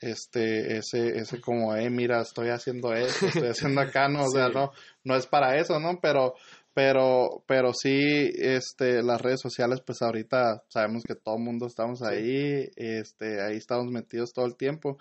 [0.00, 4.48] este, ese, ese como, eh, mira, estoy haciendo esto, estoy haciendo acá, no, o sea,
[4.48, 4.72] no,
[5.04, 5.98] no es para eso, ¿no?
[6.00, 6.34] Pero,
[6.74, 12.02] pero, pero sí, este, las redes sociales, pues ahorita sabemos que todo el mundo estamos
[12.02, 14.98] ahí, este, ahí estamos metidos todo el tiempo.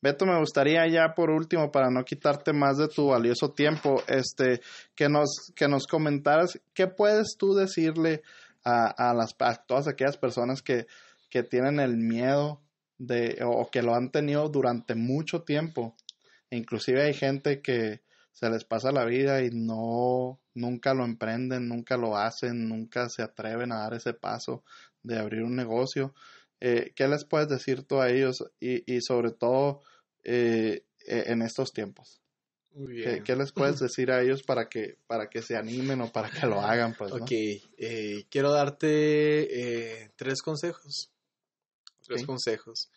[0.00, 4.60] Beto, me gustaría ya por último, para no quitarte más de tu valioso tiempo, este,
[4.94, 8.22] que nos, que nos comentaras qué puedes tú decirle
[8.64, 10.86] a, a las, a todas aquellas personas que,
[11.28, 12.62] que tienen el miedo
[12.98, 15.96] de, o que lo han tenido durante mucho tiempo.
[16.50, 18.02] Inclusive hay gente que
[18.32, 23.22] se les pasa la vida y no, nunca lo emprenden, nunca lo hacen, nunca se
[23.22, 24.62] atreven a dar ese paso
[25.02, 26.14] de abrir un negocio.
[26.60, 29.80] Eh, ¿Qué les puedes decir tú a ellos y, y sobre todo
[30.24, 32.20] eh, eh, en estos tiempos?
[32.74, 33.24] Muy ¿Qué, bien.
[33.24, 36.46] qué les puedes decir a ellos para que, para que se animen o para que
[36.46, 36.94] lo hagan?
[36.96, 37.24] Pues, ¿no?
[37.24, 41.10] Ok, eh, quiero darte eh, tres consejos.
[42.08, 42.90] Tres consejos.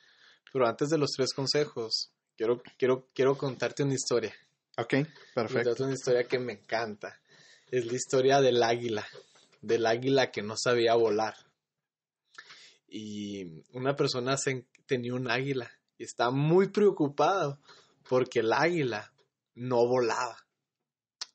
[0.51, 4.33] Pero antes de los tres consejos, quiero, quiero, quiero contarte una historia.
[4.77, 4.89] Ok,
[5.33, 5.53] perfecto.
[5.53, 7.21] Contarte una historia que me encanta.
[7.69, 9.05] Es la historia del águila.
[9.61, 11.35] Del águila que no sabía volar.
[12.87, 17.59] Y una persona se- tenía un águila y estaba muy preocupado
[18.09, 19.13] porque el águila
[19.55, 20.37] no volaba.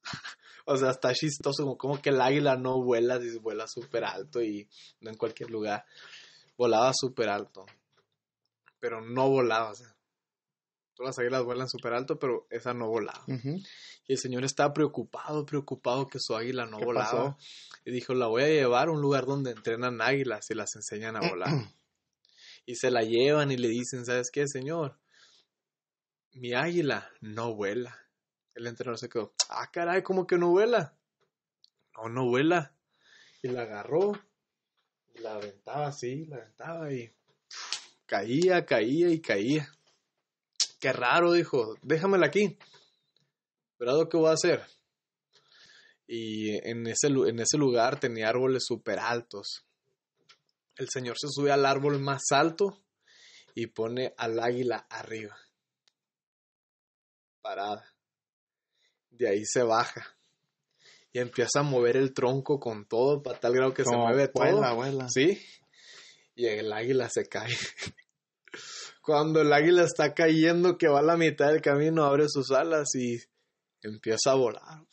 [0.69, 4.43] O sea, está chistoso, como, como que el águila no vuela, dice, vuela súper alto
[4.43, 4.69] y
[5.01, 5.85] no en cualquier lugar.
[6.57, 7.67] Volaba súper alto,
[8.79, 9.71] pero no volaba.
[9.73, 9.95] O sea,
[10.95, 13.25] todas las águilas vuelan súper alto, pero esa no volaba.
[14.09, 17.07] Y el señor estaba preocupado, preocupado que su águila no ¿Qué volaba.
[17.07, 17.39] pasó?
[17.85, 21.17] Y dijo, la voy a llevar a un lugar donde entrenan águilas y las enseñan
[21.17, 21.49] a volar.
[22.67, 24.99] y se la llevan y le dicen, ¿sabes qué, señor?
[26.33, 27.99] Mi águila no vuela.
[28.55, 30.97] El entrenador se quedó, ah, caray, ¿cómo que no vuela?
[31.95, 32.75] No, no vuela.
[33.43, 34.13] Y la agarró,
[35.21, 37.13] la aventaba así, la aventaba y
[38.07, 39.69] caía, caía y caía.
[40.81, 42.59] Qué raro, dijo, déjamela aquí.
[43.79, 44.65] Verá lo que voy a hacer.
[46.07, 49.67] Y en ese, en ese lugar tenía árboles súper altos.
[50.77, 52.85] El señor se sube al árbol más alto
[53.55, 55.37] y pone al águila arriba.
[57.41, 57.85] Parada.
[59.11, 60.16] De ahí se baja.
[61.17, 64.45] Y empieza a mover el tronco con todo, para tal grado que se mueve todo.
[64.45, 65.09] vuela, vuela.
[65.09, 65.43] Sí.
[66.35, 67.57] Y el águila se cae.
[69.01, 72.95] Cuando el águila está cayendo, que va a la mitad del camino, abre sus alas
[72.95, 73.19] y
[73.81, 74.85] empieza a volar.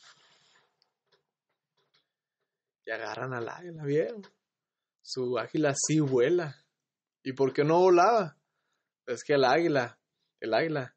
[2.86, 4.26] Y agarran al águila, ¿vieron?
[5.02, 6.56] Su águila sí vuela.
[7.22, 8.38] ¿Y por qué no volaba?
[9.06, 9.98] Es que el águila,
[10.40, 10.96] el águila,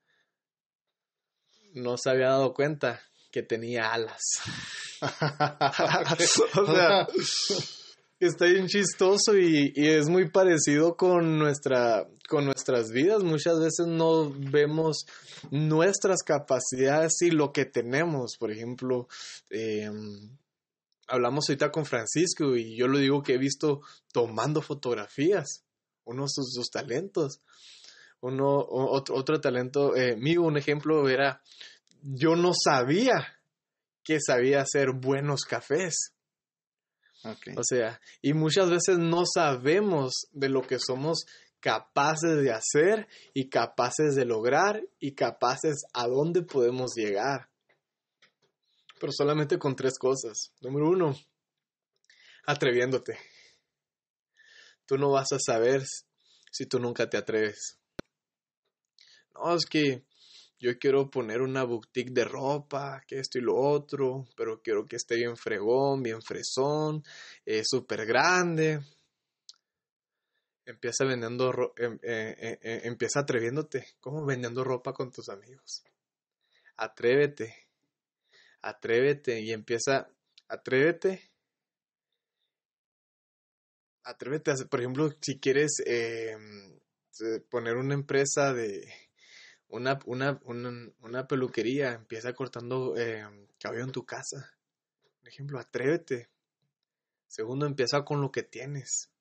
[1.74, 4.22] no se había dado cuenta que tenía alas.
[8.20, 13.24] está bien chistoso y, y es muy parecido con nuestra con nuestras vidas.
[13.24, 15.06] Muchas veces no vemos
[15.50, 18.38] nuestras capacidades y lo que tenemos.
[18.38, 19.08] Por ejemplo,
[19.50, 19.90] eh,
[21.08, 25.64] hablamos ahorita con Francisco y yo le digo que he visto tomando fotografías,
[26.04, 27.42] uno de sus, sus talentos.
[28.20, 31.40] Uno, otro, otro talento eh, mío, un ejemplo era,
[32.02, 33.37] yo no sabía
[34.08, 36.14] que sabía hacer buenos cafés.
[37.58, 41.26] O sea, y muchas veces no sabemos de lo que somos
[41.60, 47.50] capaces de hacer y capaces de lograr y capaces a dónde podemos llegar.
[48.98, 50.54] Pero solamente con tres cosas.
[50.62, 51.14] Número uno,
[52.46, 53.20] atreviéndote.
[54.86, 55.84] Tú no vas a saber
[56.50, 57.78] si tú nunca te atreves.
[59.34, 60.06] No, es que
[60.60, 64.96] yo quiero poner una boutique de ropa, que esto y lo otro, pero quiero que
[64.96, 67.04] esté bien fregón, bien fresón,
[67.46, 68.80] eh, súper grande.
[70.66, 75.84] Empieza vendiendo, ro- em- eh, eh, eh, empieza atreviéndote, como vendiendo ropa con tus amigos.
[76.76, 77.68] Atrévete,
[78.62, 80.10] atrévete y empieza,
[80.48, 81.32] atrévete.
[84.04, 86.36] Atrévete a por ejemplo, si quieres eh,
[87.50, 88.88] poner una empresa de,
[89.70, 93.26] una, una, una, una peluquería, empieza cortando eh,
[93.60, 94.54] cabello en tu casa.
[95.20, 96.30] Por ejemplo, atrévete.
[97.28, 99.12] Segundo, empieza con lo que tienes.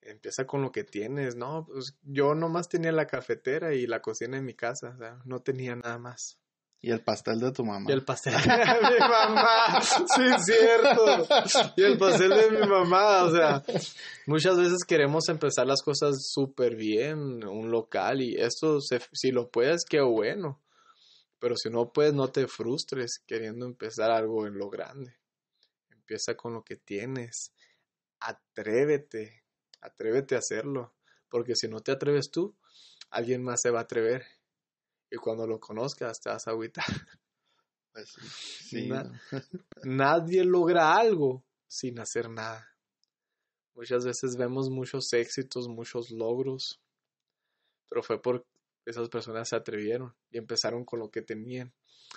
[0.00, 1.66] Empieza con lo que tienes, ¿no?
[1.66, 5.40] Pues yo nomás tenía la cafetera y la cocina en mi casa, o sea, no
[5.42, 6.39] tenía nada más.
[6.82, 7.90] Y el pastel de tu mamá.
[7.90, 9.82] Y el pastel de mi mamá.
[9.82, 11.28] Sí, es cierto.
[11.76, 13.24] Y el pastel de mi mamá.
[13.24, 13.62] O sea,
[14.26, 19.84] muchas veces queremos empezar las cosas súper bien, un local, y esto, si lo puedes,
[19.84, 20.62] qué bueno.
[21.38, 25.16] Pero si no puedes, no te frustres queriendo empezar algo en lo grande.
[25.90, 27.52] Empieza con lo que tienes.
[28.20, 29.42] Atrévete.
[29.82, 30.94] Atrévete a hacerlo.
[31.28, 32.56] Porque si no te atreves tú,
[33.10, 34.24] alguien más se va a atrever
[35.10, 36.84] y cuando lo conozcas te vas a agüitar.
[37.92, 38.08] Pues
[38.68, 38.88] sí,
[39.82, 42.72] nadie logra algo sin hacer nada.
[43.74, 46.80] Muchas veces vemos muchos éxitos, muchos logros,
[47.88, 48.46] pero fue porque
[48.86, 51.74] esas personas se atrevieron y empezaron con lo que tenían.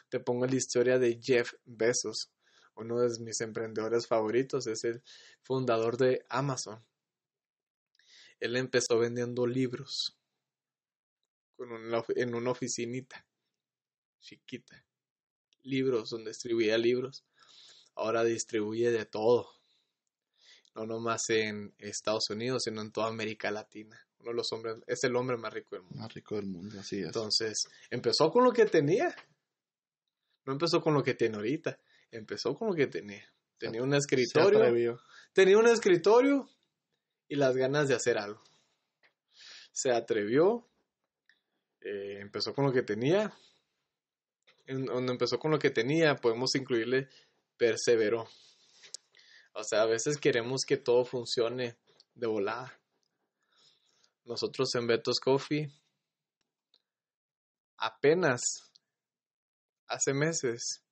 [0.10, 2.32] Te pongo la historia de Jeff Bezos,
[2.76, 5.02] uno de mis emprendedores favoritos, es el
[5.42, 6.86] fundador de Amazon.
[8.40, 10.20] Él empezó vendiendo libros
[12.16, 13.26] en una oficinita
[14.24, 14.84] chiquita.
[15.64, 17.26] Libros, donde distribuía libros.
[17.96, 19.48] Ahora distribuye de todo.
[20.76, 24.00] No nomás en Estados Unidos, sino en toda América Latina.
[24.20, 26.00] Uno de los hombres, es el hombre más rico del mundo.
[26.00, 27.06] Más rico del mundo, así es.
[27.08, 29.14] Entonces, empezó con lo que tenía.
[30.46, 31.78] No empezó con lo que tiene ahorita.
[32.10, 33.24] Empezó con lo que tenía.
[33.58, 35.00] Tenía un escritorio.
[35.34, 36.50] Tenía un escritorio
[37.28, 38.44] y las ganas de hacer algo.
[39.72, 40.68] Se atrevió,
[41.84, 43.34] eh, empezó con lo que tenía.
[44.66, 47.10] En, donde empezó con lo que tenía, podemos incluirle
[47.58, 48.28] perseveró.
[49.54, 51.78] O sea, a veces queremos que todo funcione
[52.16, 52.80] de volada.
[54.26, 55.70] Nosotros en Betos Coffee
[57.78, 58.42] apenas
[59.88, 60.84] hace meses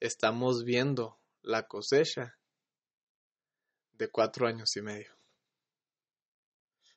[0.00, 2.38] estamos viendo la cosecha
[3.92, 5.23] de cuatro años y medio.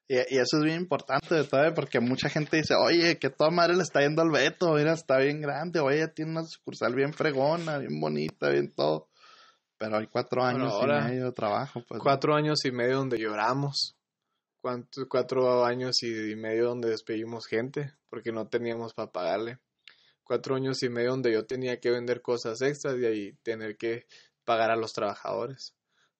[0.08, 3.84] Y, eso es bien importante todo, porque mucha gente dice, oye, que toda madre le
[3.84, 8.00] está yendo al Beto, mira, está bien grande, oye, tiene una sucursal bien fregona, bien
[8.00, 9.10] bonita, bien todo.
[9.78, 11.84] Pero hay cuatro años y medio de trabajo.
[11.88, 13.96] Pues, cuatro años y medio donde lloramos.
[15.08, 19.60] Cuatro años y medio donde despedimos gente porque no teníamos para pagarle.
[20.24, 24.08] Cuatro años y medio donde yo tenía que vender cosas extras y ahí tener que
[24.44, 25.77] pagar a los trabajadores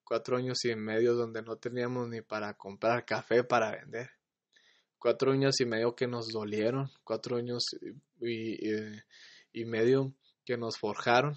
[0.08, 4.08] cuatro años y medio donde no teníamos ni para comprar café para vender.
[4.98, 7.66] Cuatro años y medio que nos dolieron, cuatro años
[8.18, 10.14] y, medio
[10.46, 11.36] que nos forjaron,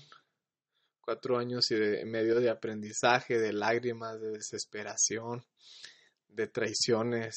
[1.01, 5.43] cuatro años y medio de aprendizaje, de lágrimas, de desesperación,
[6.29, 7.35] de traiciones,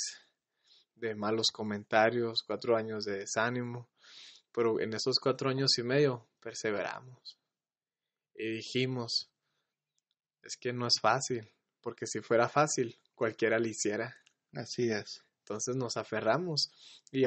[0.95, 3.91] de malos comentarios, cuatro años de desánimo.
[4.53, 7.41] Pero en esos cuatro años y medio perseveramos
[8.37, 9.34] y dijimos,
[10.45, 11.51] es que no es fácil,
[11.81, 14.17] porque si fuera fácil, cualquiera lo hiciera.
[14.53, 15.25] Así es.
[15.41, 16.71] Entonces nos aferramos
[17.13, 17.25] y,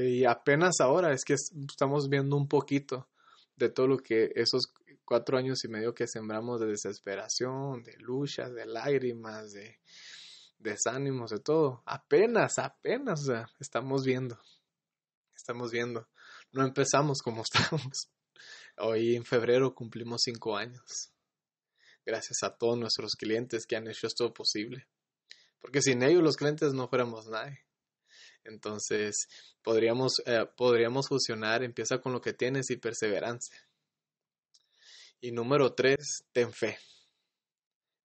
[0.00, 3.08] y, apenas ahora es que estamos viendo un poquito
[3.54, 4.72] de todo lo que esos
[5.04, 9.78] cuatro años y medio que sembramos de desesperación, de luchas, de lágrimas, de
[10.58, 11.84] desánimos, de todo.
[11.86, 13.20] Apenas, apenas
[13.60, 14.36] estamos viendo.
[15.36, 16.08] Estamos viendo.
[16.50, 18.10] No empezamos como estamos.
[18.78, 21.12] Hoy en febrero cumplimos cinco años
[22.10, 24.88] gracias a todos nuestros clientes que han hecho esto posible.
[25.60, 27.60] Porque sin ellos los clientes no fuéramos nadie.
[28.42, 29.28] Entonces,
[29.62, 33.56] podríamos, eh, podríamos fusionar, empieza con lo que tienes y perseverancia.
[35.20, 36.78] Y número tres, ten fe.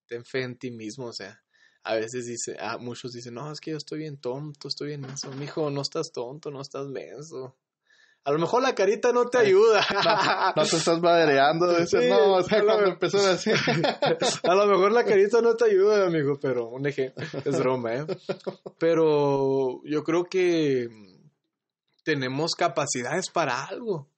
[0.06, 1.42] Ten fe en ti mismo, o sea,
[1.84, 5.02] a veces dice, a muchos dicen, no, es que yo estoy bien tonto, estoy bien
[5.02, 5.32] menso.
[5.32, 7.58] Mijo, no estás tonto, no estás menso.
[8.26, 9.86] A lo mejor la carita no te ayuda.
[10.56, 11.68] No, te estás madreando.
[12.10, 13.54] no, o sea, cuando empezó a decir.
[14.44, 17.24] a lo mejor la carita no te ayuda, amigo, pero un ejemplo.
[17.46, 18.06] Es broma, ¿eh?
[18.80, 20.88] Pero yo creo que
[22.04, 24.10] tenemos capacidades para algo.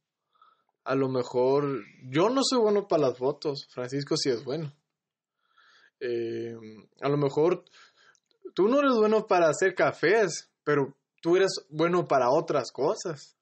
[0.85, 1.83] A lo mejor.
[2.09, 3.67] Yo no soy bueno para las fotos.
[3.71, 4.73] Francisco sí es bueno.
[5.99, 6.55] Eh,
[7.01, 7.65] a lo mejor
[8.53, 13.36] tú no eres bueno para hacer cafés, pero tú eres bueno para otras cosas.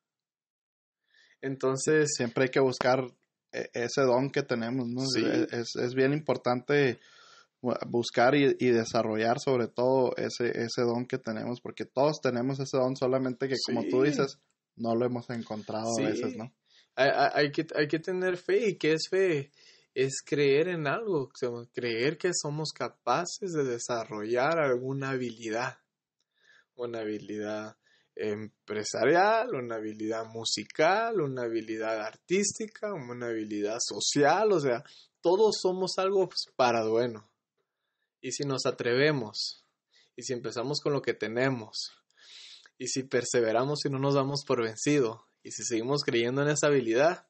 [1.46, 2.12] Entonces...
[2.16, 3.06] Siempre hay que buscar
[3.52, 5.04] e, ese don que tenemos, ¿no?
[5.04, 7.00] Es, es, bien importante
[7.88, 12.96] buscar y, desarrollar sobre todo ese, ese don que tenemos, porque todos tenemos ese don,
[12.96, 14.40] solamente que como tú dices,
[14.76, 16.54] no lo hemos encontrado a veces, ¿no?
[16.96, 19.52] Hay, hay, que, hay que tener fe, ¿y qué es fe?
[19.94, 21.30] Es creer en algo,
[21.74, 25.80] creer que somos capaces de desarrollar alguna habilidad,
[26.76, 27.78] una habilidad
[28.16, 34.84] empresarial, una habilidad musical, una habilidad artística, una habilidad social, o sea,
[35.22, 37.30] todos somos algo pues, para bueno.
[38.22, 39.66] Y si nos atrevemos,
[40.16, 41.92] y si empezamos con lo que tenemos,
[42.78, 46.68] y si perseveramos y no nos damos por vencido, y si seguimos creyendo en esa
[46.68, 47.28] habilidad,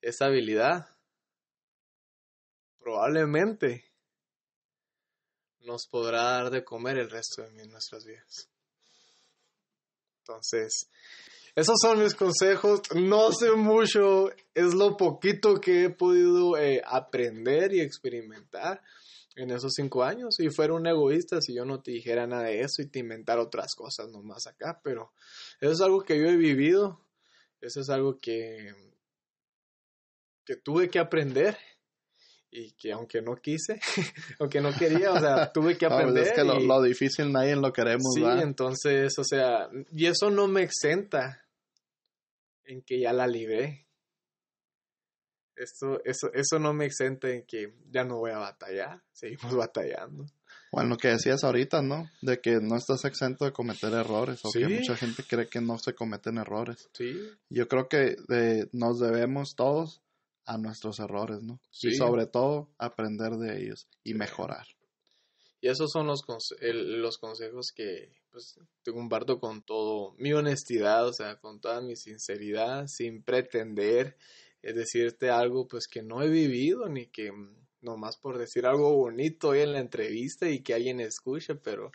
[0.00, 0.88] esa habilidad,
[2.78, 3.84] probablemente
[5.60, 8.48] nos podrá dar de comer el resto de nuestras vidas.
[10.26, 10.90] Entonces,
[11.54, 12.80] esos son mis consejos.
[12.94, 18.82] No sé mucho, es lo poquito que he podido eh, aprender y experimentar
[19.36, 20.40] en esos cinco años.
[20.40, 23.40] Y fuera un egoísta si yo no te dijera nada de eso y te inventara
[23.40, 24.80] otras cosas nomás acá.
[24.82, 25.12] Pero
[25.60, 27.00] eso es algo que yo he vivido.
[27.60, 28.74] Eso es algo que,
[30.44, 31.56] que tuve que aprender
[32.56, 33.78] y que aunque no quise,
[34.40, 36.24] aunque no quería, o sea, tuve que aprender.
[36.24, 40.62] es que lo, difícil nadie lo queremos, Sí, entonces, o sea, y eso no me
[40.62, 41.44] exenta
[42.64, 43.86] en que ya la libré.
[45.54, 50.26] Esto, eso, eso no me exenta en que ya no voy a batallar, seguimos batallando.
[50.72, 52.10] Bueno, lo que decías ahorita, ¿no?
[52.22, 55.78] De que no estás exento de cometer errores, o que mucha gente cree que no
[55.78, 56.88] se cometen errores.
[56.92, 57.18] Sí.
[57.48, 60.02] Yo creo que de, nos debemos todos
[60.46, 61.60] a nuestros errores, ¿no?
[61.82, 64.66] Y sobre todo aprender de ellos y mejorar.
[65.60, 66.22] Y esos son los,
[66.60, 71.96] los consejos que pues, te comparto con todo mi honestidad, o sea, con toda mi
[71.96, 74.16] sinceridad, sin pretender
[74.62, 78.94] eh, decirte algo pues que no he vivido ni que mm, nomás por decir algo
[78.94, 81.92] bonito hoy en la entrevista y que alguien escuche, pero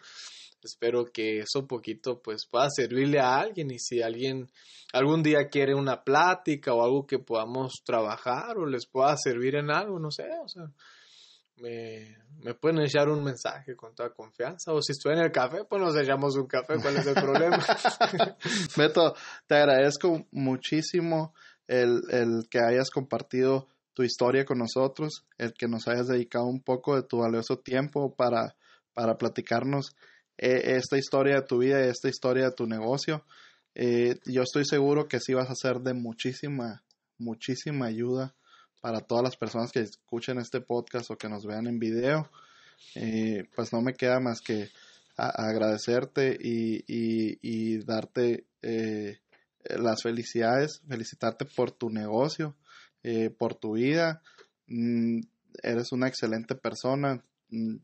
[0.64, 4.50] espero que eso poquito pues pueda servirle a alguien y si alguien
[4.94, 9.72] algún día quiere una plática o algo que podamos trabajar o les pueda servir en
[9.72, 10.64] algo, no sé, o sea,
[11.58, 15.64] me, me pueden echar un mensaje con toda confianza o si estoy en el café,
[15.64, 17.60] pues nos echamos un café, ¿cuál es el problema?
[18.78, 19.16] Beto,
[19.48, 21.34] te agradezco muchísimo
[21.68, 26.62] el, el que hayas compartido tu historia con nosotros, el que nos hayas dedicado un
[26.62, 28.56] poco de tu valioso tiempo para,
[28.94, 29.96] para platicarnos
[30.42, 33.24] eh, esta historia de tu vida y esta historia de tu negocio.
[33.76, 36.84] Eh, yo estoy seguro que sí vas a ser de muchísima,
[37.20, 38.34] muchísima ayuda
[38.82, 42.28] para todas las personas que escuchen este podcast o que nos vean en video.
[42.96, 44.70] Eh, pues no me queda más que
[45.16, 48.48] agradecerte y, y, darte
[49.64, 52.56] las felicidades, felicitarte por tu negocio,
[53.38, 54.24] por tu vida.
[54.66, 55.20] Mm,
[55.62, 57.24] eres una excelente persona.
[57.50, 57.76] Mm,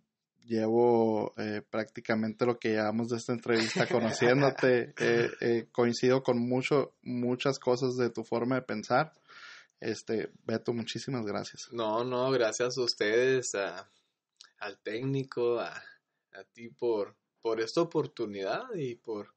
[0.47, 4.93] llevo eh, prácticamente lo que llevamos de esta entrevista conociéndote.
[4.97, 9.13] Eh, eh, coincido con mucho, muchas cosas de tu forma de pensar.
[9.79, 11.67] Este, Beto, muchísimas gracias.
[11.71, 13.89] No, no, gracias a ustedes, a,
[14.59, 15.71] al técnico, a,
[16.33, 19.33] a ti por, por esta oportunidad y por,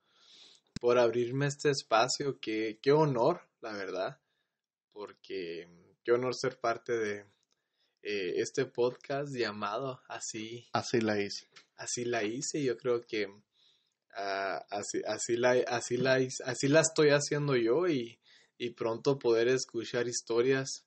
[0.80, 2.38] por abrirme este espacio.
[2.40, 4.20] Qué, qué honor, la verdad,
[4.92, 5.68] porque
[6.02, 7.26] qué honor ser parte de,
[8.02, 10.66] eh, este podcast llamado Así.
[10.72, 11.48] Así la hice.
[11.76, 12.62] Así la hice.
[12.62, 13.28] Yo creo que
[14.16, 18.18] ah, así, así, la, así, la, así la estoy haciendo yo y,
[18.56, 20.86] y pronto poder escuchar historias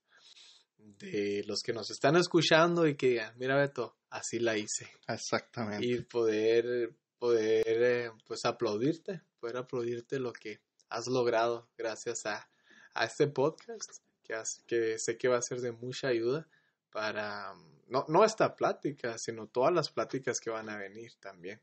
[0.78, 4.90] de los que nos están escuchando y que digan, mira Beto, así la hice.
[5.08, 5.86] Exactamente.
[5.86, 12.50] Y poder, poder eh, pues aplaudirte, poder aplaudirte lo que has logrado gracias a,
[12.94, 13.90] a este podcast
[14.24, 14.36] que,
[14.68, 16.48] que sé que va a ser de mucha ayuda
[16.94, 17.54] para,
[17.88, 21.62] no, no esta plática, sino todas las pláticas que van a venir también.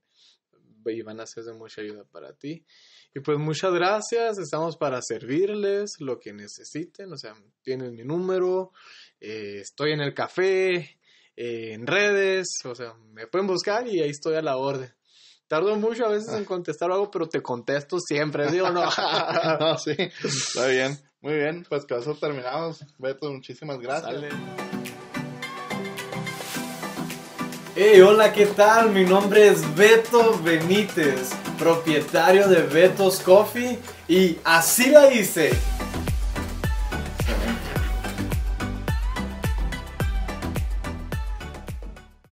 [0.85, 2.65] Y van a ser de mucha ayuda para ti.
[3.15, 8.73] Y pues muchas gracias, estamos para servirles lo que necesiten, o sea, tienen mi número,
[9.21, 10.99] eh, estoy en el café,
[11.37, 14.95] eh, en redes, o sea, me pueden buscar y ahí estoy a la orden.
[15.49, 18.85] Tardo mucho a veces en contestar algo, pero te contesto siempre, ¿digo no?
[19.61, 20.97] no, sí, está bien.
[21.21, 22.85] Muy bien, pues con eso terminamos.
[22.97, 24.80] Beto, muchísimas gracias.
[27.83, 28.91] Hey, hola, ¿qué tal?
[28.91, 35.53] Mi nombre es Beto Benítez, propietario de Beto's Coffee y así la hice.